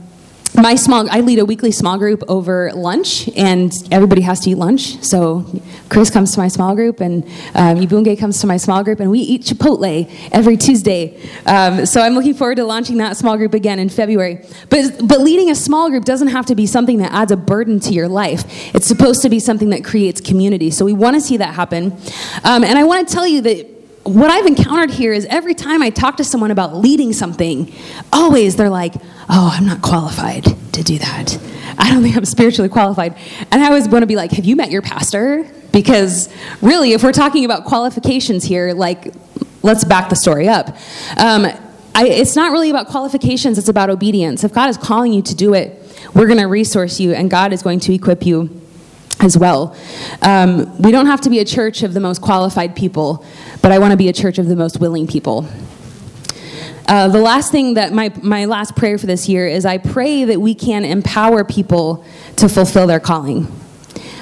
my 0.56 0.76
small 0.76 1.10
i 1.12 1.20
lead 1.20 1.40
a 1.40 1.46
weekly 1.46 1.72
small 1.72 1.98
group 1.98 2.24
over 2.28 2.72
lunch 2.74 3.30
and 3.38 3.72
everybody 3.92 4.22
has 4.22 4.40
to 4.42 4.50
eat 4.50 4.56
lunch. 4.56 5.02
So 5.04 5.46
chris 5.90 6.10
comes 6.10 6.34
to 6.34 6.40
my 6.40 6.48
small 6.48 6.76
group 6.76 7.00
and 7.00 7.24
um, 7.56 7.78
Yubunge 7.78 8.18
comes 8.20 8.42
to 8.42 8.48
my 8.48 8.58
small 8.58 8.84
group 8.84 9.00
and 9.00 9.12
we 9.12 9.20
eat 9.20 9.44
chipotle 9.44 10.10
every 10.32 10.58
tuesday. 10.58 11.20
Um, 11.46 11.86
so 11.86 12.02
i'm 12.02 12.14
looking 12.14 12.34
forward 12.34 12.56
to 12.56 12.64
launching 12.64 12.98
that 12.98 13.18
small 13.18 13.38
group 13.38 13.54
again 13.54 13.80
in 13.80 13.90
february. 13.90 14.46
But, 14.70 15.08
but 15.08 15.22
leading 15.22 15.50
a 15.50 15.56
small 15.56 15.90
group 15.90 16.06
doesn't 16.06 16.30
have 16.30 16.46
to 16.48 16.56
be 16.56 16.66
something 16.66 16.98
that 16.98 17.12
adds 17.12 17.32
a 17.32 17.38
burden 17.38 17.80
to 17.82 17.94
your 17.94 18.08
life. 18.08 18.44
It's 18.76 18.88
supposed 18.88 19.22
to 19.22 19.30
be 19.30 19.40
something 19.40 19.70
that 19.70 19.84
creates 19.84 20.22
community. 20.22 20.72
So 20.72 20.86
we 20.86 20.94
want 20.94 21.16
to 21.16 21.22
see 21.22 21.38
that 21.38 21.54
happen. 21.54 21.94
Um, 22.44 22.64
and 22.64 22.78
i 22.78 22.84
want 22.84 23.08
to 23.08 23.14
tell 23.14 23.28
you 23.28 23.42
that 23.42 23.80
what 24.04 24.32
I've 24.32 24.46
encountered 24.46 24.90
here 24.90 25.14
is 25.14 25.26
every 25.26 25.54
time 25.54 25.82
I 25.82 25.90
talk 25.90 26.18
to 26.18 26.24
someone 26.24 26.52
about 26.52 26.76
leading 26.76 27.14
something, 27.14 27.72
always 28.12 28.56
they're 28.56 28.70
like, 28.70 28.96
oh, 29.30 29.52
I'm 29.54 29.66
not 29.66 29.82
qualified 29.82 30.46
to 30.74 30.84
do 30.84 30.98
that. 30.98 31.38
I 31.78 31.92
don't 31.92 32.02
think 32.02 32.18
I'm 32.18 32.26
spiritually 32.26 32.70
qualified. 32.70 33.16
And 33.52 33.64
I 33.64 33.68
always 33.68 33.88
want 33.88 34.04
to 34.04 34.08
be 34.08 34.16
like, 34.16 34.32
have 34.32 34.46
you 34.46 34.56
met 34.56 34.72
your 34.72 34.82
pastor? 34.82 35.50
Because 35.72 36.30
really, 36.62 36.94
if 36.94 37.04
we're 37.04 37.14
talking 37.14 37.46
about 37.46 37.66
qualifications 37.66 38.44
here, 38.44 38.74
like, 38.74 39.14
let's 39.62 39.84
back 39.84 40.10
the 40.10 40.16
story 40.16 40.48
up. 40.48 40.70
Um, 41.18 41.46
I, 41.96 42.08
it's 42.08 42.36
not 42.36 42.52
really 42.52 42.70
about 42.70 42.88
qualifications, 42.88 43.58
it's 43.58 43.70
about 43.70 43.90
obedience. 43.90 44.44
If 44.44 44.54
God 44.54 44.70
is 44.70 44.78
calling 44.78 45.14
you 45.14 45.22
to 45.24 45.36
do 45.36 45.54
it, 45.54 45.76
we're 46.14 46.28
going 46.28 46.40
to 46.40 46.46
resource 46.46 47.00
you, 47.00 47.14
and 47.14 47.30
God 47.30 47.54
is 47.54 47.62
going 47.62 47.80
to 47.82 47.94
equip 47.94 48.26
you 48.26 48.62
as 49.22 49.38
well. 49.38 49.76
Um, 50.22 50.78
we 50.82 50.92
don't 50.92 51.08
have 51.08 51.22
to 51.22 51.30
be 51.30 51.40
a 51.40 51.46
church 51.46 51.84
of 51.84 51.94
the 51.94 52.00
most 52.00 52.22
qualified 52.22 52.76
people, 52.76 53.26
but 53.62 53.72
I 53.72 53.80
want 53.80 53.92
to 53.92 53.98
be 53.98 54.08
a 54.08 54.14
church 54.14 54.38
of 54.40 54.48
the 54.48 54.56
most 54.56 54.80
willing 54.80 55.08
people. 55.08 55.46
Uh, 56.90 57.08
the 57.08 57.22
last 57.22 57.52
thing 57.52 57.76
that 57.76 57.94
my, 57.94 58.12
my 58.24 58.46
last 58.46 58.76
prayer 58.76 58.98
for 58.98 59.06
this 59.06 59.30
year 59.30 59.48
is 59.48 59.64
I 59.64 59.78
pray 59.78 60.24
that 60.24 60.42
we 60.42 60.56
can 60.56 60.84
empower 60.84 61.44
people 61.44 62.04
to 62.38 62.50
fulfill 62.50 62.88
their 62.88 63.00
calling. 63.00 63.48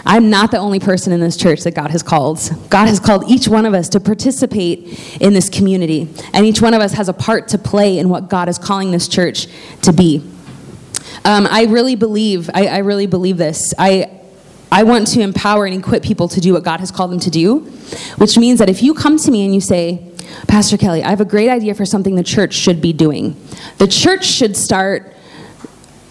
I'm 0.06 0.30
not 0.30 0.52
the 0.52 0.58
only 0.58 0.82
person 0.82 1.14
in 1.14 1.22
this 1.22 1.38
church 1.38 1.64
that 1.64 1.76
God 1.76 1.92
has 1.92 2.04
called. 2.04 2.42
God 2.70 2.88
has 2.88 3.00
called 3.00 3.24
each 3.30 3.48
one 3.48 3.66
of 3.66 3.74
us 3.74 3.88
to 3.90 4.02
participate 4.02 5.18
in 5.22 5.34
this 5.34 5.48
community, 5.48 6.10
and 6.34 6.46
each 6.46 6.62
one 6.62 6.74
of 6.74 6.82
us 6.82 6.92
has 6.92 7.08
a 7.08 7.14
part 7.14 7.48
to 7.50 7.58
play 7.58 8.00
in 8.00 8.10
what 8.10 8.30
God 8.30 8.50
is 8.50 8.58
calling 8.58 8.92
this 8.92 9.08
church 9.08 9.48
to 9.84 9.94
be. 9.94 10.18
Um, 11.24 11.48
I 11.50 11.68
really 11.70 11.96
believe, 11.96 12.50
I, 12.54 12.68
I 12.68 12.78
really 12.80 13.08
believe 13.08 13.38
this. 13.38 13.74
I, 13.78 14.12
I 14.70 14.84
want 14.84 15.08
to 15.08 15.22
empower 15.22 15.66
and 15.66 15.74
equip 15.74 16.04
people 16.04 16.28
to 16.28 16.42
do 16.42 16.52
what 16.52 16.66
God 16.66 16.82
has 16.82 16.92
called 16.92 17.12
them 17.12 17.20
to 17.22 17.30
do, 17.30 17.60
which 18.18 18.38
means 18.38 18.60
that 18.60 18.68
if 18.68 18.84
you 18.84 18.94
come 18.94 19.18
to 19.20 19.32
me 19.32 19.46
and 19.46 19.56
you 19.56 19.62
say, 19.62 20.07
Pastor 20.48 20.78
Kelly, 20.78 21.04
I 21.04 21.10
have 21.10 21.22
a 21.22 21.26
great 21.26 21.50
idea 21.50 21.74
for 21.74 21.86
something 21.86 22.16
the 22.16 22.24
church 22.24 22.54
should 22.54 22.82
be 22.82 22.94
doing. 22.94 23.36
The 23.78 23.88
church 23.88 24.26
should 24.26 24.56
start 24.56 25.14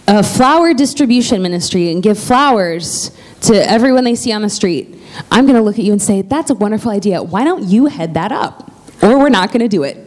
a 0.09 0.23
flower 0.23 0.73
distribution 0.73 1.43
ministry 1.43 1.91
and 1.91 2.03
give 2.03 2.19
flowers 2.19 3.11
to 3.43 3.55
everyone 3.69 4.05
they 4.05 4.15
see 4.15 4.33
on 4.33 4.43
the 4.43 4.51
street. 4.51 4.99
I'm 5.31 5.47
going 5.47 5.57
to 5.57 5.63
look 5.63 5.79
at 5.79 5.85
you 5.85 5.93
and 5.93 6.01
say, 6.01 6.23
That's 6.23 6.51
a 6.51 6.55
wonderful 6.55 6.91
idea. 6.91 7.23
Why 7.23 7.45
don't 7.45 7.65
you 7.65 7.87
head 7.87 8.15
that 8.15 8.33
up? 8.33 8.71
Or 9.03 9.19
we're 9.19 9.29
not 9.29 9.53
going 9.53 9.61
to 9.61 9.69
do 9.69 9.83
it. 9.83 10.03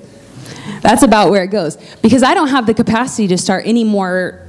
That's 0.82 1.04
about 1.04 1.30
where 1.30 1.44
it 1.44 1.48
goes. 1.48 1.78
Because 2.02 2.24
I 2.24 2.34
don't 2.34 2.50
have 2.50 2.66
the 2.66 2.74
capacity 2.74 3.28
to 3.28 3.38
start 3.38 3.66
any 3.66 3.84
more 3.84 4.49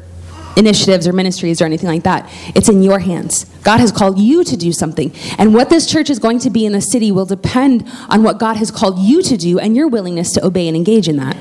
initiatives 0.57 1.07
or 1.07 1.13
ministries 1.13 1.61
or 1.61 1.65
anything 1.65 1.89
like 1.89 2.03
that. 2.05 2.29
It's 2.55 2.69
in 2.69 2.83
your 2.83 2.99
hands. 2.99 3.45
God 3.63 3.79
has 3.79 3.93
called 3.93 4.19
you 4.19 4.45
to 4.45 4.57
do 4.57 4.73
something. 4.73 5.13
And 5.39 5.55
what 5.55 5.71
this 5.71 5.91
church 5.91 6.11
is 6.11 6.19
going 6.19 6.39
to 6.41 6.51
be 6.51 6.67
in 6.67 6.73
the 6.73 6.81
city 6.81 7.13
will 7.13 7.27
depend 7.27 7.89
on 8.09 8.23
what 8.23 8.39
God 8.39 8.57
has 8.57 8.71
called 8.71 8.99
you 8.99 9.23
to 9.23 9.37
do 9.37 9.59
and 9.59 9.77
your 9.77 9.89
willingness 9.89 10.33
to 10.33 10.45
obey 10.45 10.67
and 10.69 10.77
engage 10.77 11.09
in 11.09 11.17
that. 11.17 11.37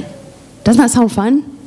Doesn't 0.64 0.82
that 0.82 0.92
sound 0.92 1.12
fun? 1.12 1.58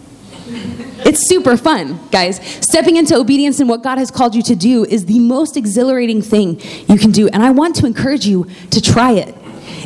It's 1.04 1.26
super 1.28 1.56
fun, 1.56 1.98
guys. 2.12 2.40
Stepping 2.64 2.96
into 2.96 3.16
obedience 3.16 3.58
in 3.58 3.66
what 3.66 3.82
God 3.82 3.98
has 3.98 4.12
called 4.12 4.36
you 4.36 4.42
to 4.44 4.54
do 4.54 4.84
is 4.84 5.06
the 5.06 5.18
most 5.18 5.56
exhilarating 5.56 6.22
thing 6.22 6.60
you 6.88 6.96
can 6.96 7.10
do. 7.10 7.28
And 7.28 7.42
I 7.42 7.50
want 7.50 7.74
to 7.76 7.86
encourage 7.86 8.24
you 8.24 8.46
to 8.70 8.80
try 8.80 9.12
it. 9.14 9.34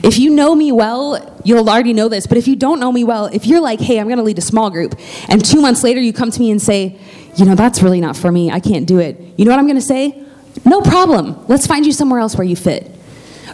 If 0.05 0.19
you 0.19 0.31
know 0.31 0.55
me 0.55 0.73
well, 0.73 1.41
you'll 1.43 1.69
already 1.69 1.95
know 1.95 2.09
this. 2.09 2.27
But 2.27 2.37
if 2.39 2.47
you 2.47 2.55
don't 2.55 2.81
know 2.81 2.93
me 2.93 3.03
well, 3.03 3.27
if 3.27 3.47
you're 3.47 3.61
like, 3.61 3.81
hey, 3.81 3.99
I'm 3.99 4.07
going 4.07 4.19
to 4.19 4.25
lead 4.25 4.39
a 4.39 4.43
small 4.43 4.71
group, 4.71 4.95
and 5.29 5.45
two 5.45 5.61
months 5.61 5.83
later 5.83 6.01
you 6.01 6.13
come 6.13 6.31
to 6.31 6.41
me 6.41 6.51
and 6.51 6.61
say, 6.61 6.99
you 7.37 7.45
know, 7.45 7.55
that's 7.55 7.83
really 7.83 8.01
not 8.01 8.17
for 8.17 8.33
me. 8.33 8.51
I 8.51 8.61
can't 8.61 8.87
do 8.87 8.99
it. 8.99 9.21
You 9.37 9.45
know 9.45 9.51
what 9.51 9.59
I'm 9.59 9.67
going 9.67 9.77
to 9.77 9.83
say? 9.83 10.25
No 10.65 10.81
problem. 10.81 11.47
Let's 11.49 11.67
find 11.67 11.85
you 11.85 11.93
somewhere 11.93 12.21
else 12.21 12.37
where 12.37 12.47
you 12.47 12.57
fit. 12.57 12.91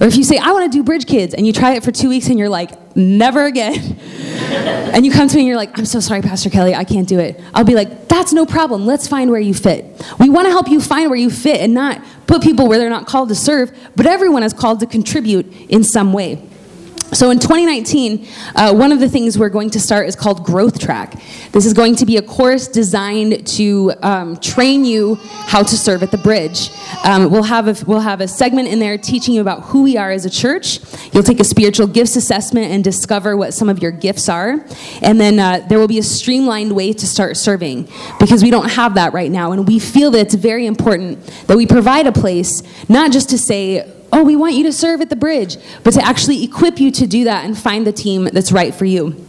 Or 0.01 0.07
if 0.07 0.17
you 0.17 0.25
say, 0.25 0.39
I 0.39 0.53
want 0.53 0.71
to 0.71 0.77
do 0.77 0.83
Bridge 0.83 1.07
Kids, 1.07 1.35
and 1.35 1.47
you 1.47 1.53
try 1.53 1.75
it 1.75 1.85
for 1.85 1.93
two 1.93 2.09
weeks 2.09 2.29
and 2.29 2.39
you're 2.39 2.49
like, 2.49 2.97
never 2.97 3.45
again. 3.45 3.75
and 4.93 5.05
you 5.05 5.13
come 5.13 5.29
to 5.29 5.37
me 5.37 5.43
and 5.43 5.49
you're 5.49 5.57
like, 5.57 5.79
I'm 5.79 5.85
so 5.85 6.01
sorry, 6.01 6.23
Pastor 6.23 6.51
Kelly, 6.51 6.75
I 6.75 6.85
can't 6.85 7.09
do 7.09 7.19
it. 7.19 7.41
I'll 7.55 7.65
be 7.65 7.75
like, 7.75 8.09
that's 8.09 8.33
no 8.33 8.47
problem. 8.47 8.87
Let's 8.87 9.07
find 9.07 9.31
where 9.31 9.41
you 9.41 9.55
fit. 9.55 9.85
We 10.19 10.31
want 10.31 10.47
to 10.47 10.51
help 10.51 10.69
you 10.69 10.81
find 10.81 11.11
where 11.11 11.19
you 11.19 11.31
fit 11.31 11.61
and 11.61 11.75
not 11.75 12.03
put 12.27 12.43
people 12.43 12.69
where 12.69 12.79
they're 12.79 12.91
not 12.91 13.07
called 13.07 13.29
to 13.29 13.35
serve, 13.35 13.77
but 13.95 14.07
everyone 14.07 14.43
is 14.43 14.53
called 14.53 14.81
to 14.81 14.87
contribute 14.87 15.47
in 15.69 15.85
some 15.85 16.13
way. 16.13 16.43
So 17.15 17.31
in 17.31 17.39
2019, 17.39 18.27
uh, 18.55 18.75
one 18.75 18.91
of 18.91 18.99
the 18.99 19.09
things 19.09 19.39
we're 19.39 19.51
going 19.51 19.69
to 19.71 19.81
start 19.81 20.09
is 20.09 20.17
called 20.17 20.45
Growth 20.45 20.79
Track. 20.79 21.21
This 21.53 21.67
is 21.67 21.75
going 21.75 21.97
to 21.97 22.07
be 22.07 22.17
a 22.17 22.23
course 22.23 22.69
designed 22.69 23.47
to 23.49 23.93
um, 24.01 24.39
train 24.39 24.87
you 24.87 25.17
how 25.17 25.63
to 25.63 25.77
serve 25.77 26.03
at 26.03 26.11
the 26.11 26.17
bridge. 26.17 26.71
Um, 27.05 27.31
we'll, 27.31 27.43
have 27.43 27.69
a, 27.69 27.85
we'll 27.85 28.01
have 28.01 28.23
a 28.23 28.29
segment 28.29 28.69
in 28.69 28.79
there 28.79 28.97
teaching 28.97 29.35
you 29.35 29.43
about 29.43 29.65
who 29.65 29.83
we 29.83 29.99
are 29.99 30.11
as 30.11 30.25
a 30.25 30.31
church. 30.31 30.81
You'll 31.13 31.23
take 31.23 31.39
a 31.39 31.45
spiritual 31.45 31.87
gifts 31.87 32.17
assessment 32.17 32.73
and 32.73 32.83
discover 32.83 33.37
what 33.37 33.53
some 33.53 33.69
of 33.69 33.83
your 33.83 33.93
gifts 33.93 34.31
are. 34.31 34.65
And 35.03 35.21
then 35.21 35.39
uh, 35.39 35.67
there 35.69 35.79
will 35.79 35.89
be 35.89 35.99
a 35.99 36.03
streamlined 36.03 36.75
way 36.75 36.95
to 36.95 37.07
start 37.07 37.37
serving 37.37 37.91
because 38.21 38.43
we 38.43 38.49
don't 38.49 38.71
have 38.71 38.95
that 38.95 39.13
right 39.13 39.31
now. 39.31 39.53
And 39.53 39.69
we 39.69 39.79
feel 39.79 40.11
that 40.13 40.21
it's 40.21 40.35
very 40.35 40.65
important 40.65 41.27
that 41.47 41.59
we 41.59 41.67
provide 41.67 42.07
a 42.07 42.13
place, 42.13 42.63
not 42.89 43.13
just 43.13 43.29
to 43.31 43.39
say, 43.39 43.87
oh, 44.13 44.23
we 44.23 44.37
want 44.37 44.55
you 44.55 44.63
to 44.65 44.73
serve 44.73 45.01
at 45.01 45.11
the 45.11 45.17
bridge, 45.17 45.57
but 45.83 45.93
to 45.95 46.05
actually 46.05 46.45
equip 46.45 46.79
you 46.79 46.91
to 46.93 47.07
do 47.07 47.25
that 47.25 47.45
and 47.45 47.57
find 47.57 47.87
the 47.87 47.93
team 47.93 48.25
that's 48.33 48.53
right 48.53 48.75
for 48.75 48.85
you. 48.85 49.27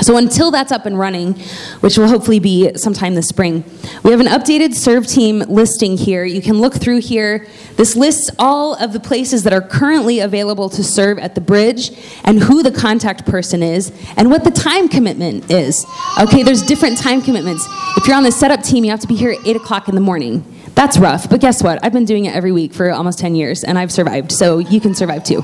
So 0.00 0.16
until 0.16 0.52
that's 0.52 0.70
up 0.70 0.86
and 0.86 0.96
running, 0.96 1.34
which 1.80 1.98
will 1.98 2.06
hopefully 2.06 2.38
be 2.38 2.72
sometime 2.76 3.16
this 3.16 3.28
spring, 3.28 3.64
we 4.04 4.12
have 4.12 4.20
an 4.20 4.26
updated 4.26 4.74
serve 4.74 5.08
team 5.08 5.40
listing 5.40 5.96
here. 5.96 6.24
You 6.24 6.40
can 6.40 6.60
look 6.60 6.74
through 6.74 7.00
here. 7.00 7.48
This 7.76 7.96
lists 7.96 8.30
all 8.38 8.74
of 8.74 8.92
the 8.92 9.00
places 9.00 9.42
that 9.42 9.52
are 9.52 9.60
currently 9.60 10.20
available 10.20 10.68
to 10.70 10.84
serve 10.84 11.18
at 11.18 11.34
the 11.34 11.40
bridge 11.40 11.90
and 12.22 12.38
who 12.40 12.62
the 12.62 12.70
contact 12.70 13.26
person 13.26 13.60
is 13.60 13.90
and 14.16 14.30
what 14.30 14.44
the 14.44 14.52
time 14.52 14.88
commitment 14.88 15.50
is. 15.50 15.84
Okay, 16.20 16.44
there's 16.44 16.62
different 16.62 16.98
time 16.98 17.20
commitments. 17.20 17.66
If 17.96 18.06
you're 18.06 18.16
on 18.16 18.22
the 18.22 18.30
setup 18.30 18.62
team, 18.62 18.84
you 18.84 18.90
have 18.92 19.00
to 19.00 19.08
be 19.08 19.16
here 19.16 19.32
at 19.32 19.44
8 19.44 19.56
o'clock 19.56 19.88
in 19.88 19.96
the 19.96 20.00
morning. 20.00 20.57
That's 20.78 20.96
rough, 20.96 21.28
but 21.28 21.40
guess 21.40 21.60
what? 21.60 21.84
I've 21.84 21.92
been 21.92 22.04
doing 22.04 22.26
it 22.26 22.36
every 22.36 22.52
week 22.52 22.72
for 22.72 22.92
almost 22.92 23.18
10 23.18 23.34
years, 23.34 23.64
and 23.64 23.76
I've 23.76 23.90
survived, 23.90 24.30
so 24.30 24.58
you 24.58 24.80
can 24.80 24.94
survive 24.94 25.24
too. 25.24 25.38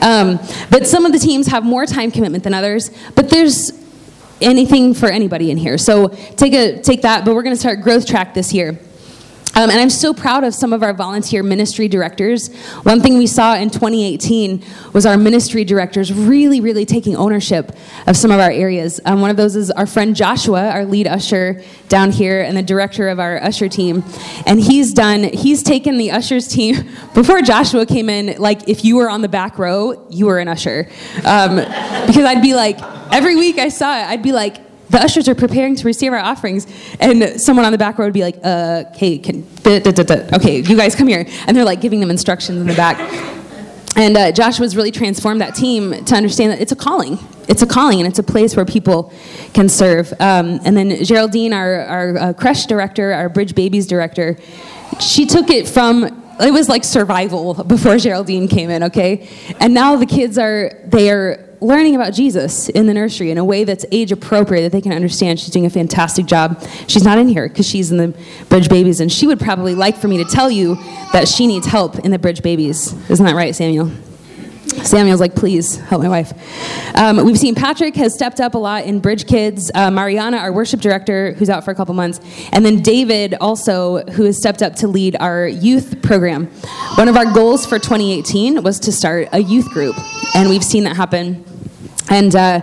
Um, 0.00 0.38
but 0.70 0.86
some 0.86 1.04
of 1.04 1.10
the 1.10 1.18
teams 1.18 1.48
have 1.48 1.64
more 1.64 1.84
time 1.84 2.12
commitment 2.12 2.44
than 2.44 2.54
others, 2.54 2.92
but 3.16 3.28
there's 3.28 3.72
anything 4.40 4.94
for 4.94 5.08
anybody 5.08 5.50
in 5.50 5.56
here. 5.58 5.78
So 5.78 6.06
take, 6.36 6.52
a, 6.52 6.80
take 6.80 7.02
that, 7.02 7.24
but 7.24 7.34
we're 7.34 7.42
going 7.42 7.56
to 7.56 7.60
start 7.60 7.80
Growth 7.80 8.06
Track 8.06 8.34
this 8.34 8.52
year. 8.52 8.78
Um, 9.58 9.70
and 9.70 9.80
I'm 9.80 9.90
so 9.90 10.14
proud 10.14 10.44
of 10.44 10.54
some 10.54 10.72
of 10.72 10.84
our 10.84 10.94
volunteer 10.94 11.42
ministry 11.42 11.88
directors. 11.88 12.54
One 12.84 13.00
thing 13.00 13.18
we 13.18 13.26
saw 13.26 13.56
in 13.56 13.70
2018 13.70 14.62
was 14.92 15.04
our 15.04 15.18
ministry 15.18 15.64
directors 15.64 16.12
really, 16.12 16.60
really 16.60 16.84
taking 16.84 17.16
ownership 17.16 17.76
of 18.06 18.16
some 18.16 18.30
of 18.30 18.38
our 18.38 18.52
areas. 18.52 19.00
Um, 19.04 19.20
one 19.20 19.30
of 19.30 19.36
those 19.36 19.56
is 19.56 19.72
our 19.72 19.84
friend 19.84 20.14
Joshua, 20.14 20.70
our 20.70 20.84
lead 20.84 21.08
usher 21.08 21.60
down 21.88 22.12
here, 22.12 22.40
and 22.40 22.56
the 22.56 22.62
director 22.62 23.08
of 23.08 23.18
our 23.18 23.42
usher 23.42 23.68
team. 23.68 24.04
And 24.46 24.60
he's 24.60 24.94
done, 24.94 25.24
he's 25.24 25.64
taken 25.64 25.98
the 25.98 26.12
ushers 26.12 26.46
team, 26.46 26.88
before 27.14 27.42
Joshua 27.42 27.84
came 27.84 28.08
in, 28.08 28.40
like 28.40 28.68
if 28.68 28.84
you 28.84 28.94
were 28.94 29.10
on 29.10 29.22
the 29.22 29.28
back 29.28 29.58
row, 29.58 30.06
you 30.08 30.26
were 30.26 30.38
an 30.38 30.46
usher. 30.46 30.88
Um, 31.24 31.56
because 32.06 32.24
I'd 32.24 32.42
be 32.42 32.54
like, 32.54 32.78
every 33.12 33.34
week 33.34 33.58
I 33.58 33.70
saw 33.70 33.98
it, 33.98 34.04
I'd 34.04 34.22
be 34.22 34.30
like, 34.30 34.67
the 34.90 34.98
ushers 34.98 35.28
are 35.28 35.34
preparing 35.34 35.76
to 35.76 35.84
receive 35.84 36.12
our 36.12 36.18
offerings, 36.18 36.66
and 37.00 37.40
someone 37.40 37.64
on 37.64 37.72
the 37.72 37.78
back 37.78 37.98
row 37.98 38.06
would 38.06 38.14
be 38.14 38.22
like, 38.22 38.38
uh, 38.42 38.84
"Okay, 38.94 39.18
can, 39.18 39.46
okay, 39.66 40.60
you 40.60 40.76
guys 40.76 40.94
come 40.94 41.08
here," 41.08 41.26
and 41.46 41.56
they're 41.56 41.64
like 41.64 41.80
giving 41.80 42.00
them 42.00 42.10
instructions 42.10 42.60
in 42.60 42.66
the 42.66 42.74
back. 42.74 42.98
And 43.96 44.16
uh, 44.16 44.30
Joshua's 44.30 44.76
really 44.76 44.92
transformed 44.92 45.40
that 45.40 45.56
team 45.56 46.04
to 46.04 46.14
understand 46.14 46.52
that 46.52 46.60
it's 46.60 46.70
a 46.70 46.76
calling. 46.76 47.18
It's 47.48 47.62
a 47.62 47.66
calling, 47.66 47.98
and 47.98 48.06
it's 48.06 48.20
a 48.20 48.22
place 48.22 48.54
where 48.54 48.64
people 48.64 49.12
can 49.54 49.68
serve. 49.68 50.12
Um, 50.20 50.60
and 50.64 50.76
then 50.76 51.02
Geraldine, 51.02 51.52
our, 51.52 51.80
our 51.80 52.16
uh, 52.16 52.54
director, 52.68 53.12
our 53.12 53.28
Bridge 53.28 53.56
Babies 53.56 53.88
director, 53.88 54.38
she 55.00 55.26
took 55.26 55.50
it 55.50 55.66
from 55.66 56.24
it 56.40 56.52
was 56.52 56.68
like 56.68 56.84
survival 56.84 57.54
before 57.64 57.98
Geraldine 57.98 58.46
came 58.46 58.70
in, 58.70 58.84
okay? 58.84 59.28
And 59.58 59.74
now 59.74 59.96
the 59.96 60.06
kids 60.06 60.38
are 60.38 60.70
they 60.84 61.10
are 61.10 61.47
learning 61.60 61.94
about 61.94 62.12
Jesus 62.12 62.68
in 62.68 62.86
the 62.86 62.94
nursery 62.94 63.30
in 63.30 63.38
a 63.38 63.44
way 63.44 63.64
that's 63.64 63.84
age 63.92 64.12
appropriate 64.12 64.62
that 64.62 64.72
they 64.72 64.80
can 64.80 64.92
understand. 64.92 65.40
She's 65.40 65.50
doing 65.50 65.66
a 65.66 65.70
fantastic 65.70 66.26
job. 66.26 66.62
She's 66.86 67.04
not 67.04 67.18
in 67.18 67.28
here 67.28 67.48
because 67.48 67.68
she's 67.68 67.90
in 67.90 67.96
the 67.96 68.14
Bridge 68.48 68.68
Babies, 68.68 69.00
and 69.00 69.10
she 69.10 69.26
would 69.26 69.40
probably 69.40 69.74
like 69.74 69.96
for 69.96 70.08
me 70.08 70.16
to 70.18 70.24
tell 70.24 70.50
you 70.50 70.76
that 71.12 71.28
she 71.28 71.46
needs 71.46 71.66
help 71.66 71.98
in 72.00 72.10
the 72.10 72.18
Bridge 72.18 72.42
Babies. 72.42 72.92
Isn't 73.10 73.24
that 73.26 73.34
right, 73.34 73.54
Samuel? 73.54 73.90
Samuel's 74.84 75.20
like, 75.20 75.34
please 75.34 75.76
help 75.76 76.02
my 76.02 76.08
wife. 76.08 76.32
Um, 76.96 77.24
we've 77.24 77.38
seen 77.38 77.54
Patrick 77.54 77.94
has 77.96 78.14
stepped 78.14 78.40
up 78.40 78.54
a 78.54 78.58
lot 78.58 78.84
in 78.84 79.00
Bridge 79.00 79.26
Kids. 79.26 79.70
Uh, 79.74 79.90
Mariana, 79.90 80.38
our 80.38 80.52
worship 80.52 80.80
director, 80.80 81.32
who's 81.32 81.50
out 81.50 81.64
for 81.64 81.70
a 81.70 81.74
couple 81.74 81.94
months, 81.94 82.20
and 82.52 82.64
then 82.64 82.82
David 82.82 83.34
also, 83.40 84.04
who 84.06 84.24
has 84.24 84.36
stepped 84.36 84.62
up 84.62 84.74
to 84.76 84.88
lead 84.88 85.16
our 85.20 85.46
youth 85.46 86.02
program. 86.02 86.46
One 86.96 87.08
of 87.08 87.16
our 87.16 87.32
goals 87.32 87.66
for 87.66 87.78
2018 87.78 88.62
was 88.62 88.78
to 88.80 88.92
start 88.92 89.28
a 89.32 89.40
youth 89.40 89.68
group, 89.70 89.96
and 90.34 90.48
we've 90.48 90.64
seen 90.64 90.84
that 90.84 90.96
happen 90.96 91.44
and 92.10 92.34
uh, 92.34 92.60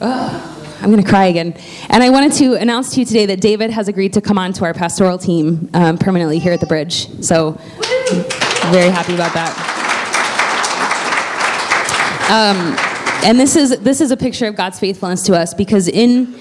oh, 0.00 0.54
I'm 0.80 0.90
going 0.92 1.02
to 1.02 1.08
cry 1.08 1.26
again. 1.26 1.58
And 1.88 2.02
I 2.04 2.10
wanted 2.10 2.32
to 2.34 2.54
announce 2.54 2.94
to 2.94 3.00
you 3.00 3.06
today 3.06 3.26
that 3.26 3.40
David 3.40 3.70
has 3.70 3.88
agreed 3.88 4.12
to 4.12 4.20
come 4.20 4.38
on 4.38 4.52
to 4.54 4.64
our 4.64 4.74
pastoral 4.74 5.18
team 5.18 5.68
um, 5.74 5.98
permanently 5.98 6.38
here 6.38 6.52
at 6.52 6.60
the 6.60 6.66
bridge. 6.66 7.08
So, 7.24 7.52
very 8.70 8.90
happy 8.90 9.14
about 9.14 9.34
that. 9.34 9.67
Um, 12.28 12.76
and 13.24 13.40
this 13.40 13.56
is 13.56 13.78
this 13.80 14.00
is 14.00 14.10
a 14.10 14.16
picture 14.16 14.46
of 14.46 14.54
God's 14.54 14.78
faithfulness 14.78 15.22
to 15.24 15.34
us 15.34 15.54
because 15.54 15.88
in 15.88 16.38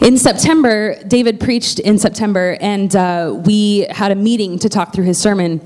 in 0.00 0.16
September, 0.16 0.96
David 1.04 1.40
preached 1.40 1.78
in 1.78 1.98
September, 1.98 2.56
and 2.60 2.94
uh, 2.94 3.40
we 3.44 3.86
had 3.90 4.12
a 4.12 4.14
meeting 4.14 4.58
to 4.60 4.68
talk 4.68 4.92
through 4.94 5.04
his 5.04 5.18
sermon. 5.18 5.60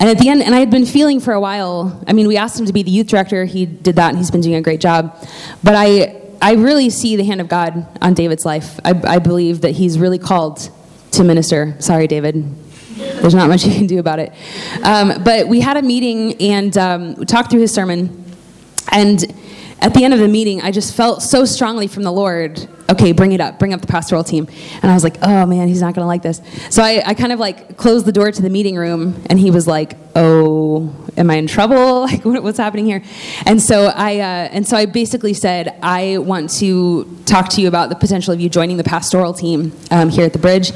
And 0.00 0.08
at 0.08 0.18
the 0.18 0.28
end, 0.28 0.42
and 0.42 0.54
I 0.54 0.58
had 0.58 0.70
been 0.70 0.86
feeling 0.86 1.20
for 1.20 1.32
a 1.32 1.40
while, 1.40 2.02
I 2.06 2.12
mean, 2.12 2.28
we 2.28 2.36
asked 2.36 2.58
him 2.58 2.66
to 2.66 2.72
be 2.72 2.82
the 2.82 2.90
youth 2.90 3.08
director. 3.08 3.44
He 3.44 3.66
did 3.66 3.96
that, 3.96 4.10
and 4.10 4.18
he's 4.18 4.30
been 4.30 4.40
doing 4.40 4.56
a 4.56 4.60
great 4.60 4.80
job. 4.80 5.16
But 5.64 5.74
I, 5.74 6.22
I 6.40 6.54
really 6.54 6.90
see 6.90 7.16
the 7.16 7.24
hand 7.24 7.40
of 7.40 7.48
God 7.48 7.86
on 8.00 8.14
David's 8.14 8.44
life. 8.44 8.78
I, 8.84 8.90
I 9.04 9.18
believe 9.18 9.62
that 9.62 9.72
he's 9.72 9.98
really 9.98 10.18
called 10.18 10.70
to 11.12 11.24
minister. 11.24 11.76
Sorry, 11.80 12.06
David. 12.06 12.44
There's 12.96 13.34
not 13.34 13.48
much 13.48 13.64
you 13.64 13.72
can 13.72 13.86
do 13.86 13.98
about 13.98 14.18
it. 14.18 14.32
Um, 14.82 15.22
but 15.24 15.48
we 15.48 15.60
had 15.60 15.76
a 15.76 15.82
meeting 15.82 16.40
and 16.40 16.76
um, 16.78 17.14
talked 17.26 17.50
through 17.50 17.60
his 17.60 17.72
sermon. 17.72 18.24
And 18.90 19.24
at 19.80 19.94
the 19.94 20.04
end 20.04 20.12
of 20.12 20.20
the 20.20 20.28
meeting, 20.28 20.60
I 20.60 20.70
just 20.70 20.96
felt 20.96 21.22
so 21.22 21.44
strongly 21.44 21.86
from 21.86 22.02
the 22.02 22.10
Lord, 22.10 22.68
okay, 22.90 23.12
bring 23.12 23.32
it 23.32 23.40
up, 23.40 23.60
bring 23.60 23.72
up 23.72 23.80
the 23.80 23.86
pastoral 23.86 24.24
team. 24.24 24.48
And 24.82 24.90
I 24.90 24.94
was 24.94 25.04
like, 25.04 25.18
oh 25.22 25.46
man, 25.46 25.68
he's 25.68 25.80
not 25.80 25.94
going 25.94 26.02
to 26.02 26.08
like 26.08 26.22
this. 26.22 26.40
So 26.70 26.82
I, 26.82 27.02
I 27.06 27.14
kind 27.14 27.32
of 27.32 27.38
like 27.38 27.76
closed 27.76 28.04
the 28.04 28.12
door 28.12 28.32
to 28.32 28.42
the 28.42 28.50
meeting 28.50 28.76
room, 28.76 29.22
and 29.26 29.38
he 29.38 29.52
was 29.52 29.68
like, 29.68 29.96
oh, 30.16 30.92
am 31.16 31.30
I 31.30 31.36
in 31.36 31.46
trouble? 31.46 31.98
Like, 32.08 32.24
what, 32.24 32.42
what's 32.42 32.58
happening 32.58 32.86
here? 32.86 33.02
And 33.44 33.60
so 33.60 33.92
I, 33.94 34.18
uh, 34.20 34.48
and 34.50 34.66
so 34.66 34.76
I 34.76 34.86
basically 34.86 35.34
said, 35.34 35.78
I 35.82 36.18
want 36.18 36.48
to 36.58 37.04
talk 37.26 37.50
to 37.50 37.60
you 37.60 37.68
about 37.68 37.90
the 37.90 37.96
potential 37.96 38.32
of 38.32 38.40
you 38.40 38.48
joining 38.48 38.78
the 38.78 38.84
pastoral 38.84 39.34
team 39.34 39.76
um, 39.90 40.08
here 40.08 40.24
at 40.24 40.32
the 40.32 40.38
Bridge, 40.38 40.72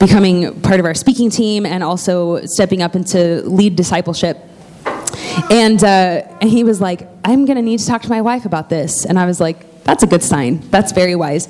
becoming 0.00 0.60
part 0.62 0.80
of 0.80 0.86
our 0.86 0.94
speaking 0.94 1.30
team, 1.30 1.64
and 1.64 1.84
also 1.84 2.44
stepping 2.46 2.82
up 2.82 2.96
into 2.96 3.42
lead 3.42 3.76
discipleship 3.76 4.38
and, 5.50 5.82
uh, 5.82 6.22
and 6.40 6.50
he 6.50 6.64
was 6.64 6.80
like, 6.80 7.08
I'm 7.24 7.44
going 7.44 7.56
to 7.56 7.62
need 7.62 7.80
to 7.80 7.86
talk 7.86 8.02
to 8.02 8.08
my 8.08 8.20
wife 8.20 8.44
about 8.44 8.68
this. 8.68 9.04
And 9.04 9.18
I 9.18 9.26
was 9.26 9.40
like, 9.40 9.84
that's 9.84 10.02
a 10.02 10.06
good 10.06 10.22
sign. 10.22 10.60
That's 10.70 10.92
very 10.92 11.16
wise. 11.16 11.48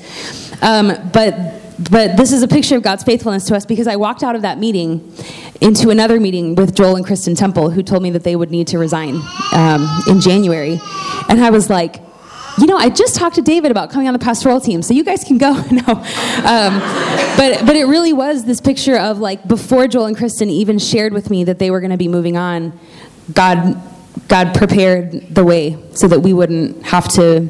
Um, 0.63 0.93
but, 1.13 1.61
but 1.91 2.17
this 2.17 2.33
is 2.33 2.43
a 2.43 2.49
picture 2.49 2.77
of 2.77 2.83
God's 2.83 3.03
faithfulness 3.03 3.47
to 3.47 3.57
us 3.57 3.67
because 3.67 3.87
I 3.87 3.97
walked 3.97 4.23
out 4.23 4.37
of 4.37 4.43
that 4.43 4.59
meeting 4.59 5.13
into 5.61 5.91
another 5.91 6.19
meeting 6.19 6.55
with 6.55 6.75
Joel 6.75 6.97
and 6.97 7.07
Kristen 7.07 7.35
Temple, 7.35 7.71
who 7.71 7.83
told 7.83 8.03
me 8.03 8.11
that 8.11 8.25
they 8.25 8.37
would 8.37 8.51
need 8.51 8.69
to 8.69 8.79
resign 8.79 9.21
um, 9.53 9.89
in 10.09 10.21
January. 10.21 10.81
And 11.29 11.43
I 11.43 11.51
was 11.51 11.71
like, 11.71 12.01
you 12.59 12.67
know, 12.67 12.77
I 12.77 12.91
just 12.91 13.17
talked 13.17 13.37
to 13.37 13.43
David 13.43 13.71
about 13.71 13.91
coming 13.91 14.09
on 14.09 14.13
the 14.13 14.19
pastoral 14.19 14.61
team, 14.61 14.83
so 14.83 14.93
you 14.93 15.05
guys 15.05 15.25
can 15.25 15.39
go. 15.39 15.53
no, 15.71 15.87
um, 15.87 16.81
but 17.37 17.65
but 17.65 17.77
it 17.77 17.87
really 17.87 18.13
was 18.13 18.45
this 18.45 18.61
picture 18.61 18.99
of 18.99 19.19
like 19.19 19.47
before 19.49 19.89
Joel 19.89 20.07
and 20.07 20.17
Kristen 20.17 20.51
even 20.51 20.79
shared 20.79 21.13
with 21.15 21.31
me 21.31 21.45
that 21.45 21.59
they 21.59 21.71
were 21.71 21.81
going 21.81 21.93
to 21.93 21.97
be 21.97 22.09
moving 22.09 22.37
on. 22.37 22.79
God, 23.33 23.81
God 24.29 24.55
prepared 24.55 25.35
the 25.35 25.45
way 25.45 25.79
so 25.95 26.09
that 26.09 26.21
we 26.21 26.33
wouldn't 26.33 26.85
have 26.85 27.09
to 27.15 27.49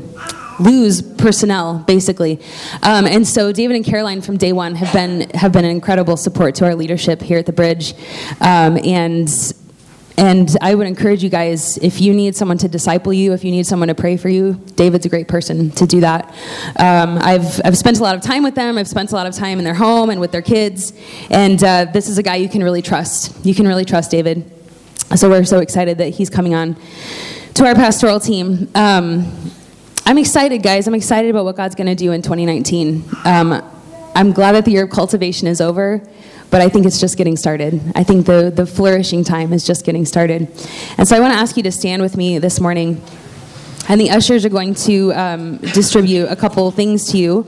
lose 0.61 1.03
personnel 1.03 1.79
basically. 1.87 2.41
Um, 2.83 3.07
and 3.07 3.27
so 3.27 3.53
david 3.53 3.77
and 3.77 3.85
caroline 3.85 4.21
from 4.21 4.37
day 4.37 4.53
one 4.53 4.75
have 4.77 4.93
been 4.93 5.31
have 5.31 5.53
been 5.53 5.65
an 5.65 5.71
incredible 5.71 6.17
support 6.17 6.55
to 6.57 6.67
our 6.67 6.75
leadership 6.75 7.21
here 7.23 7.39
at 7.39 7.47
the 7.47 7.53
bridge. 7.53 7.95
Um, 8.41 8.79
and 8.85 9.29
and 10.19 10.59
i 10.61 10.75
would 10.75 10.87
encourage 10.87 11.25
you 11.25 11.31
guys 11.31 11.79
if 11.79 11.99
you 11.99 12.13
need 12.13 12.37
someone 12.37 12.59
to 12.59 12.69
disciple 12.69 13.15
you 13.15 13.33
if 13.33 13.45
you 13.45 13.51
need 13.51 13.67
someone 13.67 13.89
to 13.89 13.95
pray 13.95 14.15
for 14.19 14.29
you 14.29 14.61
david's 14.77 15.07
a 15.07 15.09
great 15.09 15.29
person 15.29 15.71
to 15.71 15.87
do 15.87 16.01
that. 16.01 16.29
Um, 16.79 17.19
I've, 17.19 17.61
I've 17.65 17.79
spent 17.79 17.99
a 17.99 18.03
lot 18.03 18.17
of 18.17 18.21
time 18.21 18.43
with 18.43 18.55
them. 18.55 18.79
I've 18.79 18.89
spent 18.89 19.13
a 19.13 19.15
lot 19.15 19.27
of 19.27 19.35
time 19.35 19.59
in 19.59 19.65
their 19.65 19.75
home 19.75 20.11
and 20.11 20.21
with 20.21 20.33
their 20.33 20.43
kids. 20.43 20.93
And 21.31 21.63
uh, 21.63 21.87
this 21.87 22.09
is 22.09 22.19
a 22.19 22.23
guy 22.23 22.37
you 22.37 22.49
can 22.49 22.63
really 22.65 22.83
trust. 22.83 23.47
You 23.47 23.55
can 23.55 23.69
really 23.69 23.85
trust 23.85 24.11
david 24.11 24.51
so 25.17 25.29
we're 25.29 25.45
so 25.45 25.59
excited 25.59 25.99
that 25.99 26.11
he's 26.11 26.31
coming 26.31 26.55
on 26.55 26.77
to 27.55 27.67
our 27.67 27.75
pastoral 27.75 28.19
team. 28.19 28.71
Um, 28.75 29.31
I'm 30.07 30.19
excited, 30.19 30.63
guys. 30.63 30.89
I'm 30.89 30.95
excited 30.95 31.31
about 31.31 31.45
what 31.45 31.57
God's 31.57 31.75
going 31.75 31.87
to 31.87 31.95
do 31.95 32.13
in 32.13 32.23
2019. 32.23 33.05
Um, 33.25 33.63
I'm 34.15 34.33
glad 34.33 34.53
that 34.53 34.65
the 34.65 34.73
year 34.73 34.85
of 34.85 34.91
cultivation 34.91 35.47
is 35.49 35.61
over, 35.61 36.03
but 36.51 36.61
I 36.61 36.69
think 36.69 36.87
it's 36.87 37.01
just 37.01 37.17
getting 37.17 37.37
started. 37.37 37.81
I 37.95 38.05
think 38.05 38.27
the, 38.27 38.51
the 38.55 38.67
flourishing 38.67 39.23
time 39.23 39.53
is 39.53 39.67
just 39.67 39.85
getting 39.85 40.05
started. 40.05 40.49
And 40.99 41.07
so 41.07 41.17
I 41.17 41.21
want 41.21 41.35
to 41.35 41.39
ask 41.39 41.57
you 41.57 41.63
to 41.65 41.73
stand 41.73 42.03
with 42.03 42.17
me 42.17 42.39
this 42.39 42.61
morning 42.61 43.03
And 43.89 44.01
the 44.01 44.11
ushers 44.11 44.45
are 44.45 44.49
going 44.49 44.75
to 44.75 45.13
um, 45.13 45.57
distribute 45.59 46.27
a 46.27 46.37
couple 46.37 46.71
things 46.71 47.11
to 47.13 47.19
you. 47.19 47.43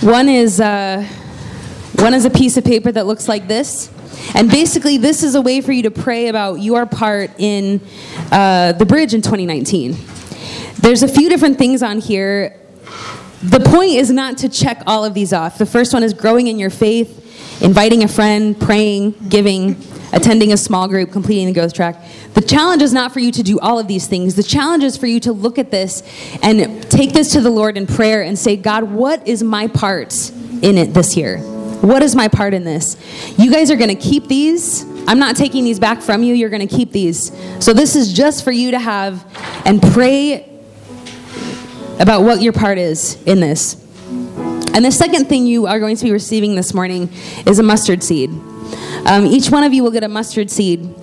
One 0.00 0.28
is, 0.28 0.60
uh, 0.60 1.06
one 1.96 2.14
is 2.14 2.24
a 2.24 2.30
piece 2.30 2.56
of 2.56 2.64
paper 2.64 2.90
that 2.90 3.06
looks 3.06 3.28
like 3.28 3.46
this. 3.46 3.90
And 4.34 4.50
basically, 4.50 4.96
this 4.96 5.22
is 5.22 5.34
a 5.34 5.40
way 5.40 5.60
for 5.60 5.72
you 5.72 5.82
to 5.84 5.90
pray 5.90 6.28
about 6.28 6.56
your 6.56 6.86
part 6.86 7.30
in 7.38 7.80
uh, 8.30 8.72
the 8.72 8.86
bridge 8.86 9.14
in 9.14 9.22
2019. 9.22 9.96
There's 10.80 11.02
a 11.02 11.08
few 11.08 11.28
different 11.28 11.58
things 11.58 11.82
on 11.82 11.98
here. 11.98 12.58
The 13.42 13.60
point 13.60 13.92
is 13.92 14.10
not 14.10 14.38
to 14.38 14.48
check 14.48 14.82
all 14.86 15.04
of 15.04 15.14
these 15.14 15.32
off. 15.32 15.58
The 15.58 15.66
first 15.66 15.92
one 15.92 16.02
is 16.02 16.14
growing 16.14 16.46
in 16.46 16.58
your 16.58 16.70
faith, 16.70 17.62
inviting 17.62 18.02
a 18.04 18.08
friend, 18.08 18.58
praying, 18.58 19.12
giving, 19.28 19.76
attending 20.12 20.52
a 20.52 20.56
small 20.56 20.88
group, 20.88 21.10
completing 21.10 21.46
the 21.46 21.52
growth 21.52 21.74
track. 21.74 21.96
The 22.34 22.40
challenge 22.40 22.82
is 22.82 22.92
not 22.92 23.12
for 23.12 23.20
you 23.20 23.32
to 23.32 23.42
do 23.42 23.58
all 23.60 23.78
of 23.78 23.88
these 23.88 24.06
things. 24.06 24.34
The 24.34 24.42
challenge 24.42 24.84
is 24.84 24.96
for 24.96 25.06
you 25.06 25.20
to 25.20 25.32
look 25.32 25.58
at 25.58 25.70
this 25.70 26.02
and 26.42 26.82
take 26.90 27.12
this 27.12 27.32
to 27.32 27.40
the 27.40 27.50
Lord 27.50 27.76
in 27.76 27.86
prayer 27.86 28.22
and 28.22 28.38
say, 28.38 28.56
God, 28.56 28.84
what 28.84 29.26
is 29.26 29.42
my 29.42 29.68
part 29.68 30.30
in 30.62 30.78
it 30.78 30.94
this 30.94 31.16
year? 31.16 31.38
What 31.80 32.02
is 32.02 32.14
my 32.14 32.28
part 32.28 32.52
in 32.52 32.64
this? 32.64 32.96
You 33.38 33.50
guys 33.50 33.70
are 33.70 33.76
going 33.76 33.88
to 33.88 33.94
keep 33.94 34.26
these. 34.26 34.84
I'm 35.08 35.18
not 35.18 35.34
taking 35.34 35.64
these 35.64 35.80
back 35.80 36.02
from 36.02 36.22
you. 36.22 36.34
You're 36.34 36.50
going 36.50 36.66
to 36.66 36.74
keep 36.74 36.92
these. 36.92 37.32
So 37.64 37.72
this 37.72 37.96
is 37.96 38.12
just 38.12 38.44
for 38.44 38.52
you 38.52 38.72
to 38.72 38.78
have 38.78 39.24
and 39.64 39.80
pray 39.80 40.46
about 41.98 42.22
what 42.22 42.42
your 42.42 42.52
part 42.52 42.78
is 42.78 43.22
in 43.24 43.40
this. 43.40 43.74
And 44.72 44.84
the 44.84 44.92
second 44.92 45.26
thing 45.28 45.46
you 45.46 45.66
are 45.66 45.80
going 45.80 45.96
to 45.96 46.04
be 46.04 46.12
receiving 46.12 46.54
this 46.54 46.74
morning 46.74 47.10
is 47.46 47.58
a 47.58 47.62
mustard 47.62 48.02
seed. 48.02 48.30
Um, 49.06 49.26
each 49.26 49.50
one 49.50 49.64
of 49.64 49.72
you 49.72 49.82
will 49.82 49.90
get 49.90 50.04
a 50.04 50.08
mustard 50.08 50.50
seed 50.50 50.94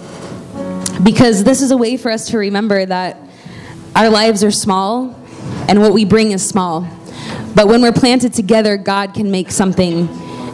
because 1.03 1.43
this 1.43 1.61
is 1.61 1.71
a 1.71 1.77
way 1.77 1.97
for 1.97 2.11
us 2.11 2.29
to 2.29 2.37
remember 2.37 2.85
that 2.85 3.17
our 3.95 4.09
lives 4.09 4.43
are 4.43 4.51
small 4.51 5.15
and 5.67 5.81
what 5.81 5.93
we 5.93 6.05
bring 6.05 6.31
is 6.31 6.47
small. 6.47 6.87
But 7.55 7.67
when 7.67 7.81
we're 7.81 7.91
planted 7.91 8.33
together, 8.33 8.77
God 8.77 9.13
can 9.13 9.31
make 9.31 9.51
something 9.51 10.07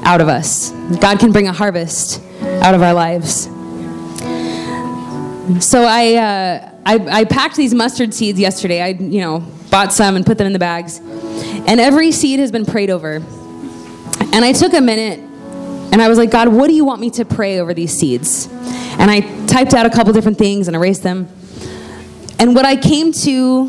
out 0.05 0.21
of 0.21 0.27
us. 0.27 0.71
God 0.99 1.19
can 1.19 1.31
bring 1.31 1.47
a 1.47 1.53
harvest 1.53 2.21
out 2.61 2.75
of 2.75 2.81
our 2.81 2.93
lives. 2.93 3.49
So 5.65 5.83
I, 5.83 6.15
uh, 6.15 6.71
I, 6.85 6.95
I 7.19 7.25
packed 7.25 7.55
these 7.55 7.73
mustard 7.73 8.13
seeds 8.13 8.39
yesterday. 8.39 8.81
I, 8.81 8.89
you 8.89 9.21
know, 9.21 9.39
bought 9.69 9.91
some 9.91 10.15
and 10.15 10.25
put 10.25 10.37
them 10.37 10.47
in 10.47 10.53
the 10.53 10.59
bags. 10.59 10.99
And 10.99 11.79
every 11.79 12.11
seed 12.11 12.39
has 12.39 12.51
been 12.51 12.65
prayed 12.65 12.89
over. 12.89 13.15
And 13.15 14.45
I 14.45 14.53
took 14.53 14.73
a 14.73 14.81
minute 14.81 15.19
and 15.19 16.01
I 16.01 16.07
was 16.07 16.17
like, 16.17 16.31
God, 16.31 16.47
what 16.47 16.67
do 16.67 16.73
you 16.73 16.85
want 16.85 17.01
me 17.01 17.09
to 17.11 17.25
pray 17.25 17.59
over 17.59 17.73
these 17.73 17.91
seeds? 17.91 18.47
And 18.99 19.09
I 19.11 19.21
typed 19.47 19.73
out 19.73 19.85
a 19.85 19.89
couple 19.89 20.11
different 20.13 20.37
things 20.37 20.67
and 20.67 20.75
erased 20.75 21.03
them. 21.03 21.27
And 22.39 22.55
what 22.55 22.65
I 22.65 22.75
came 22.75 23.11
to, 23.11 23.67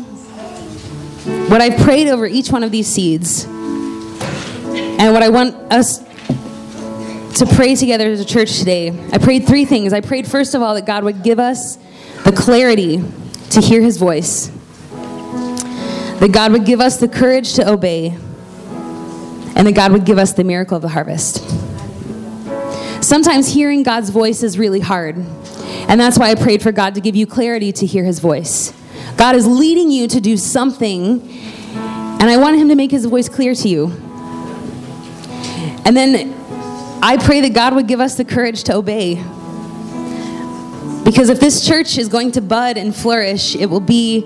what 1.49 1.61
I 1.61 1.81
prayed 1.83 2.07
over 2.07 2.25
each 2.25 2.51
one 2.51 2.63
of 2.63 2.71
these 2.71 2.87
seeds, 2.87 3.45
and 3.45 5.13
what 5.13 5.23
I 5.23 5.29
want 5.29 5.55
us 5.71 6.04
to 7.35 7.45
pray 7.45 7.75
together 7.75 8.07
as 8.07 8.21
a 8.21 8.25
church 8.25 8.59
today, 8.59 8.89
I 9.11 9.17
prayed 9.17 9.45
three 9.45 9.65
things. 9.65 9.91
I 9.91 9.99
prayed, 10.01 10.25
first 10.25 10.55
of 10.55 10.61
all, 10.61 10.73
that 10.75 10.85
God 10.85 11.03
would 11.03 11.21
give 11.21 11.37
us 11.39 11.77
the 12.23 12.31
clarity 12.31 13.03
to 13.51 13.61
hear 13.61 13.81
his 13.81 13.97
voice, 13.97 14.47
that 16.19 16.29
God 16.31 16.53
would 16.53 16.65
give 16.65 16.79
us 16.79 16.97
the 16.97 17.07
courage 17.09 17.53
to 17.55 17.69
obey, 17.69 18.17
and 19.55 19.67
that 19.67 19.75
God 19.75 19.91
would 19.91 20.05
give 20.05 20.17
us 20.17 20.33
the 20.33 20.43
miracle 20.43 20.77
of 20.77 20.81
the 20.81 20.89
harvest. 20.89 21.43
Sometimes 23.03 23.53
hearing 23.53 23.83
God's 23.83 24.09
voice 24.09 24.41
is 24.41 24.57
really 24.57 24.79
hard. 24.79 25.17
And 25.87 25.99
that's 25.99 26.17
why 26.17 26.31
I 26.31 26.35
prayed 26.35 26.63
for 26.63 26.71
God 26.71 26.95
to 26.95 27.01
give 27.01 27.15
you 27.15 27.27
clarity 27.27 27.71
to 27.73 27.85
hear 27.85 28.03
his 28.03 28.19
voice. 28.19 28.73
God 29.17 29.35
is 29.35 29.45
leading 29.45 29.91
you 29.91 30.07
to 30.07 30.21
do 30.21 30.37
something, 30.37 31.21
and 31.75 32.23
I 32.23 32.37
want 32.37 32.57
him 32.57 32.69
to 32.69 32.75
make 32.75 32.91
his 32.91 33.05
voice 33.05 33.29
clear 33.29 33.53
to 33.53 33.67
you. 33.67 33.91
And 35.85 35.95
then 35.95 36.33
I 37.07 37.17
pray 37.17 37.39
that 37.41 37.53
God 37.53 37.75
would 37.75 37.87
give 37.87 37.99
us 37.99 38.15
the 38.15 38.25
courage 38.25 38.63
to 38.63 38.73
obey. 38.73 39.17
Because 41.03 41.29
if 41.29 41.39
this 41.39 41.63
church 41.63 41.99
is 41.99 42.07
going 42.07 42.31
to 42.31 42.41
bud 42.41 42.77
and 42.77 42.95
flourish, 42.95 43.55
it 43.55 43.67
will 43.67 43.79
be 43.79 44.21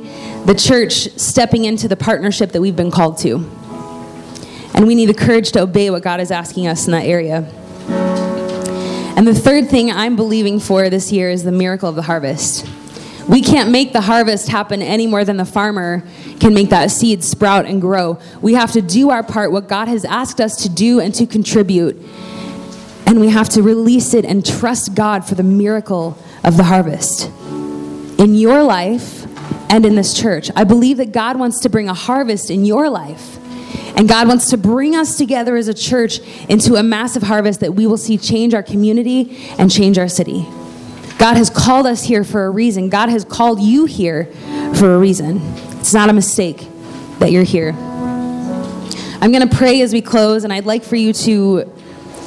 the 0.46 0.56
church 0.56 1.10
stepping 1.20 1.66
into 1.66 1.90
the 1.90 1.98
partnership 1.98 2.54
that 2.54 2.62
we've 2.62 2.78
been 2.78 2.90
called 2.90 3.18
to. 3.18 3.36
And 4.74 4.88
we 4.88 4.96
need 4.96 5.08
the 5.08 5.14
courage 5.14 5.52
to 5.52 5.64
obey 5.64 5.90
what 5.90 6.04
God 6.04 6.22
is 6.22 6.32
asking 6.32 6.68
us 6.68 6.86
in 6.86 6.94
that 6.94 7.04
area. 7.04 7.40
And 9.18 9.28
the 9.28 9.36
third 9.36 9.68
thing 9.68 9.92
I'm 9.92 10.16
believing 10.16 10.62
for 10.62 10.90
this 10.90 11.12
year 11.12 11.30
is 11.30 11.44
the 11.44 11.52
miracle 11.52 11.90
of 11.90 11.96
the 11.96 12.04
harvest. 12.04 12.66
We 13.28 13.42
can't 13.42 13.72
make 13.72 13.92
the 13.92 14.00
harvest 14.00 14.48
happen 14.48 14.82
any 14.82 15.06
more 15.06 15.26
than 15.26 15.36
the 15.36 15.44
farmer 15.44 16.02
can 16.40 16.54
make 16.54 16.70
that 16.70 16.92
seed 16.92 17.26
sprout 17.26 17.66
and 17.66 17.82
grow. 17.82 18.22
We 18.42 18.54
have 18.54 18.72
to 18.72 18.82
do 18.82 19.10
our 19.10 19.22
part, 19.22 19.52
what 19.52 19.68
God 19.68 19.90
has 19.90 20.06
asked 20.06 20.40
us 20.40 20.64
to 20.64 20.70
do 20.70 21.02
and 21.02 21.14
to 21.16 21.28
contribute. 21.28 22.02
And 23.10 23.20
we 23.20 23.30
have 23.30 23.50
to 23.50 23.64
release 23.64 24.14
it 24.14 24.24
and 24.24 24.46
trust 24.46 24.94
God 24.94 25.26
for 25.26 25.34
the 25.34 25.42
miracle 25.42 26.16
of 26.44 26.58
the 26.58 26.64
harvest. 26.64 27.26
In 28.20 28.36
your 28.36 28.62
life 28.62 29.26
and 29.72 29.84
in 29.84 29.96
this 29.96 30.14
church, 30.14 30.52
I 30.56 30.64
believe 30.64 30.98
that 30.98 31.12
God 31.12 31.40
wants 31.40 31.62
to 31.62 31.70
bring 31.70 31.90
a 31.90 31.94
harvest 31.96 32.52
in 32.52 32.66
your 32.66 32.88
life. 32.88 33.38
And 33.98 34.08
God 34.08 34.28
wants 34.28 34.52
to 34.52 34.58
bring 34.58 34.96
us 34.96 35.18
together 35.18 35.58
as 35.58 35.68
a 35.68 35.74
church 35.74 36.20
into 36.50 36.76
a 36.76 36.84
massive 36.84 37.24
harvest 37.24 37.62
that 37.62 37.74
we 37.74 37.88
will 37.88 37.98
see 37.98 38.16
change 38.16 38.54
our 38.54 38.62
community 38.62 39.38
and 39.58 39.72
change 39.72 39.98
our 39.98 40.08
city. 40.08 40.46
God 41.18 41.36
has 41.36 41.50
called 41.50 41.88
us 41.88 42.04
here 42.04 42.24
for 42.24 42.46
a 42.46 42.52
reason. 42.52 42.90
God 42.90 43.10
has 43.10 43.26
called 43.26 43.60
you 43.60 43.86
here 43.86 44.26
for 44.76 44.94
a 44.94 45.00
reason. 45.00 45.42
It's 45.80 45.96
not 45.96 46.12
a 46.12 46.14
mistake 46.14 46.68
that 47.18 47.32
you're 47.32 47.42
here. 47.42 47.72
I'm 49.22 49.32
going 49.32 49.50
to 49.50 49.56
pray 49.56 49.82
as 49.82 49.94
we 49.94 50.02
close, 50.02 50.44
and 50.44 50.54
I'd 50.54 50.68
like 50.68 50.84
for 50.84 50.96
you 50.96 51.12
to 51.12 51.74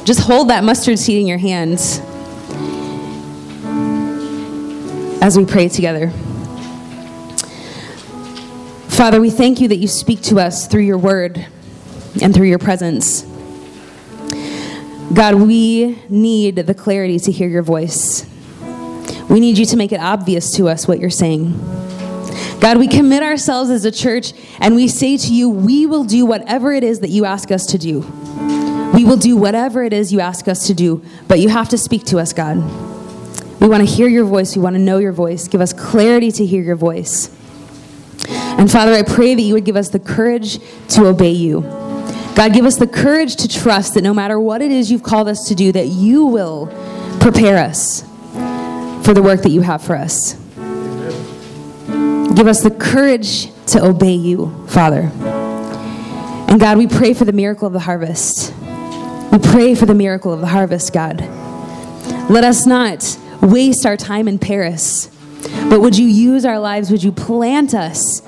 just 0.05 0.21
hold 0.21 0.51
that 0.51 0.65
mustard 0.65 0.99
seed 0.99 1.21
in 1.21 1.27
your 1.27 1.39
hands 1.39 2.01
as 5.23 5.39
we 5.39 5.45
pray 5.45 5.69
together. 5.69 6.11
Father, 8.89 9.21
we 9.21 9.31
thank 9.31 9.61
you 9.61 9.69
that 9.69 9.77
you 9.77 9.89
speak 9.89 10.21
to 10.23 10.39
us 10.39 10.67
through 10.67 10.83
your 10.83 10.99
word 10.99 11.47
and 12.21 12.35
through 12.35 12.47
your 12.47 12.59
presence. 12.59 13.23
God, 15.15 15.35
we 15.35 15.99
need 16.09 16.57
the 16.57 16.75
clarity 16.75 17.19
to 17.21 17.33
hear 17.33 17.49
your 17.49 17.63
voice. 17.63 18.27
We 19.29 19.41
need 19.41 19.59
you 19.59 19.67
to 19.67 19.77
make 19.77 19.93
it 19.93 20.01
obvious 20.01 20.57
to 20.57 20.69
us 20.69 20.89
what 20.89 20.99
you're 20.99 21.11
saying. 21.11 21.53
God, 22.61 22.79
we 22.79 22.89
commit 22.89 23.23
ourselves 23.23 23.71
as 23.71 23.85
a 23.85 23.91
church 23.91 24.33
and 24.61 24.75
we 24.75 24.89
say 24.89 25.17
to 25.17 25.35
you, 25.35 25.51
we 25.51 25.87
will 25.87 26.05
do 26.05 26.25
whatever 26.25 26.73
it 26.73 26.85
is 26.85 27.01
that 27.01 27.11
you 27.11 27.25
ask 27.25 27.51
us 27.51 27.67
to 27.67 27.79
do. 27.79 28.03
We 28.93 29.05
will 29.05 29.17
do 29.17 29.37
whatever 29.37 29.83
it 29.83 29.93
is 29.93 30.13
you 30.13 30.21
ask 30.21 30.49
us 30.49 30.67
to 30.67 30.75
do, 30.75 31.03
but 31.29 31.41
you 31.41 31.49
have 31.49 31.69
to 31.71 31.79
speak 31.79 32.05
to 32.07 32.19
us, 32.19 32.33
God. 32.33 32.57
We 33.61 33.69
want 33.69 33.87
to 33.87 33.95
hear 33.95 34.09
your 34.09 34.25
voice. 34.25 34.57
We 34.57 34.63
want 34.63 34.75
to 34.75 34.83
know 34.83 34.99
your 34.99 35.13
voice. 35.13 35.49
Give 35.49 35.61
us 35.61 35.73
clarity 35.73 36.33
to 36.33 36.45
hear 36.45 36.63
your 36.63 36.77
voice. 36.77 37.31
And 38.29 38.71
Father, 38.71 38.93
I 38.93 39.03
pray 39.03 39.35
that 39.35 39.43
you 39.43 39.55
would 39.55 39.65
give 39.65 39.77
us 39.77 39.89
the 39.89 39.99
courage 39.99 40.59
to 40.89 41.07
obey 41.07 41.31
you. 41.31 41.63
God, 42.35 42.53
give 42.53 42.65
us 42.65 42.77
the 42.77 42.87
courage 42.87 43.37
to 43.37 43.49
trust 43.49 43.95
that 43.95 44.03
no 44.03 44.15
matter 44.15 44.39
what 44.41 44.63
it 44.63 44.71
is 44.71 44.91
you've 44.91 45.03
called 45.03 45.29
us 45.29 45.49
to 45.49 45.55
do, 45.55 45.73
that 45.73 45.87
you 45.89 46.27
will 46.27 46.67
prepare 47.21 47.59
us 47.59 48.03
for 49.05 49.15
the 49.15 49.23
work 49.23 49.43
that 49.43 49.51
you 49.51 49.61
have 49.61 49.83
for 49.83 49.97
us. 49.97 50.35
Give 52.35 52.47
us 52.47 52.63
the 52.63 52.71
courage 52.71 53.49
to 53.67 53.85
obey 53.85 54.15
you, 54.15 54.67
Father. 54.69 55.11
And 56.49 56.59
God, 56.59 56.79
we 56.79 56.87
pray 56.87 57.15
for 57.15 57.25
the 57.25 57.33
miracle 57.33 57.67
of 57.67 57.73
the 57.73 57.81
harvest. 57.81 58.53
We 59.33 59.39
pray 59.39 59.75
for 59.75 59.87
the 59.87 59.95
miracle 59.95 60.31
of 60.31 60.41
the 60.41 60.47
harvest, 60.47 60.93
God. 60.93 61.23
Let 62.29 62.45
us 62.45 62.67
not 62.67 63.19
waste 63.41 63.87
our 63.87 63.97
time 63.97 64.29
in 64.29 64.39
Paris, 64.39 65.07
but 65.71 65.81
would 65.81 65.97
you 65.97 66.07
use 66.07 66.45
our 66.45 66.59
lives? 66.59 66.91
Would 66.91 67.03
you 67.03 67.13
plant 67.13 67.73
us? 67.73 68.21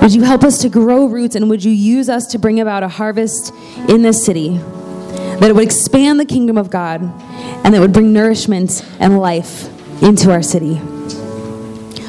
Would 0.00 0.14
you 0.14 0.22
help 0.22 0.42
us 0.42 0.62
to 0.62 0.70
grow 0.70 1.06
roots 1.06 1.34
and 1.36 1.50
would 1.50 1.62
you 1.62 1.72
use 1.72 2.08
us 2.08 2.26
to 2.28 2.38
bring 2.38 2.58
about 2.58 2.82
a 2.82 2.88
harvest 2.88 3.52
in 3.88 4.00
this 4.00 4.24
city? 4.24 4.56
That 4.56 5.50
it 5.50 5.54
would 5.54 5.64
expand 5.64 6.18
the 6.18 6.24
kingdom 6.24 6.56
of 6.56 6.70
God 6.70 7.02
and 7.02 7.74
that 7.74 7.80
would 7.80 7.92
bring 7.92 8.14
nourishment 8.14 8.82
and 9.00 9.18
life 9.18 9.68
into 10.02 10.32
our 10.32 10.42
city. 10.42 10.80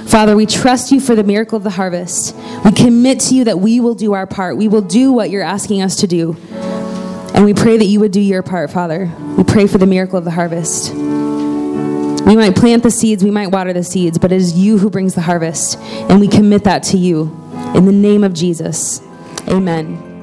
Father, 0.08 0.38
we 0.38 0.46
trust 0.46 0.94
you 0.94 1.02
for 1.02 1.16
the 1.16 1.24
miracle 1.26 1.58
of 1.58 1.64
the 1.64 1.72
harvest. 1.72 2.34
We 2.64 2.72
commit 2.72 3.20
to 3.22 3.36
you 3.36 3.44
that 3.44 3.60
we 3.60 3.82
will 3.82 3.96
do 3.96 4.14
our 4.14 4.26
part. 4.26 4.56
We 4.56 4.70
will 4.70 4.82
do 4.82 5.12
what 5.12 5.30
you're 5.30 5.44
asking 5.44 5.82
us 5.82 5.98
to 5.98 6.08
do. 6.08 6.38
And 7.36 7.44
we 7.44 7.54
pray 7.54 7.76
that 7.76 7.86
you 7.86 8.00
would 8.00 8.14
do 8.14 8.22
your 8.22 8.42
part, 8.42 8.72
Father. 8.72 9.12
We 9.38 9.44
pray 9.44 9.68
for 9.68 9.78
the 9.78 9.86
miracle 9.86 10.18
of 10.18 10.24
the 10.24 10.32
harvest. 10.32 10.94
We 10.94 12.36
might 12.36 12.56
plant 12.56 12.82
the 12.82 12.90
seeds, 12.90 13.26
we 13.26 13.30
might 13.30 13.48
water 13.48 13.74
the 13.74 13.84
seeds, 13.84 14.18
but 14.18 14.32
it 14.32 14.38
is 14.38 14.58
you 14.58 14.78
who 14.78 14.90
brings 14.90 15.16
the 15.16 15.22
harvest. 15.22 15.78
And 15.78 16.22
we 16.22 16.30
commit 16.30 16.64
that 16.64 16.84
to 16.84 16.98
you. 16.98 17.24
In 17.76 17.86
the 17.86 17.92
name 17.92 18.24
of 18.24 18.34
Jesus, 18.34 19.02
amen. 19.50 20.15